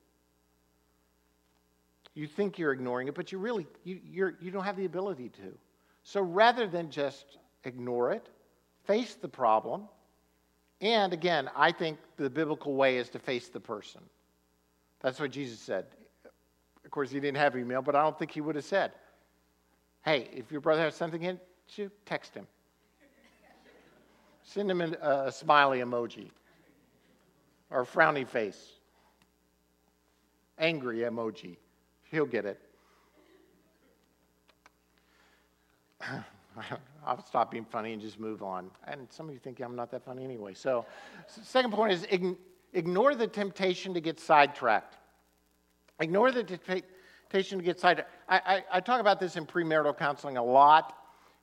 You 2.14 2.26
think 2.26 2.58
you're 2.58 2.72
ignoring 2.72 3.08
it, 3.08 3.14
but 3.14 3.32
you 3.32 3.38
really, 3.38 3.66
you, 3.84 4.00
you're, 4.04 4.34
you 4.40 4.50
don't 4.50 4.64
have 4.64 4.76
the 4.76 4.84
ability 4.84 5.30
to. 5.30 5.58
So 6.04 6.22
rather 6.22 6.66
than 6.66 6.90
just 6.90 7.38
ignore 7.64 8.12
it, 8.12 8.28
face 8.84 9.14
the 9.14 9.28
problem. 9.28 9.82
And 10.80 11.12
again, 11.12 11.48
I 11.54 11.72
think 11.72 11.98
the 12.16 12.28
biblical 12.28 12.74
way 12.74 12.96
is 12.96 13.08
to 13.10 13.18
face 13.18 13.48
the 13.48 13.60
person. 13.60 14.00
That's 15.02 15.18
what 15.18 15.30
Jesus 15.30 15.58
said. 15.58 15.86
Of 16.84 16.90
course, 16.90 17.10
he 17.10 17.20
didn't 17.20 17.38
have 17.38 17.56
email, 17.56 17.82
but 17.82 17.94
I 17.94 18.02
don't 18.02 18.18
think 18.18 18.30
he 18.30 18.40
would 18.40 18.54
have 18.54 18.64
said, 18.64 18.92
hey, 20.04 20.28
if 20.32 20.50
your 20.50 20.60
brother 20.60 20.82
has 20.82 20.94
something 20.94 21.22
in 21.22 21.38
you, 21.74 21.90
text 22.04 22.34
him. 22.34 22.46
Send 24.42 24.70
him 24.70 24.80
a, 24.80 24.90
a 25.26 25.32
smiley 25.32 25.78
emoji 25.78 26.30
or 27.70 27.82
a 27.82 27.86
frowny 27.86 28.26
face, 28.26 28.72
angry 30.58 30.98
emoji. 30.98 31.56
He'll 32.10 32.26
get 32.26 32.44
it. 32.44 32.60
I'll 37.06 37.24
stop 37.24 37.50
being 37.50 37.64
funny 37.64 37.94
and 37.94 38.02
just 38.02 38.20
move 38.20 38.42
on. 38.42 38.70
And 38.86 39.06
some 39.10 39.28
of 39.28 39.32
you 39.32 39.38
think 39.40 39.60
I'm 39.60 39.74
not 39.74 39.90
that 39.92 40.04
funny 40.04 40.22
anyway. 40.24 40.52
So, 40.54 40.84
second 41.26 41.72
point 41.72 41.92
is 41.92 42.06
ignore 42.72 43.14
the 43.14 43.26
temptation 43.26 43.94
to 43.94 44.00
get 44.00 44.18
sidetracked. 44.20 44.96
Ignore 46.00 46.32
the 46.32 46.44
temptation 46.44 47.58
to 47.58 47.64
get 47.64 47.78
sidetracked. 47.78 48.10
I, 48.28 48.36
I, 48.36 48.64
I 48.72 48.80
talk 48.80 49.00
about 49.00 49.20
this 49.20 49.36
in 49.36 49.46
premarital 49.46 49.96
counseling 49.98 50.36
a 50.36 50.44
lot, 50.44 50.96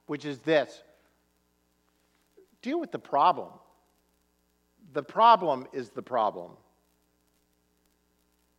which 0.08 0.26
is 0.26 0.40
this 0.40 0.84
deal 2.62 2.80
with 2.80 2.92
the 2.92 3.00
problem. 3.00 3.50
The 4.94 5.04
problem 5.04 5.68
is 5.72 5.90
the 5.90 6.02
problem, 6.02 6.52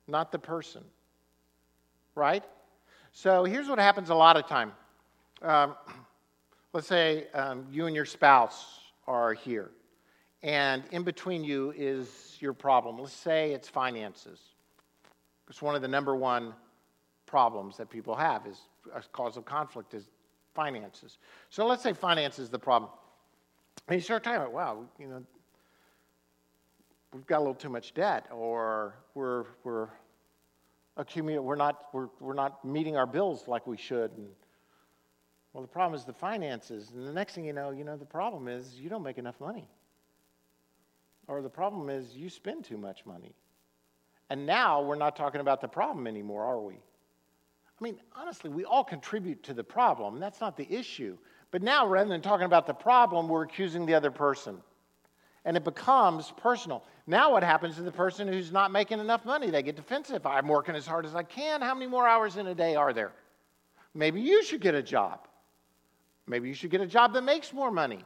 not 0.07 0.33
the 0.33 0.39
person. 0.39 0.85
Right? 2.15 2.45
So 3.13 3.45
here's 3.45 3.69
what 3.69 3.79
happens 3.79 4.11
a 4.11 4.15
lot 4.15 4.37
of 4.37 4.47
time. 4.47 4.73
Um, 5.43 5.75
let's 6.73 6.87
say 6.87 7.27
um, 7.35 7.67
you 7.71 7.87
and 7.87 7.97
your 7.97 8.05
spouse 8.05 8.81
are 9.07 9.33
here, 9.35 9.71
and 10.43 10.83
in 10.91 11.03
between 11.03 11.45
you 11.45 11.73
is 11.77 12.37
your 12.41 12.53
problem. 12.53 12.99
Let's 12.99 13.13
say 13.13 13.53
it's 13.53 13.69
finances. 13.69 14.41
It's 15.49 15.61
one 15.61 15.75
of 15.75 15.83
the 15.83 15.89
number 15.89 16.15
one 16.15 16.55
problems 17.27 17.77
that 17.77 17.91
people 17.91 18.15
have 18.15 18.47
is 18.47 18.61
a 18.95 19.03
cause 19.13 19.37
of 19.37 19.45
conflict 19.45 19.95
is 19.95 20.09
finances. 20.55 21.19
So 21.51 21.67
let's 21.67 21.83
say 21.83 21.93
finances 21.93 22.45
is 22.45 22.51
the 22.51 22.59
problem. 22.59 22.91
And 23.89 23.97
you 23.97 24.01
start 24.01 24.25
talking 24.25 24.41
about, 24.41 24.53
wow, 24.53 24.85
you 24.99 25.09
know, 25.09 25.23
we've 27.13 27.27
got 27.27 27.39
a 27.39 27.41
little 27.41 27.55
too 27.55 27.69
much 27.69 27.95
debt, 27.95 28.27
or 28.31 28.95
we're, 29.15 29.45
we're 29.65 29.89
accumulating, 30.97 31.45
we're 31.45 31.57
not, 31.57 31.87
we're, 31.93 32.09
we're 32.21 32.35
not 32.35 32.65
meeting 32.65 32.97
our 32.97 33.07
bills 33.07 33.49
like 33.49 33.67
we 33.67 33.77
should. 33.77 34.13
And, 34.17 34.29
well, 35.53 35.63
the 35.63 35.69
problem 35.69 35.99
is 35.99 36.05
the 36.05 36.13
finances. 36.13 36.91
And 36.95 37.07
the 37.07 37.13
next 37.13 37.35
thing 37.35 37.45
you 37.45 37.53
know, 37.53 37.71
you 37.71 37.85
know, 37.85 37.97
the 37.97 38.05
problem 38.05 38.49
is 38.49 38.75
you 38.75 38.89
don't 38.89 39.03
make 39.03 39.19
enough 39.19 39.41
money. 39.41 39.69
Or 41.31 41.43
the 41.43 41.49
problem 41.49 41.89
is 41.89 42.17
you 42.17 42.29
spend 42.29 42.65
too 42.65 42.77
much 42.77 43.07
money. 43.07 43.33
And 44.31 44.47
now 44.47 44.83
we're 44.83 44.97
not 44.97 45.15
talking 45.15 45.41
about 45.41 45.61
the 45.61 45.69
problem 45.69 46.09
anymore, 46.09 46.45
are 46.45 46.61
we? 46.61 46.75
I 46.75 47.85
mean, 47.85 48.01
honestly, 48.17 48.51
we 48.51 48.65
all 48.65 48.83
contribute 48.83 49.45
to 49.45 49.55
the 49.55 49.63
problem. 49.63 50.19
That's 50.19 50.41
not 50.41 50.57
the 50.57 50.67
issue. 50.69 51.17
But 51.53 51.63
now, 51.63 51.87
rather 51.87 52.09
than 52.09 52.21
talking 52.21 52.47
about 52.47 52.67
the 52.67 52.75
problem, 52.75 53.29
we're 53.29 53.45
accusing 53.45 53.87
the 53.87 53.95
other 53.95 54.11
person. 54.11 54.61
And 55.45 55.57
it 55.57 55.63
becomes 55.63 56.33
personal. 56.37 56.83
Now, 57.07 57.31
what 57.31 57.45
happens 57.45 57.77
to 57.77 57.83
the 57.83 57.93
person 57.93 58.27
who's 58.27 58.51
not 58.51 58.73
making 58.73 58.99
enough 58.99 59.25
money? 59.25 59.51
They 59.51 59.63
get 59.63 59.77
defensive. 59.77 60.27
I'm 60.27 60.49
working 60.49 60.75
as 60.75 60.87
hard 60.87 61.07
as 61.07 61.15
I 61.15 61.23
can. 61.23 61.63
How 61.63 61.75
many 61.75 61.87
more 61.87 62.09
hours 62.09 62.39
in 62.39 62.49
a 62.49 62.55
day 62.57 62.75
are 62.75 62.93
there? 62.93 63.13
Maybe 63.95 64.21
you 64.21 64.43
should 64.43 64.61
get 64.61 64.75
a 64.75 64.83
job. 64.83 65.29
Maybe 66.27 66.49
you 66.49 66.55
should 66.55 66.71
get 66.71 66.81
a 66.81 66.87
job 66.87 67.15
that 67.15 67.23
makes 67.23 67.53
more 67.53 67.71
money. 67.71 68.05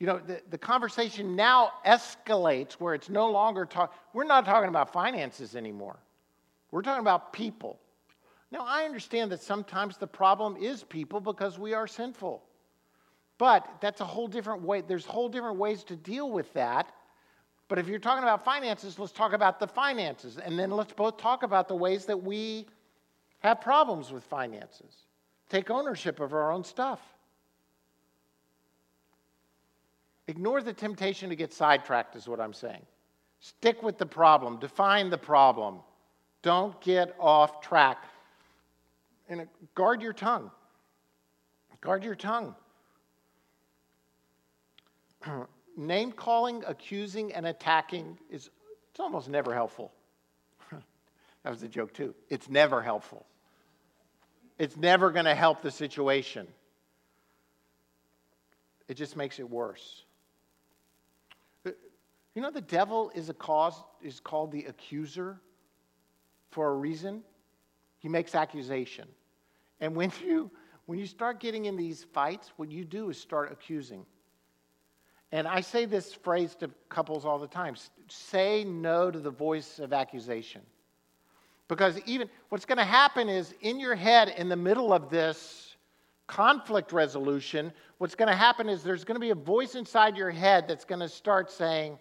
You 0.00 0.06
know, 0.08 0.18
the, 0.18 0.42
the 0.50 0.58
conversation 0.58 1.36
now 1.36 1.72
escalates 1.86 2.74
where 2.74 2.94
it's 2.94 3.08
no 3.08 3.30
longer 3.30 3.64
talk. 3.64 3.94
We're 4.12 4.24
not 4.24 4.44
talking 4.44 4.68
about 4.68 4.92
finances 4.92 5.54
anymore. 5.54 5.98
We're 6.70 6.82
talking 6.82 7.00
about 7.00 7.32
people. 7.32 7.78
Now, 8.50 8.64
I 8.66 8.84
understand 8.84 9.30
that 9.32 9.42
sometimes 9.42 9.96
the 9.96 10.06
problem 10.06 10.56
is 10.56 10.82
people 10.82 11.20
because 11.20 11.58
we 11.58 11.74
are 11.74 11.86
sinful. 11.86 12.42
But 13.38 13.68
that's 13.80 14.00
a 14.00 14.04
whole 14.04 14.28
different 14.28 14.62
way. 14.62 14.80
There's 14.80 15.04
whole 15.04 15.28
different 15.28 15.58
ways 15.58 15.84
to 15.84 15.96
deal 15.96 16.30
with 16.30 16.52
that. 16.54 16.92
But 17.68 17.78
if 17.78 17.88
you're 17.88 17.98
talking 17.98 18.22
about 18.22 18.44
finances, 18.44 18.98
let's 18.98 19.12
talk 19.12 19.32
about 19.32 19.58
the 19.58 19.66
finances. 19.66 20.38
And 20.38 20.58
then 20.58 20.70
let's 20.70 20.92
both 20.92 21.16
talk 21.16 21.42
about 21.42 21.66
the 21.66 21.74
ways 21.74 22.04
that 22.06 22.22
we 22.22 22.66
have 23.40 23.60
problems 23.60 24.12
with 24.12 24.24
finances. 24.24 24.94
Take 25.48 25.70
ownership 25.70 26.20
of 26.20 26.32
our 26.32 26.52
own 26.52 26.64
stuff. 26.64 27.00
Ignore 30.26 30.62
the 30.62 30.72
temptation 30.72 31.28
to 31.30 31.36
get 31.36 31.52
sidetracked, 31.52 32.16
is 32.16 32.26
what 32.26 32.40
I'm 32.40 32.54
saying. 32.54 32.84
Stick 33.40 33.82
with 33.82 33.98
the 33.98 34.06
problem, 34.06 34.58
define 34.58 35.10
the 35.10 35.18
problem. 35.18 35.80
Don't 36.42 36.80
get 36.80 37.14
off 37.20 37.60
track. 37.60 38.04
And 39.28 39.46
guard 39.74 40.00
your 40.02 40.12
tongue. 40.12 40.50
Guard 41.80 42.04
your 42.04 42.14
tongue. 42.14 42.54
Name 45.76 46.12
calling, 46.12 46.62
accusing, 46.66 47.32
and 47.34 47.46
attacking 47.46 48.18
is 48.30 48.50
it's 48.90 49.00
almost 49.00 49.28
never 49.28 49.52
helpful. 49.52 49.92
that 50.70 51.50
was 51.50 51.62
a 51.62 51.68
joke, 51.68 51.92
too. 51.92 52.14
It's 52.30 52.48
never 52.48 52.80
helpful. 52.80 53.26
It's 54.58 54.76
never 54.76 55.10
going 55.10 55.24
to 55.24 55.34
help 55.34 55.62
the 55.62 55.70
situation. 55.70 56.46
It 58.86 58.94
just 58.94 59.16
makes 59.16 59.38
it 59.38 59.50
worse. 59.50 60.04
You 62.34 62.42
know, 62.42 62.50
the 62.50 62.60
devil 62.60 63.10
is 63.14 63.28
a 63.28 63.34
cause 63.34 63.82
is 64.02 64.20
called 64.20 64.50
the 64.50 64.64
accuser 64.64 65.40
for 66.50 66.70
a 66.70 66.74
reason. 66.74 67.22
He 67.98 68.08
makes 68.08 68.34
accusation. 68.34 69.08
And 69.80 69.94
when 69.94 70.12
you 70.24 70.50
when 70.86 70.98
you 70.98 71.06
start 71.06 71.40
getting 71.40 71.64
in 71.64 71.76
these 71.76 72.04
fights, 72.04 72.52
what 72.56 72.70
you 72.70 72.84
do 72.84 73.08
is 73.08 73.18
start 73.18 73.50
accusing. 73.50 74.04
And 75.32 75.48
I 75.48 75.62
say 75.62 75.86
this 75.86 76.12
phrase 76.12 76.54
to 76.56 76.70
couples 76.90 77.24
all 77.24 77.38
the 77.38 77.48
time 77.48 77.74
say 78.08 78.64
no 78.64 79.10
to 79.10 79.18
the 79.18 79.30
voice 79.30 79.78
of 79.78 79.92
accusation. 79.92 80.60
Because 81.66 81.98
even 82.04 82.28
what's 82.50 82.66
going 82.66 82.78
to 82.78 82.84
happen 82.84 83.28
is 83.28 83.54
in 83.62 83.80
your 83.80 83.94
head, 83.94 84.34
in 84.36 84.50
the 84.50 84.56
middle 84.56 84.92
of 84.92 85.08
this 85.08 85.76
conflict 86.26 86.92
resolution, 86.92 87.72
what's 87.98 88.14
going 88.14 88.28
to 88.28 88.36
happen 88.36 88.68
is 88.68 88.82
there's 88.82 89.04
going 89.04 89.16
to 89.16 89.20
be 89.20 89.30
a 89.30 89.34
voice 89.34 89.74
inside 89.74 90.16
your 90.16 90.30
head 90.30 90.68
that's 90.68 90.84
going 90.84 91.00
to 91.00 91.08
start 91.08 91.50
saying, 91.50 91.98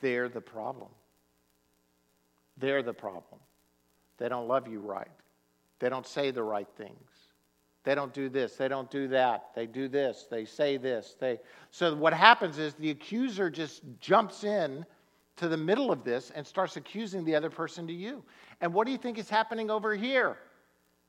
they're 0.00 0.28
the 0.28 0.40
problem. 0.40 0.90
They're 2.56 2.82
the 2.82 2.94
problem. 2.94 3.40
They 4.18 4.28
don't 4.28 4.48
love 4.48 4.68
you 4.68 4.80
right. 4.80 5.08
They 5.80 5.88
don't 5.88 6.06
say 6.06 6.30
the 6.30 6.42
right 6.42 6.68
things. 6.76 7.10
They 7.84 7.94
don't 7.94 8.14
do 8.14 8.30
this, 8.30 8.56
they 8.56 8.68
don't 8.68 8.90
do 8.90 9.08
that. 9.08 9.50
They 9.54 9.66
do 9.66 9.88
this, 9.88 10.26
they 10.30 10.46
say 10.46 10.78
this. 10.78 11.16
They 11.20 11.38
So 11.70 11.94
what 11.94 12.14
happens 12.14 12.58
is 12.58 12.74
the 12.74 12.90
accuser 12.90 13.50
just 13.50 13.82
jumps 14.00 14.42
in 14.42 14.86
to 15.36 15.48
the 15.48 15.56
middle 15.56 15.92
of 15.92 16.02
this 16.02 16.30
and 16.34 16.46
starts 16.46 16.76
accusing 16.76 17.24
the 17.24 17.34
other 17.34 17.50
person 17.50 17.86
to 17.86 17.92
you. 17.92 18.24
And 18.60 18.72
what 18.72 18.86
do 18.86 18.92
you 18.92 18.98
think 18.98 19.18
is 19.18 19.28
happening 19.28 19.70
over 19.70 19.94
here? 19.94 20.38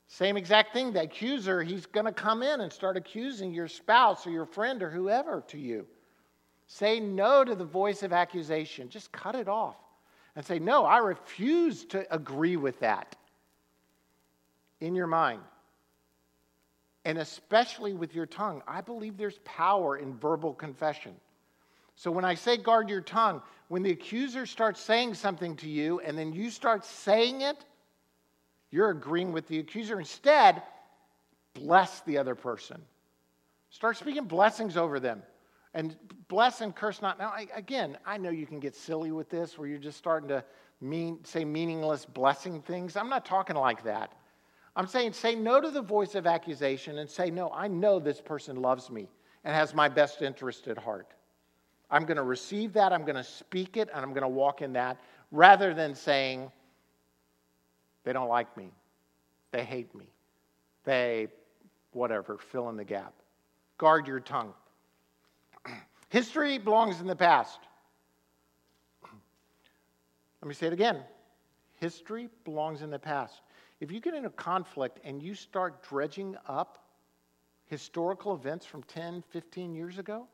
Same 0.08 0.36
exact 0.36 0.72
thing. 0.72 0.92
The 0.92 1.02
accuser, 1.02 1.62
he's 1.62 1.86
going 1.86 2.06
to 2.06 2.12
come 2.12 2.42
in 2.42 2.60
and 2.60 2.72
start 2.72 2.96
accusing 2.96 3.52
your 3.52 3.68
spouse 3.68 4.26
or 4.26 4.30
your 4.30 4.46
friend 4.46 4.82
or 4.82 4.90
whoever 4.90 5.42
to 5.48 5.58
you. 5.58 5.86
Say 6.66 7.00
no 7.00 7.44
to 7.44 7.54
the 7.54 7.64
voice 7.64 8.02
of 8.02 8.12
accusation. 8.12 8.88
Just 8.88 9.12
cut 9.12 9.34
it 9.34 9.48
off 9.48 9.76
and 10.34 10.44
say, 10.44 10.58
No, 10.58 10.84
I 10.84 10.98
refuse 10.98 11.84
to 11.86 12.12
agree 12.14 12.56
with 12.56 12.80
that 12.80 13.16
in 14.80 14.94
your 14.94 15.06
mind. 15.06 15.40
And 17.04 17.18
especially 17.18 17.94
with 17.94 18.14
your 18.14 18.26
tongue. 18.26 18.62
I 18.66 18.80
believe 18.80 19.16
there's 19.16 19.38
power 19.44 19.96
in 19.96 20.16
verbal 20.18 20.52
confession. 20.52 21.14
So 21.94 22.10
when 22.10 22.24
I 22.24 22.34
say 22.34 22.56
guard 22.56 22.90
your 22.90 23.00
tongue, 23.00 23.40
when 23.68 23.82
the 23.82 23.92
accuser 23.92 24.44
starts 24.44 24.80
saying 24.80 25.14
something 25.14 25.56
to 25.56 25.68
you 25.68 26.00
and 26.00 26.18
then 26.18 26.32
you 26.32 26.50
start 26.50 26.84
saying 26.84 27.42
it, 27.42 27.64
you're 28.70 28.90
agreeing 28.90 29.32
with 29.32 29.46
the 29.46 29.60
accuser. 29.60 29.98
Instead, 29.98 30.62
bless 31.54 32.00
the 32.00 32.18
other 32.18 32.34
person. 32.34 32.82
Start 33.70 33.96
speaking 33.96 34.24
blessings 34.24 34.76
over 34.76 35.00
them. 35.00 35.22
And 35.76 35.94
bless 36.28 36.62
and 36.62 36.74
curse 36.74 37.02
not. 37.02 37.18
Now, 37.18 37.28
I, 37.28 37.46
again, 37.54 37.98
I 38.06 38.16
know 38.16 38.30
you 38.30 38.46
can 38.46 38.58
get 38.58 38.74
silly 38.74 39.12
with 39.12 39.28
this 39.28 39.58
where 39.58 39.68
you're 39.68 39.78
just 39.78 39.98
starting 39.98 40.28
to 40.30 40.42
mean, 40.80 41.18
say 41.22 41.44
meaningless 41.44 42.06
blessing 42.06 42.62
things. 42.62 42.96
I'm 42.96 43.10
not 43.10 43.26
talking 43.26 43.56
like 43.56 43.84
that. 43.84 44.12
I'm 44.74 44.86
saying 44.86 45.12
say 45.12 45.34
no 45.34 45.60
to 45.60 45.70
the 45.70 45.82
voice 45.82 46.14
of 46.14 46.26
accusation 46.26 46.96
and 46.98 47.08
say, 47.08 47.30
no, 47.30 47.50
I 47.52 47.68
know 47.68 47.98
this 47.98 48.22
person 48.22 48.56
loves 48.56 48.90
me 48.90 49.10
and 49.44 49.54
has 49.54 49.74
my 49.74 49.86
best 49.86 50.22
interest 50.22 50.66
at 50.66 50.78
heart. 50.78 51.12
I'm 51.90 52.06
going 52.06 52.16
to 52.16 52.22
receive 52.22 52.72
that, 52.72 52.92
I'm 52.92 53.02
going 53.02 53.16
to 53.16 53.24
speak 53.24 53.76
it, 53.76 53.90
and 53.94 54.02
I'm 54.02 54.10
going 54.10 54.22
to 54.22 54.28
walk 54.28 54.62
in 54.62 54.72
that 54.72 54.98
rather 55.30 55.74
than 55.74 55.94
saying, 55.94 56.50
they 58.04 58.14
don't 58.14 58.28
like 58.28 58.56
me, 58.56 58.70
they 59.52 59.62
hate 59.62 59.94
me, 59.94 60.06
they, 60.84 61.28
whatever, 61.92 62.38
fill 62.38 62.70
in 62.70 62.76
the 62.76 62.84
gap. 62.84 63.12
Guard 63.78 64.06
your 64.06 64.20
tongue. 64.20 64.54
History 66.16 66.56
belongs 66.56 67.02
in 67.02 67.06
the 67.06 67.14
past. 67.14 67.58
Let 70.40 70.48
me 70.48 70.54
say 70.54 70.66
it 70.66 70.72
again. 70.72 71.02
History 71.74 72.30
belongs 72.46 72.80
in 72.80 72.88
the 72.88 72.98
past. 72.98 73.42
If 73.80 73.92
you 73.92 74.00
get 74.00 74.14
in 74.14 74.24
a 74.24 74.30
conflict 74.30 74.98
and 75.04 75.22
you 75.22 75.34
start 75.34 75.86
dredging 75.86 76.34
up 76.48 76.86
historical 77.66 78.34
events 78.34 78.64
from 78.64 78.82
10, 78.84 79.24
15 79.28 79.74
years 79.74 79.98
ago, 79.98 80.26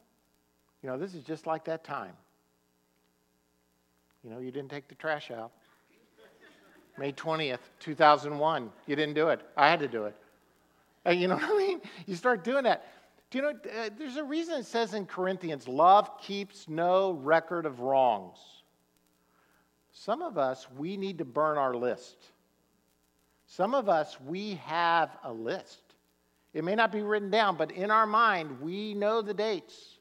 you 0.85 0.89
know, 0.89 0.97
this 0.97 1.14
is 1.14 1.24
just 1.24 1.49
like 1.49 1.64
that 1.64 1.83
time. 1.83 2.12
You 4.22 4.30
know, 4.30 4.39
you 4.39 4.53
didn't 4.53 4.70
take 4.70 4.87
the 4.87 4.95
trash 4.95 5.33
out. 5.33 5.51
May 6.97 7.11
20th, 7.11 7.59
2001. 7.80 8.70
You 8.87 8.95
didn't 8.95 9.14
do 9.14 9.30
it. 9.30 9.41
I 9.57 9.68
had 9.68 9.80
to 9.80 9.89
do 9.89 10.05
it. 10.05 10.14
And 11.05 11.20
you 11.20 11.26
know 11.26 11.35
what 11.35 11.51
I 11.51 11.59
mean? 11.59 11.80
You 12.07 12.14
start 12.14 12.45
doing 12.45 12.62
that. 12.62 12.87
Do 13.33 13.39
you 13.39 13.45
know, 13.45 13.51
uh, 13.51 13.89
there's 13.97 14.16
a 14.16 14.24
reason 14.24 14.61
it 14.61 14.66
says 14.66 14.93
in 14.93 15.07
Corinthians, 15.07 15.66
love 15.66 16.18
keeps 16.20 16.68
no 16.68 17.12
record 17.12 17.64
of 17.64 17.80
wrongs. 17.80 18.37
Some 19.91 20.20
of 20.20 20.37
us, 20.37 20.66
we 20.76 20.99
need 20.99 21.16
to 21.16 21.24
burn 21.24 21.57
our 21.57 21.72
list. 21.72 22.18
Some 23.47 23.74
of 23.74 23.89
us, 23.89 24.20
we 24.20 24.57
have 24.66 25.16
a 25.24 25.33
list. 25.33 25.80
It 26.53 26.62
may 26.62 26.74
not 26.74 26.93
be 26.93 27.01
written 27.01 27.30
down, 27.30 27.57
but 27.57 27.72
in 27.72 27.91
our 27.91 28.07
mind, 28.07 28.61
we 28.61 28.93
know 28.93 29.22
the 29.22 29.33
dates. 29.33 29.99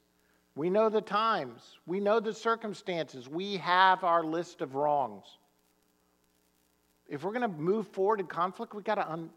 We 0.55 0.69
know 0.69 0.89
the 0.89 0.99
times. 0.99 1.77
We 1.85 2.01
know 2.01 2.19
the 2.19 2.33
circumstances. 2.33 3.29
We 3.29 3.55
have 3.57 4.03
our 4.03 4.25
list 4.25 4.59
of 4.59 4.75
wrongs. 4.75 5.23
If 7.07 7.23
we're 7.23 7.31
going 7.31 7.49
to 7.49 7.57
move 7.57 7.87
forward 7.87 8.19
in 8.19 8.27
conflict, 8.27 8.73
we've 8.73 8.83
got 8.83 8.95
to 8.95 9.09
un- 9.09 9.29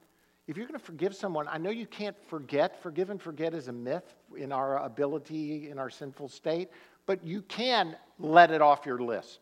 if 0.46 0.56
you're 0.56 0.66
going 0.66 0.78
to 0.78 0.84
forgive 0.84 1.14
someone, 1.14 1.48
I 1.48 1.56
know 1.56 1.70
you 1.70 1.86
can't 1.86 2.16
forget. 2.28 2.82
Forgive 2.82 3.08
and 3.08 3.20
forget 3.20 3.54
is 3.54 3.68
a 3.68 3.72
myth 3.72 4.14
in 4.36 4.52
our 4.52 4.84
ability, 4.84 5.70
in 5.70 5.78
our 5.78 5.88
sinful 5.88 6.28
state, 6.28 6.68
but 7.06 7.24
you 7.24 7.40
can 7.42 7.96
let 8.18 8.50
it 8.50 8.60
off 8.60 8.84
your 8.84 8.98
list. 8.98 9.40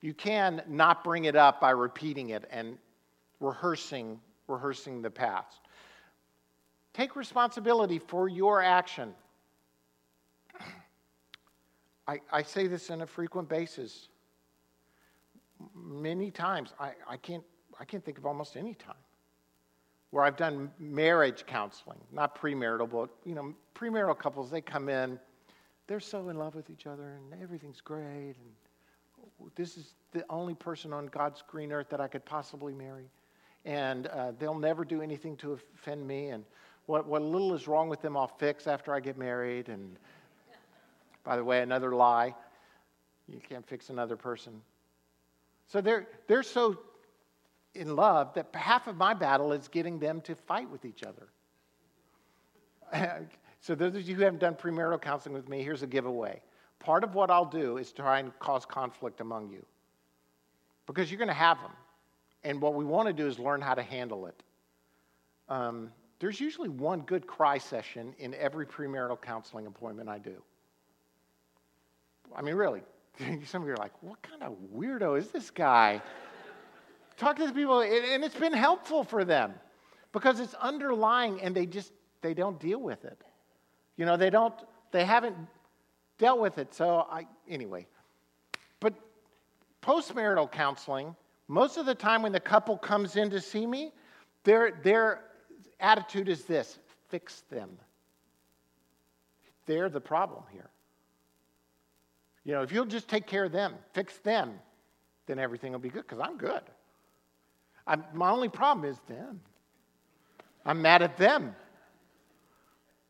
You 0.00 0.14
can 0.14 0.62
not 0.68 1.02
bring 1.02 1.24
it 1.24 1.34
up 1.34 1.60
by 1.60 1.70
repeating 1.70 2.30
it 2.30 2.44
and 2.50 2.78
rehearsing, 3.40 4.20
rehearsing 4.46 5.02
the 5.02 5.10
past. 5.10 5.60
Take 6.92 7.16
responsibility 7.16 7.98
for 7.98 8.28
your 8.28 8.62
action. 8.62 9.14
I, 12.06 12.20
I 12.30 12.42
say 12.42 12.68
this 12.68 12.88
on 12.90 13.02
a 13.02 13.06
frequent 13.06 13.48
basis. 13.48 14.08
Many 15.74 16.30
times, 16.30 16.72
I, 16.78 16.92
I, 17.08 17.16
can't, 17.16 17.42
I 17.80 17.84
can't 17.84 18.04
think 18.04 18.18
of 18.18 18.26
almost 18.26 18.56
any 18.56 18.74
time 18.74 18.94
where 20.14 20.22
I've 20.22 20.36
done 20.36 20.70
marriage 20.78 21.44
counseling, 21.44 21.98
not 22.12 22.40
premarital, 22.40 22.88
but 22.88 23.10
you 23.24 23.34
know, 23.34 23.52
premarital 23.74 24.16
couples, 24.16 24.48
they 24.48 24.60
come 24.60 24.88
in, 24.88 25.18
they're 25.88 25.98
so 25.98 26.28
in 26.28 26.38
love 26.38 26.54
with 26.54 26.70
each 26.70 26.86
other 26.86 27.18
and 27.32 27.42
everything's 27.42 27.80
great 27.80 28.36
and 28.36 29.50
this 29.56 29.76
is 29.76 29.94
the 30.12 30.24
only 30.30 30.54
person 30.54 30.92
on 30.92 31.06
God's 31.06 31.42
green 31.48 31.72
earth 31.72 31.88
that 31.88 32.00
I 32.00 32.06
could 32.06 32.24
possibly 32.24 32.72
marry. 32.72 33.10
And 33.64 34.06
uh, 34.06 34.30
they'll 34.38 34.56
never 34.56 34.84
do 34.84 35.02
anything 35.02 35.36
to 35.38 35.58
offend 35.74 36.06
me. 36.06 36.28
And 36.28 36.44
what, 36.86 37.06
what 37.08 37.20
little 37.20 37.52
is 37.52 37.66
wrong 37.66 37.88
with 37.88 38.00
them, 38.00 38.16
I'll 38.16 38.28
fix 38.28 38.68
after 38.68 38.94
I 38.94 39.00
get 39.00 39.18
married. 39.18 39.68
And 39.68 39.96
by 41.24 41.34
the 41.34 41.42
way, 41.42 41.60
another 41.60 41.92
lie 41.92 42.36
you 43.26 43.40
can't 43.40 43.66
fix 43.66 43.90
another 43.90 44.16
person. 44.16 44.60
So 45.66 45.80
they're, 45.80 46.06
they're 46.28 46.44
so 46.44 46.78
in 47.74 47.96
love 47.96 48.34
that 48.34 48.48
half 48.54 48.86
of 48.86 48.96
my 48.96 49.14
battle 49.14 49.52
is 49.52 49.68
getting 49.68 49.98
them 49.98 50.20
to 50.22 50.34
fight 50.34 50.70
with 50.70 50.84
each 50.84 51.02
other. 51.02 51.28
so, 53.60 53.74
those 53.74 53.94
of 53.94 54.02
you 54.08 54.14
who 54.14 54.22
haven't 54.22 54.40
done 54.40 54.54
premarital 54.54 55.00
counseling 55.00 55.34
with 55.34 55.48
me, 55.48 55.62
here's 55.62 55.82
a 55.82 55.86
giveaway. 55.86 56.40
Part 56.78 57.02
of 57.02 57.14
what 57.14 57.30
I'll 57.30 57.44
do 57.44 57.78
is 57.78 57.92
try 57.92 58.18
and 58.20 58.36
cause 58.38 58.64
conflict 58.64 59.20
among 59.20 59.50
you 59.50 59.64
because 60.86 61.10
you're 61.10 61.18
going 61.18 61.28
to 61.28 61.34
have 61.34 61.58
them. 61.60 61.72
And 62.44 62.60
what 62.60 62.74
we 62.74 62.84
want 62.84 63.08
to 63.08 63.14
do 63.14 63.26
is 63.26 63.38
learn 63.38 63.60
how 63.60 63.74
to 63.74 63.82
handle 63.82 64.26
it. 64.26 64.42
Um, 65.48 65.90
there's 66.18 66.40
usually 66.40 66.68
one 66.68 67.00
good 67.00 67.26
cry 67.26 67.58
session 67.58 68.14
in 68.18 68.34
every 68.34 68.66
premarital 68.66 69.20
counseling 69.20 69.66
appointment 69.66 70.08
I 70.08 70.18
do. 70.18 70.42
I 72.34 72.42
mean, 72.42 72.54
really. 72.54 72.82
Some 73.46 73.62
of 73.62 73.68
you 73.68 73.74
are 73.74 73.78
like, 73.78 73.92
what 74.02 74.20
kind 74.22 74.42
of 74.42 74.56
weirdo 74.74 75.18
is 75.18 75.28
this 75.28 75.50
guy? 75.50 76.02
Talk 77.16 77.36
to 77.36 77.46
the 77.46 77.52
people, 77.52 77.80
and 77.80 78.24
it's 78.24 78.34
been 78.34 78.52
helpful 78.52 79.04
for 79.04 79.24
them 79.24 79.54
because 80.12 80.40
it's 80.40 80.54
underlying 80.54 81.40
and 81.42 81.54
they 81.54 81.66
just 81.66 81.92
they 82.22 82.34
don't 82.34 82.58
deal 82.58 82.80
with 82.80 83.04
it. 83.04 83.20
You 83.96 84.06
know, 84.06 84.16
they 84.16 84.30
don't 84.30 84.54
they 84.92 85.04
haven't 85.04 85.36
dealt 86.18 86.40
with 86.40 86.58
it. 86.58 86.74
So 86.74 87.06
I 87.10 87.26
anyway. 87.48 87.86
But 88.80 88.94
postmarital 89.82 90.50
counseling, 90.50 91.14
most 91.48 91.76
of 91.76 91.86
the 91.86 91.94
time 91.94 92.22
when 92.22 92.32
the 92.32 92.40
couple 92.40 92.76
comes 92.78 93.16
in 93.16 93.30
to 93.30 93.40
see 93.40 93.66
me, 93.66 93.92
their 94.44 94.72
their 94.82 95.24
attitude 95.80 96.28
is 96.28 96.44
this: 96.44 96.78
fix 97.08 97.42
them. 97.50 97.70
They're 99.66 99.88
the 99.88 100.00
problem 100.00 100.44
here. 100.52 100.70
You 102.44 102.52
know, 102.52 102.62
if 102.62 102.72
you'll 102.72 102.84
just 102.84 103.08
take 103.08 103.26
care 103.26 103.44
of 103.44 103.52
them, 103.52 103.74
fix 103.94 104.18
them, 104.18 104.52
then 105.26 105.38
everything 105.38 105.72
will 105.72 105.78
be 105.78 105.88
good 105.88 106.02
because 106.02 106.20
I'm 106.20 106.36
good. 106.36 106.62
I'm, 107.86 108.04
my 108.12 108.30
only 108.30 108.48
problem 108.48 108.88
is 108.90 108.98
them. 109.08 109.40
I'm 110.64 110.80
mad 110.80 111.02
at 111.02 111.16
them. 111.16 111.54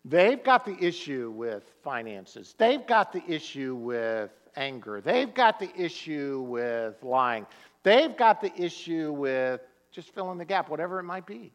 They've 0.04 0.42
got 0.42 0.64
the 0.66 0.76
issue 0.78 1.32
with 1.34 1.64
finances. 1.82 2.54
They've 2.58 2.86
got 2.86 3.12
the 3.12 3.22
issue 3.26 3.74
with 3.74 4.30
anger. 4.56 5.00
They've 5.00 5.32
got 5.32 5.58
the 5.58 5.70
issue 5.76 6.44
with 6.46 7.02
lying. 7.02 7.46
They've 7.82 8.16
got 8.16 8.40
the 8.40 8.52
issue 8.60 9.12
with 9.12 9.60
just 9.90 10.12
filling 10.14 10.38
the 10.38 10.44
gap, 10.44 10.68
whatever 10.68 10.98
it 10.98 11.04
might 11.04 11.26
be. 11.26 11.52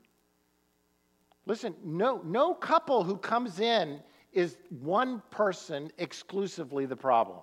Listen, 1.46 1.76
no, 1.84 2.22
no 2.24 2.54
couple 2.54 3.04
who 3.04 3.18
comes 3.18 3.60
in 3.60 4.00
is 4.32 4.58
one 4.70 5.22
person 5.32 5.92
exclusively 5.98 6.86
the 6.86 6.96
problem. 6.96 7.40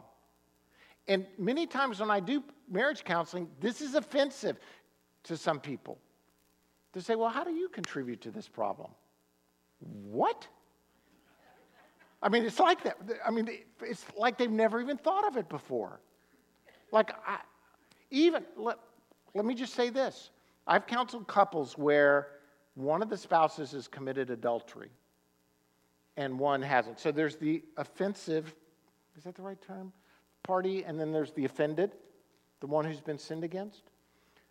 And 1.09 1.27
many 1.39 1.67
times 1.67 2.01
when 2.01 2.11
I 2.11 2.21
do 2.21 2.43
marriage 2.71 3.05
counseling, 3.05 3.49
this 3.61 3.81
is 3.81 3.95
offensive 3.95 4.59
to 5.27 5.37
some 5.37 5.61
people 5.61 5.99
to 6.93 7.01
say, 7.01 7.15
well, 7.15 7.29
how 7.29 7.45
do 7.45 7.51
you 7.51 7.69
contribute 7.69 8.21
to 8.23 8.31
this 8.31 8.49
problem? 8.49 8.91
What? 9.79 10.47
I 12.23 12.29
mean, 12.29 12.45
it's 12.45 12.59
like 12.59 12.83
that. 12.85 12.97
I 13.25 13.31
mean, 13.31 13.49
it's 13.83 14.05
like 14.17 14.39
they've 14.39 14.51
never 14.51 14.81
even 14.81 14.97
thought 14.97 15.27
of 15.27 15.37
it 15.37 15.49
before. 15.49 16.01
Like, 16.93 17.13
I, 17.27 17.39
even, 18.11 18.45
let, 18.57 18.79
let 19.35 19.45
me 19.45 19.55
just 19.55 19.75
say 19.75 19.91
this 19.91 20.31
I've 20.67 20.87
counseled 20.87 21.27
couples 21.27 21.77
where 21.77 22.29
one 22.75 23.03
of 23.03 23.09
the 23.09 23.17
spouses 23.17 23.73
has 23.73 23.89
committed 23.89 24.31
adultery 24.31 24.91
and 26.17 26.39
one 26.39 26.63
hasn't. 26.63 26.99
So 26.99 27.13
there's 27.13 27.37
the 27.37 27.63
offensive, 27.77 28.55
is 29.17 29.25
that 29.25 29.35
the 29.35 29.43
right 29.43 29.61
term? 29.61 29.93
Party, 30.43 30.85
and 30.85 30.99
then 30.99 31.13
there's 31.13 31.33
the 31.33 31.45
offended, 31.45 31.93
the 32.61 32.67
one 32.67 32.85
who's 32.85 33.01
been 33.01 33.19
sinned 33.19 33.45
against. 33.45 33.83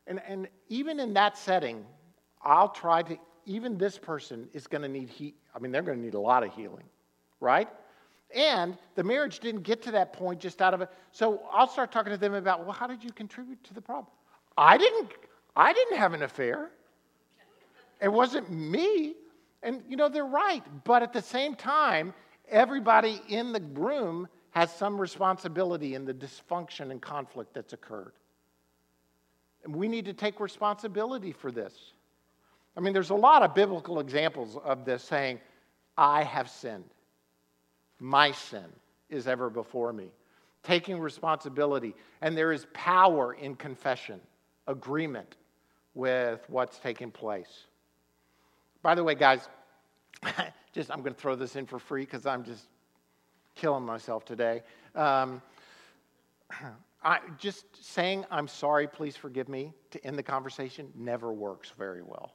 And, 0.08 0.22
and 0.28 0.48
even 0.70 1.00
in 1.00 1.14
that 1.14 1.38
setting, 1.38 1.86
I'll 2.42 2.70
try 2.70 3.02
to 3.04 3.18
even 3.46 3.78
this 3.78 3.98
person 3.98 4.48
is 4.54 4.68
going 4.68 4.82
to 4.82 4.88
need 4.88 5.10
heat. 5.10 5.36
I 5.56 5.60
mean, 5.60 5.72
they're 5.72 5.82
going 5.82 6.00
to 6.00 6.04
need 6.04 6.16
a 6.16 6.20
lot 6.20 6.44
of 6.44 6.54
healing, 6.54 6.86
right? 7.40 7.70
And 8.34 8.78
the 8.96 9.04
marriage 9.04 9.40
didn't 9.40 9.62
get 9.62 9.84
to 9.84 9.92
that 9.92 10.14
point 10.14 10.40
just 10.40 10.62
out 10.62 10.74
of 10.74 10.82
it. 10.82 10.90
So 11.12 11.42
I'll 11.52 11.68
start 11.68 11.92
talking 11.92 12.12
to 12.12 12.18
them 12.18 12.34
about, 12.34 12.64
well, 12.64 12.74
how 12.74 12.88
did 12.88 13.04
you 13.04 13.12
contribute 13.12 13.64
to 13.66 13.74
the 13.74 13.82
problem? 13.82 14.08
I 14.58 14.78
didn't, 14.78 15.12
I 15.56 15.74
didn't 15.74 15.98
have 15.98 16.14
an 16.14 16.24
affair. 16.24 16.72
It 18.02 18.12
wasn't 18.12 18.52
me. 18.52 19.14
And, 19.64 19.84
you 19.88 19.96
know, 19.96 20.10
they're 20.10 20.26
right. 20.26 20.64
But 20.84 21.04
at 21.04 21.14
the 21.14 21.22
same 21.22 21.56
time, 21.56 22.14
everybody 22.50 23.22
in 23.30 23.52
the 23.52 23.62
room 23.74 24.28
has 24.52 24.74
some 24.74 25.00
responsibility 25.00 25.96
in 25.96 26.06
the 26.06 26.14
dysfunction 26.14 26.92
and 26.92 27.02
conflict 27.02 27.54
that's 27.54 27.74
occurred. 27.74 28.14
And 29.66 29.76
we 29.76 29.88
need 29.88 30.06
to 30.06 30.14
take 30.14 30.40
responsibility 30.40 31.32
for 31.32 31.52
this. 31.52 31.74
I 32.78 32.82
mean, 32.82 32.94
there's 32.94 33.10
a 33.10 33.16
lot 33.16 33.42
of 33.42 33.56
biblical 33.56 34.00
examples 34.00 34.58
of 34.64 34.86
this 34.86 35.04
saying, 35.04 35.40
I 35.98 36.24
have 36.24 36.50
sinned. 36.50 36.86
My 38.00 38.32
sin 38.32 38.66
is 39.10 39.28
ever 39.28 39.50
before 39.50 39.92
me. 39.92 40.12
Taking 40.64 41.00
responsibility. 41.00 41.96
And 42.22 42.38
there 42.38 42.52
is 42.52 42.68
power 42.74 43.34
in 43.34 43.56
confession, 43.56 44.20
agreement 44.68 45.36
with 45.96 46.44
what's 46.50 46.78
taking 46.78 47.12
place. 47.12 47.66
By 48.84 48.94
the 48.94 49.04
way, 49.04 49.16
guys, 49.16 49.48
just 50.74 50.92
I'm 50.92 51.02
going 51.02 51.16
to 51.16 51.20
throw 51.20 51.36
this 51.36 51.56
in 51.56 51.66
for 51.66 51.80
free 51.80 52.04
because 52.04 52.26
I'm 52.26 52.44
just 52.44 52.66
killing 53.56 53.84
myself 53.84 54.26
today. 54.26 54.62
Um, 54.94 55.42
I, 57.06 57.20
just 57.38 57.66
saying 57.82 58.26
I'm 58.30 58.48
sorry, 58.48 58.88
please 58.88 59.16
forgive 59.16 59.48
me 59.48 59.74
to 59.92 60.06
end 60.06 60.18
the 60.18 60.24
conversation 60.24 60.92
never 60.96 61.32
works 61.32 61.72
very 61.78 62.02
well. 62.02 62.34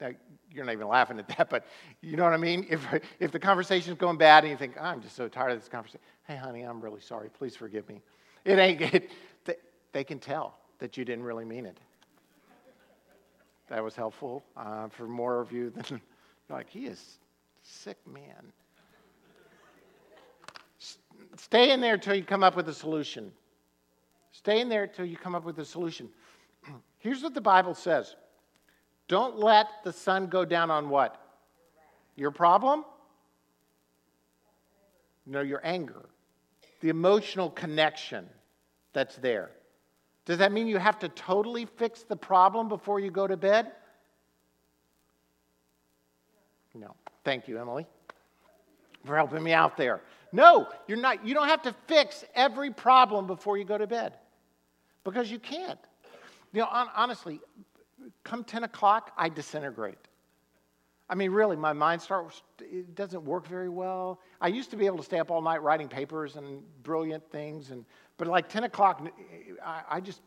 Now, 0.00 0.10
you're 0.50 0.64
not 0.64 0.72
even 0.72 0.88
laughing 0.88 1.18
at 1.18 1.28
that, 1.36 1.50
but 1.50 1.66
you 2.00 2.16
know 2.16 2.24
what 2.24 2.32
I 2.32 2.38
mean? 2.38 2.66
If, 2.70 2.86
if 3.18 3.32
the 3.32 3.38
conversation's 3.38 3.98
going 3.98 4.16
bad 4.16 4.44
and 4.44 4.50
you 4.50 4.56
think, 4.56 4.80
I'm 4.80 5.02
just 5.02 5.14
so 5.14 5.28
tired 5.28 5.52
of 5.52 5.60
this 5.60 5.68
conversation, 5.68 6.00
hey, 6.26 6.36
honey, 6.36 6.62
I'm 6.62 6.80
really 6.80 7.02
sorry, 7.02 7.28
please 7.28 7.54
forgive 7.54 7.86
me. 7.86 8.00
It 8.46 8.58
ain't, 8.58 9.10
they 9.92 10.04
can 10.04 10.18
tell 10.18 10.54
that 10.78 10.96
you 10.96 11.04
didn't 11.04 11.24
really 11.24 11.44
mean 11.44 11.66
it 11.66 11.76
that 13.70 13.82
was 13.82 13.94
helpful 13.96 14.42
uh, 14.56 14.88
for 14.88 15.06
more 15.06 15.40
of 15.40 15.50
you 15.50 15.70
than 15.70 16.00
like 16.50 16.68
he 16.68 16.86
is 16.86 17.18
sick 17.62 17.96
man 18.06 18.52
stay 21.36 21.70
in 21.70 21.80
there 21.80 21.94
until 21.94 22.14
you 22.14 22.24
come 22.24 22.42
up 22.42 22.56
with 22.56 22.68
a 22.68 22.74
solution 22.74 23.32
stay 24.32 24.60
in 24.60 24.68
there 24.68 24.84
until 24.84 25.04
you 25.04 25.16
come 25.16 25.34
up 25.34 25.44
with 25.44 25.58
a 25.58 25.64
solution 25.64 26.08
here's 26.98 27.22
what 27.22 27.34
the 27.34 27.40
bible 27.40 27.74
says 27.74 28.16
don't 29.08 29.38
let 29.38 29.66
the 29.84 29.92
sun 29.92 30.26
go 30.26 30.44
down 30.44 30.70
on 30.70 30.88
what 30.88 31.20
your 32.16 32.30
problem 32.30 32.84
no 35.26 35.40
your 35.40 35.60
anger 35.64 36.08
the 36.80 36.88
emotional 36.88 37.50
connection 37.50 38.26
that's 38.92 39.16
there 39.16 39.50
does 40.30 40.38
that 40.38 40.52
mean 40.52 40.68
you 40.68 40.78
have 40.78 40.98
to 41.00 41.08
totally 41.08 41.64
fix 41.64 42.02
the 42.02 42.14
problem 42.14 42.68
before 42.68 43.00
you 43.00 43.10
go 43.10 43.26
to 43.26 43.36
bed? 43.36 43.72
No. 46.72 46.94
Thank 47.24 47.48
you, 47.48 47.58
Emily, 47.58 47.84
for 49.04 49.16
helping 49.16 49.42
me 49.42 49.52
out 49.52 49.76
there. 49.76 50.02
No, 50.32 50.68
you're 50.86 50.98
not. 50.98 51.26
You 51.26 51.34
don't 51.34 51.48
have 51.48 51.62
to 51.62 51.74
fix 51.86 52.24
every 52.34 52.70
problem 52.72 53.26
before 53.26 53.58
you 53.58 53.64
go 53.64 53.78
to 53.78 53.86
bed 53.86 54.14
because 55.04 55.30
you 55.30 55.38
can't. 55.38 55.78
You 56.52 56.60
know, 56.60 56.68
honestly, 56.70 57.40
come 58.24 58.44
10 58.44 58.64
o'clock, 58.64 59.12
I 59.16 59.28
disintegrate. 59.28 59.98
I 61.08 61.16
mean, 61.16 61.32
really, 61.32 61.56
my 61.56 61.72
mind 61.72 62.00
starts, 62.00 62.42
it 62.60 62.94
doesn't 62.94 63.24
work 63.24 63.46
very 63.46 63.68
well. 63.68 64.20
I 64.40 64.46
used 64.48 64.70
to 64.70 64.76
be 64.76 64.86
able 64.86 64.98
to 64.98 65.02
stay 65.02 65.18
up 65.18 65.30
all 65.30 65.42
night 65.42 65.60
writing 65.62 65.88
papers 65.88 66.36
and 66.36 66.62
brilliant 66.84 67.28
things, 67.30 67.70
and, 67.70 67.84
but 68.16 68.28
like 68.28 68.48
10 68.48 68.64
o'clock, 68.64 69.04
I, 69.64 69.82
I 69.88 70.00
just, 70.00 70.22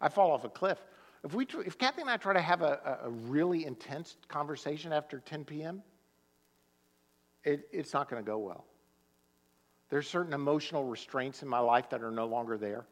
I 0.00 0.08
fall 0.08 0.32
off 0.32 0.44
a 0.44 0.48
cliff. 0.48 0.78
If, 1.24 1.34
we, 1.34 1.46
if 1.64 1.78
Kathy 1.78 2.00
and 2.00 2.10
I 2.10 2.16
try 2.16 2.32
to 2.32 2.40
have 2.40 2.62
a, 2.62 2.98
a 3.04 3.10
really 3.10 3.64
intense 3.64 4.16
conversation 4.26 4.92
after 4.92 5.20
10 5.20 5.44
p.m., 5.44 5.82
it, 7.44 7.68
it's 7.72 7.92
not 7.92 8.10
going 8.10 8.22
to 8.22 8.26
go 8.26 8.38
well. 8.38 8.64
There's 9.88 10.08
certain 10.08 10.32
emotional 10.32 10.84
restraints 10.84 11.42
in 11.42 11.48
my 11.48 11.60
life 11.60 11.90
that 11.90 12.02
are 12.02 12.10
no 12.10 12.26
longer 12.26 12.58
there. 12.58 12.84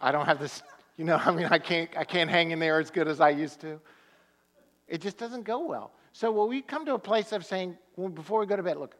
I 0.00 0.10
don't 0.10 0.26
have 0.26 0.40
this, 0.40 0.62
you 0.96 1.04
know, 1.04 1.16
I 1.24 1.30
mean, 1.30 1.46
I 1.46 1.58
can't, 1.58 1.90
I 1.96 2.04
can't 2.04 2.30
hang 2.30 2.50
in 2.50 2.58
there 2.58 2.80
as 2.80 2.90
good 2.90 3.08
as 3.08 3.20
I 3.20 3.30
used 3.30 3.60
to. 3.60 3.80
It 4.88 5.00
just 5.00 5.16
doesn't 5.16 5.44
go 5.44 5.66
well. 5.66 5.92
So 6.12 6.30
when 6.30 6.48
we 6.48 6.60
come 6.60 6.84
to 6.86 6.94
a 6.94 6.98
place 6.98 7.32
of 7.32 7.44
saying, 7.44 7.78
well, 7.96 8.08
before 8.08 8.40
we 8.40 8.46
go 8.46 8.56
to 8.56 8.62
bed, 8.62 8.76
look, 8.76 8.96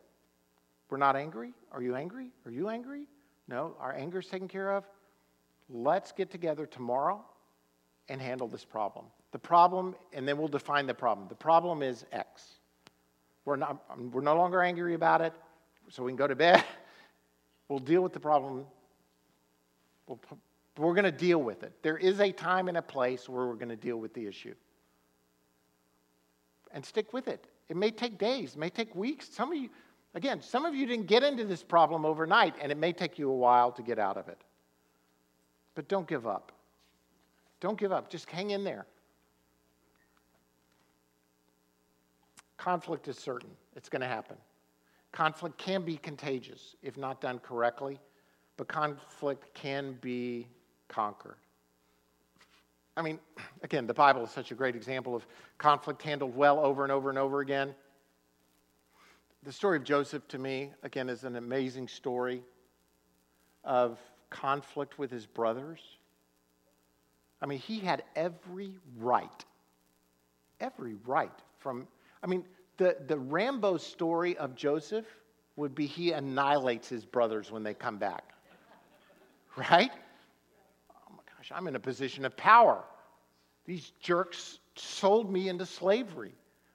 we're 0.88 0.98
not 0.98 1.16
angry. 1.16 1.52
Are 1.72 1.82
you 1.82 1.96
angry? 1.96 2.30
Are 2.46 2.50
you 2.50 2.68
angry? 2.68 3.06
No, 3.48 3.74
our 3.80 3.92
anger 3.92 4.20
is 4.20 4.26
taken 4.26 4.48
care 4.48 4.72
of. 4.72 4.84
Let's 5.68 6.12
get 6.12 6.30
together 6.30 6.66
tomorrow 6.66 7.24
and 8.08 8.20
handle 8.20 8.48
this 8.48 8.64
problem. 8.64 9.06
The 9.32 9.38
problem, 9.38 9.94
and 10.12 10.26
then 10.28 10.38
we'll 10.38 10.48
define 10.48 10.86
the 10.86 10.94
problem. 10.94 11.28
The 11.28 11.34
problem 11.34 11.82
is 11.82 12.04
X. 12.12 12.60
We're, 13.44 13.56
not, 13.56 13.82
um, 13.90 14.10
we're 14.10 14.22
no 14.22 14.36
longer 14.36 14.62
angry 14.62 14.94
about 14.94 15.20
it, 15.20 15.32
so 15.88 16.02
we 16.02 16.10
can 16.10 16.16
go 16.16 16.26
to 16.26 16.36
bed. 16.36 16.64
We'll 17.68 17.78
deal 17.78 18.02
with 18.02 18.12
the 18.12 18.20
problem. 18.20 18.66
We'll, 20.06 20.20
we're 20.76 20.92
going 20.92 21.04
to 21.04 21.10
deal 21.10 21.38
with 21.38 21.62
it. 21.62 21.72
There 21.82 21.96
is 21.96 22.20
a 22.20 22.30
time 22.30 22.68
and 22.68 22.76
a 22.76 22.82
place 22.82 23.30
where 23.30 23.46
we're 23.46 23.54
going 23.54 23.70
to 23.70 23.76
deal 23.76 23.96
with 23.96 24.12
the 24.12 24.26
issue 24.26 24.54
and 26.72 26.84
stick 26.84 27.12
with 27.12 27.28
it. 27.28 27.46
It 27.68 27.76
may 27.76 27.90
take 27.90 28.18
days, 28.18 28.54
it 28.54 28.58
may 28.58 28.70
take 28.70 28.94
weeks. 28.94 29.28
Some 29.30 29.52
of 29.52 29.58
you, 29.58 29.70
again, 30.14 30.42
some 30.42 30.64
of 30.64 30.74
you 30.74 30.86
didn't 30.86 31.06
get 31.06 31.22
into 31.22 31.44
this 31.44 31.62
problem 31.62 32.04
overnight, 32.04 32.54
and 32.60 32.70
it 32.70 32.78
may 32.78 32.92
take 32.92 33.18
you 33.18 33.30
a 33.30 33.34
while 33.34 33.72
to 33.72 33.82
get 33.82 33.98
out 33.98 34.16
of 34.16 34.28
it. 34.28 34.42
But 35.74 35.88
don't 35.88 36.06
give 36.06 36.26
up. 36.26 36.52
Don't 37.60 37.78
give 37.78 37.92
up. 37.92 38.10
Just 38.10 38.28
hang 38.28 38.50
in 38.50 38.64
there. 38.64 38.86
Conflict 42.62 43.08
is 43.08 43.18
certain, 43.18 43.50
it's 43.74 43.88
going 43.88 44.02
to 44.02 44.06
happen. 44.06 44.36
Conflict 45.10 45.58
can 45.58 45.82
be 45.82 45.96
contagious 45.96 46.76
if 46.80 46.96
not 46.96 47.20
done 47.20 47.40
correctly, 47.40 47.98
but 48.56 48.68
conflict 48.68 49.52
can 49.52 49.98
be 50.00 50.46
conquered. 50.86 51.34
I 52.96 53.02
mean, 53.02 53.18
again, 53.64 53.88
the 53.88 53.94
Bible 53.94 54.22
is 54.22 54.30
such 54.30 54.52
a 54.52 54.54
great 54.54 54.76
example 54.76 55.16
of 55.16 55.26
conflict 55.58 56.02
handled 56.02 56.36
well 56.36 56.60
over 56.60 56.84
and 56.84 56.92
over 56.92 57.10
and 57.10 57.18
over 57.18 57.40
again. 57.40 57.74
The 59.42 59.52
story 59.52 59.76
of 59.76 59.82
Joseph, 59.82 60.28
to 60.28 60.38
me, 60.38 60.70
again, 60.84 61.08
is 61.08 61.24
an 61.24 61.34
amazing 61.34 61.88
story 61.88 62.44
of 63.64 63.98
conflict 64.30 65.00
with 65.00 65.10
his 65.10 65.26
brothers. 65.26 65.80
I 67.40 67.46
mean, 67.46 67.58
he 67.58 67.80
had 67.80 68.04
every 68.14 68.76
right, 69.00 69.44
every 70.60 70.94
right 71.04 71.32
from, 71.58 71.88
I 72.22 72.26
mean, 72.26 72.44
the, 72.76 72.96
the 73.06 73.18
Rambo 73.18 73.76
story 73.76 74.36
of 74.36 74.54
Joseph 74.54 75.06
would 75.56 75.74
be 75.74 75.86
he 75.86 76.12
annihilates 76.12 76.88
his 76.88 77.04
brothers 77.04 77.50
when 77.50 77.62
they 77.62 77.74
come 77.74 77.98
back, 77.98 78.32
right? 79.56 79.90
Oh 80.90 81.10
my 81.10 81.22
gosh, 81.36 81.52
I'm 81.54 81.66
in 81.68 81.76
a 81.76 81.80
position 81.80 82.24
of 82.24 82.36
power. 82.36 82.82
These 83.66 83.92
jerks 84.00 84.58
sold 84.76 85.30
me 85.30 85.48
into 85.48 85.66
slavery. 85.66 86.34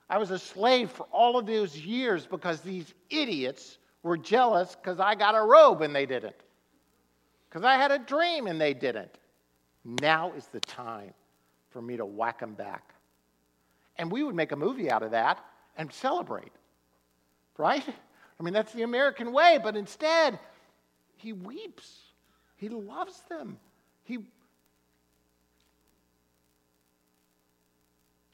I 0.10 0.18
was 0.18 0.32
a 0.32 0.40
slave 0.40 0.92
for 0.92 1.06
all 1.12 1.38
of 1.38 1.46
those 1.46 1.76
years 1.78 2.26
because 2.26 2.62
these 2.62 2.94
idiots 3.10 3.78
were 4.04 4.18
jealous 4.18 4.76
because 4.76 5.00
I 5.00 5.16
got 5.16 5.36
a 5.36 5.42
robe 5.42 5.82
and 5.82 5.94
they 5.94 6.06
didn't, 6.06 6.36
because 7.50 7.66
I 7.66 7.76
had 7.76 7.92
a 7.92 8.00
dream 8.00 8.48
and 8.48 8.62
they 8.62 8.74
didn't. 8.74 9.18
Now 9.84 10.32
is 10.34 10.48
the 10.48 10.60
time 10.62 11.14
for 11.72 11.82
me 11.82 11.98
to 11.98 12.06
whack 12.06 12.40
them 12.40 12.54
back. 12.54 12.94
And 13.98 14.12
we 14.12 14.24
would 14.24 14.36
make 14.36 14.52
a 14.52 14.56
movie 14.56 14.92
out 14.92 15.04
of 15.04 15.12
that 15.12 15.44
and 15.78 15.92
celebrate, 15.92 16.52
right? 17.58 17.84
I 18.40 18.44
mean, 18.44 18.54
that's 18.54 18.74
the 18.74 18.84
American 18.84 19.32
way, 19.32 19.60
but 19.62 19.76
instead, 19.76 20.40
he 21.18 21.34
weeps. 21.34 22.00
He 22.56 22.70
loves 22.70 23.22
them. 23.30 23.58
He 24.04 24.20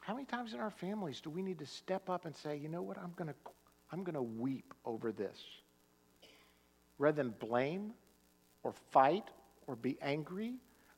How 0.04 0.14
many 0.14 0.26
times 0.26 0.54
in 0.54 0.60
our 0.60 0.70
families 0.70 1.22
do 1.22 1.30
we 1.30 1.42
need 1.42 1.60
to 1.60 1.66
step 1.66 2.10
up 2.10 2.26
and 2.26 2.36
say, 2.36 2.58
you 2.58 2.68
know 2.68 2.82
what, 2.82 2.98
I'm 2.98 3.14
going 3.16 3.30
to 3.30 3.36
I'm 3.90 4.04
going 4.04 4.16
to 4.16 4.22
weep 4.22 4.74
over 4.86 5.14
this? 5.14 5.40
Rather 6.98 7.24
than 7.24 7.34
blame 7.40 7.94
or 8.64 8.74
fight 8.92 9.24
or 9.66 9.78
be 9.78 9.98
angry, 10.02 10.56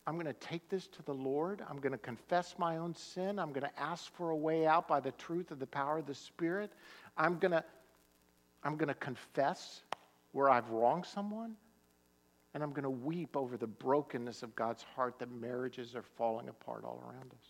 I'm 0.07 0.13
going 0.15 0.25
to 0.27 0.33
take 0.33 0.69
this 0.69 0.87
to 0.87 1.03
the 1.03 1.13
Lord. 1.13 1.63
I'm 1.69 1.79
going 1.79 1.91
to 1.91 1.97
confess 1.97 2.55
my 2.57 2.77
own 2.77 2.95
sin. 2.95 3.39
I'm 3.39 3.51
going 3.53 3.67
to 3.67 3.79
ask 3.79 4.13
for 4.15 4.29
a 4.31 4.35
way 4.35 4.67
out 4.67 4.87
by 4.87 4.99
the 4.99 5.11
truth 5.13 5.51
of 5.51 5.59
the 5.59 5.67
power 5.67 5.97
of 5.99 6.05
the 6.05 6.13
Spirit. 6.15 6.71
I'm 7.17 7.39
going 7.39 7.51
to, 7.51 7.63
I'm 8.63 8.77
going 8.77 8.89
to 8.89 8.93
confess 8.95 9.81
where 10.31 10.49
I've 10.49 10.69
wronged 10.69 11.05
someone. 11.05 11.55
And 12.53 12.63
I'm 12.63 12.69
going 12.71 12.83
to 12.83 12.89
weep 12.89 13.35
over 13.35 13.57
the 13.57 13.67
brokenness 13.67 14.43
of 14.43 14.55
God's 14.55 14.83
heart 14.95 15.19
that 15.19 15.31
marriages 15.31 15.95
are 15.95 16.03
falling 16.17 16.49
apart 16.49 16.83
all 16.85 17.03
around 17.07 17.31
us. 17.33 17.47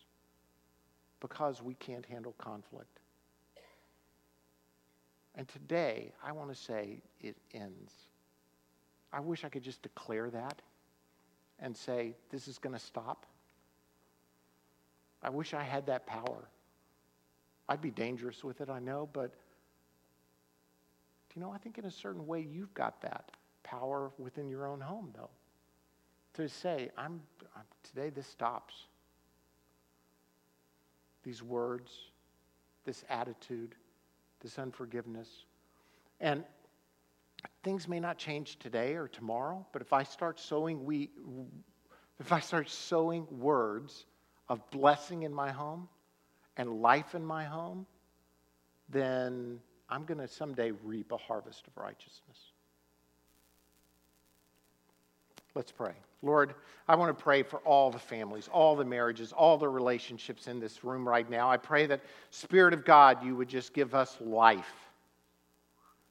because 1.19 1.61
we 1.61 1.73
can't 1.75 2.05
handle 2.05 2.33
conflict. 2.37 2.99
And 5.35 5.47
today, 5.47 6.11
I 6.23 6.31
want 6.31 6.49
to 6.49 6.55
say 6.55 7.01
it 7.21 7.35
ends. 7.53 7.93
I 9.11 9.19
wish 9.19 9.43
I 9.43 9.49
could 9.49 9.63
just 9.63 9.81
declare 9.81 10.29
that 10.29 10.61
and 11.59 11.75
say, 11.75 12.13
this 12.29 12.47
is 12.47 12.57
going 12.57 12.73
to 12.73 12.79
stop. 12.79 13.25
I 15.23 15.29
wish 15.29 15.53
I 15.53 15.63
had 15.63 15.87
that 15.87 16.05
power. 16.05 16.49
I'd 17.67 17.81
be 17.81 17.91
dangerous 17.91 18.43
with 18.43 18.61
it, 18.61 18.69
I 18.69 18.79
know, 18.79 19.09
but 19.11 19.31
do 21.29 21.39
you 21.39 21.41
know, 21.41 21.51
I 21.51 21.57
think 21.57 21.77
in 21.77 21.85
a 21.85 21.91
certain 21.91 22.27
way 22.27 22.41
you've 22.41 22.73
got 22.73 23.01
that 23.01 23.31
power 23.63 24.11
within 24.17 24.47
your 24.47 24.67
own 24.67 24.79
home, 24.79 25.11
though. 25.15 25.29
To 26.35 26.47
say, 26.47 26.89
I'm, 26.97 27.21
I'm 27.55 27.63
today 27.83 28.09
this 28.09 28.27
stops. 28.27 28.75
These 31.23 31.41
words, 31.41 31.91
this 32.83 33.03
attitude, 33.09 33.73
this 34.41 34.59
unforgiveness. 34.59 35.29
And 36.19 36.43
things 37.65 37.87
may 37.87 37.99
not 37.99 38.19
change 38.19 38.59
today 38.59 38.93
or 38.93 39.07
tomorrow, 39.07 39.65
but 39.73 39.81
if 39.81 39.91
I 39.91 40.03
start 40.03 40.39
sowing 40.39 40.85
we 40.85 41.09
if 42.19 42.31
I 42.31 42.39
start 42.39 42.69
sowing 42.69 43.27
words 43.29 44.05
of 44.47 44.61
blessing 44.69 45.23
in 45.23 45.33
my 45.33 45.51
home 45.51 45.89
and 46.55 46.81
life 46.81 47.15
in 47.15 47.25
my 47.25 47.43
home, 47.43 47.85
then 48.87 49.59
I'm 49.89 50.05
going 50.05 50.19
to 50.19 50.27
someday 50.27 50.71
reap 50.83 51.11
a 51.11 51.17
harvest 51.17 51.67
of 51.67 51.75
righteousness. 51.75 52.37
Let's 55.55 55.71
pray. 55.71 55.93
Lord, 56.21 56.53
I 56.87 56.95
want 56.95 57.17
to 57.17 57.23
pray 57.23 57.43
for 57.43 57.59
all 57.59 57.89
the 57.89 57.99
families, 57.99 58.47
all 58.51 58.75
the 58.75 58.85
marriages, 58.85 59.33
all 59.33 59.57
the 59.57 59.67
relationships 59.67 60.47
in 60.47 60.59
this 60.59 60.83
room 60.83 61.07
right 61.07 61.29
now. 61.29 61.49
I 61.49 61.57
pray 61.57 61.87
that, 61.87 62.01
Spirit 62.29 62.73
of 62.73 62.85
God, 62.85 63.23
you 63.25 63.35
would 63.35 63.49
just 63.49 63.73
give 63.73 63.95
us 63.95 64.17
life. 64.21 64.85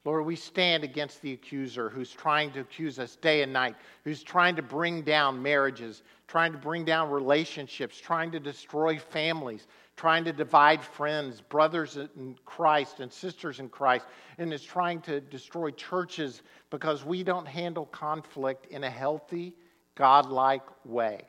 Lord, 0.05 0.27
we 0.27 0.37
stand 0.37 0.85
against 0.85 1.23
the 1.23 1.33
accuser 1.33 1.89
who's 1.89 2.11
trying 2.11 2.53
to 2.53 2.61
accuse 2.61 2.99
us 2.99 3.17
day 3.17 3.43
and 3.43 3.53
night, 3.53 3.75
who's 4.05 4.23
trying 4.23 4.55
to 4.57 4.63
bring 4.63 5.01
down 5.01 5.43
marriages, 5.43 6.03
trying 6.29 6.53
to 6.53 6.59
bring 6.59 6.85
down 6.85 7.11
relationships, 7.11 7.99
trying 7.99 8.31
to 8.33 8.39
destroy 8.39 8.99
families, 8.99 9.67
trying 9.97 10.25
to 10.25 10.33
divide 10.33 10.83
friends, 10.83 11.41
brothers 11.41 11.97
in 11.97 12.37
Christ 12.45 13.01
and 13.01 13.11
sisters 13.11 13.61
in 13.61 13.71
Christ, 13.71 14.05
and 14.37 14.53
is 14.53 14.63
trying 14.63 15.01
to 15.03 15.23
destroy 15.23 15.71
churches 15.71 16.43
because 16.69 17.03
we 17.03 17.23
don't 17.23 17.47
handle 17.47 17.87
conflict 17.87 18.67
in 18.67 18.85
a 18.85 18.91
healthy, 18.91 19.55
godlike 19.95 20.65
way. 20.85 21.23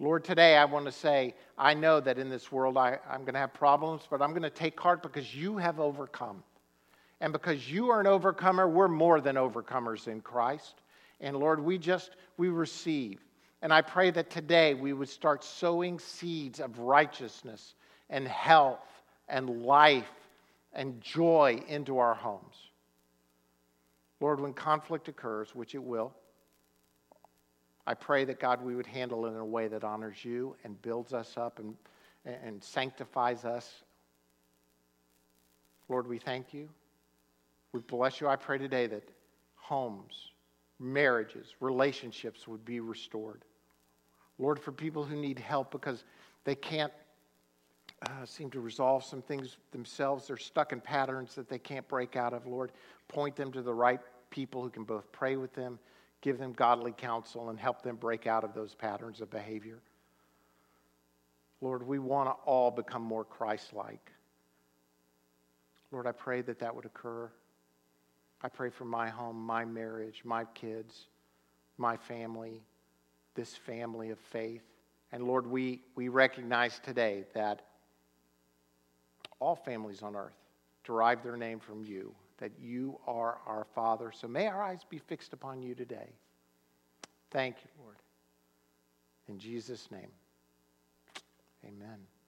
Lord, 0.00 0.24
today 0.24 0.56
I 0.56 0.64
want 0.64 0.86
to 0.86 0.92
say, 0.92 1.34
I 1.58 1.74
know 1.74 2.00
that 2.00 2.18
in 2.18 2.28
this 2.28 2.50
world 2.50 2.76
I, 2.76 2.98
am 3.08 3.20
going 3.20 3.34
to 3.34 3.40
have 3.40 3.54
problems, 3.54 4.08
but 4.10 4.20
I'm 4.20 4.30
going 4.30 4.42
to 4.42 4.50
take 4.50 4.80
heart 4.80 5.02
because 5.02 5.32
you 5.32 5.58
have 5.58 5.78
overcome. 5.78 6.42
And 7.20 7.32
because 7.32 7.70
you 7.70 7.90
are 7.90 8.00
an 8.00 8.06
overcomer, 8.06 8.68
we're 8.68 8.88
more 8.88 9.20
than 9.20 9.36
overcomers 9.36 10.08
in 10.08 10.20
Christ. 10.20 10.74
And 11.20 11.36
Lord, 11.36 11.60
we 11.60 11.76
just, 11.76 12.10
we 12.38 12.48
receive. 12.48 13.20
And 13.62 13.72
I 13.72 13.82
pray 13.82 14.10
that 14.10 14.30
today 14.30 14.74
we 14.74 14.92
would 14.92 15.08
start 15.08 15.44
sowing 15.44 15.98
seeds 15.98 16.60
of 16.60 16.78
righteousness 16.78 17.74
and 18.08 18.26
health 18.26 18.80
and 19.28 19.62
life 19.62 20.10
and 20.72 21.00
joy 21.00 21.62
into 21.68 21.98
our 21.98 22.14
homes. 22.14 22.56
Lord, 24.20 24.40
when 24.40 24.54
conflict 24.54 25.08
occurs, 25.08 25.54
which 25.54 25.74
it 25.74 25.82
will, 25.82 26.12
I 27.86 27.94
pray 27.94 28.24
that 28.26 28.38
God, 28.38 28.62
we 28.62 28.76
would 28.76 28.86
handle 28.86 29.26
it 29.26 29.30
in 29.30 29.36
a 29.36 29.44
way 29.44 29.68
that 29.68 29.84
honors 29.84 30.24
you 30.24 30.56
and 30.64 30.80
builds 30.80 31.12
us 31.12 31.36
up 31.36 31.58
and, 31.58 31.74
and 32.24 32.62
sanctifies 32.62 33.44
us. 33.44 33.68
Lord, 35.88 36.06
we 36.06 36.18
thank 36.18 36.54
you. 36.54 36.68
We 37.72 37.80
bless 37.80 38.20
you. 38.20 38.28
I 38.28 38.36
pray 38.36 38.58
today 38.58 38.86
that 38.88 39.08
homes, 39.54 40.32
marriages, 40.78 41.54
relationships 41.60 42.48
would 42.48 42.64
be 42.64 42.80
restored. 42.80 43.44
Lord, 44.38 44.58
for 44.58 44.72
people 44.72 45.04
who 45.04 45.16
need 45.16 45.38
help 45.38 45.70
because 45.70 46.04
they 46.44 46.54
can't 46.54 46.92
uh, 48.06 48.24
seem 48.24 48.50
to 48.50 48.60
resolve 48.60 49.04
some 49.04 49.22
things 49.22 49.58
themselves. 49.72 50.26
They're 50.26 50.36
stuck 50.38 50.72
in 50.72 50.80
patterns 50.80 51.34
that 51.34 51.48
they 51.48 51.58
can't 51.58 51.86
break 51.86 52.16
out 52.16 52.32
of. 52.32 52.46
Lord, 52.46 52.72
point 53.08 53.36
them 53.36 53.52
to 53.52 53.62
the 53.62 53.74
right 53.74 54.00
people 54.30 54.62
who 54.62 54.70
can 54.70 54.84
both 54.84 55.12
pray 55.12 55.36
with 55.36 55.52
them, 55.52 55.78
give 56.22 56.38
them 56.38 56.52
godly 56.52 56.92
counsel, 56.92 57.50
and 57.50 57.58
help 57.58 57.82
them 57.82 57.96
break 57.96 58.26
out 58.26 58.42
of 58.42 58.54
those 58.54 58.74
patterns 58.74 59.20
of 59.20 59.30
behavior. 59.30 59.78
Lord, 61.60 61.86
we 61.86 61.98
want 61.98 62.28
to 62.28 62.32
all 62.44 62.70
become 62.70 63.02
more 63.02 63.24
Christ 63.24 63.74
like. 63.74 64.10
Lord, 65.92 66.06
I 66.06 66.12
pray 66.12 66.40
that 66.42 66.60
that 66.60 66.74
would 66.74 66.86
occur. 66.86 67.30
I 68.42 68.48
pray 68.48 68.70
for 68.70 68.84
my 68.84 69.08
home, 69.08 69.36
my 69.36 69.64
marriage, 69.64 70.22
my 70.24 70.44
kids, 70.46 71.06
my 71.76 71.96
family, 71.96 72.62
this 73.34 73.54
family 73.54 74.10
of 74.10 74.18
faith. 74.18 74.62
And 75.12 75.26
Lord, 75.26 75.46
we, 75.46 75.82
we 75.94 76.08
recognize 76.08 76.80
today 76.82 77.24
that 77.34 77.62
all 79.40 79.56
families 79.56 80.02
on 80.02 80.16
earth 80.16 80.36
derive 80.84 81.22
their 81.22 81.36
name 81.36 81.60
from 81.60 81.84
you, 81.84 82.14
that 82.38 82.52
you 82.58 82.98
are 83.06 83.38
our 83.46 83.66
Father. 83.74 84.12
So 84.12 84.28
may 84.28 84.46
our 84.46 84.62
eyes 84.62 84.80
be 84.88 84.98
fixed 84.98 85.32
upon 85.32 85.62
you 85.62 85.74
today. 85.74 86.10
Thank 87.30 87.56
you, 87.64 87.70
Lord. 87.82 87.96
In 89.28 89.38
Jesus' 89.38 89.90
name, 89.90 90.10
amen. 91.64 92.19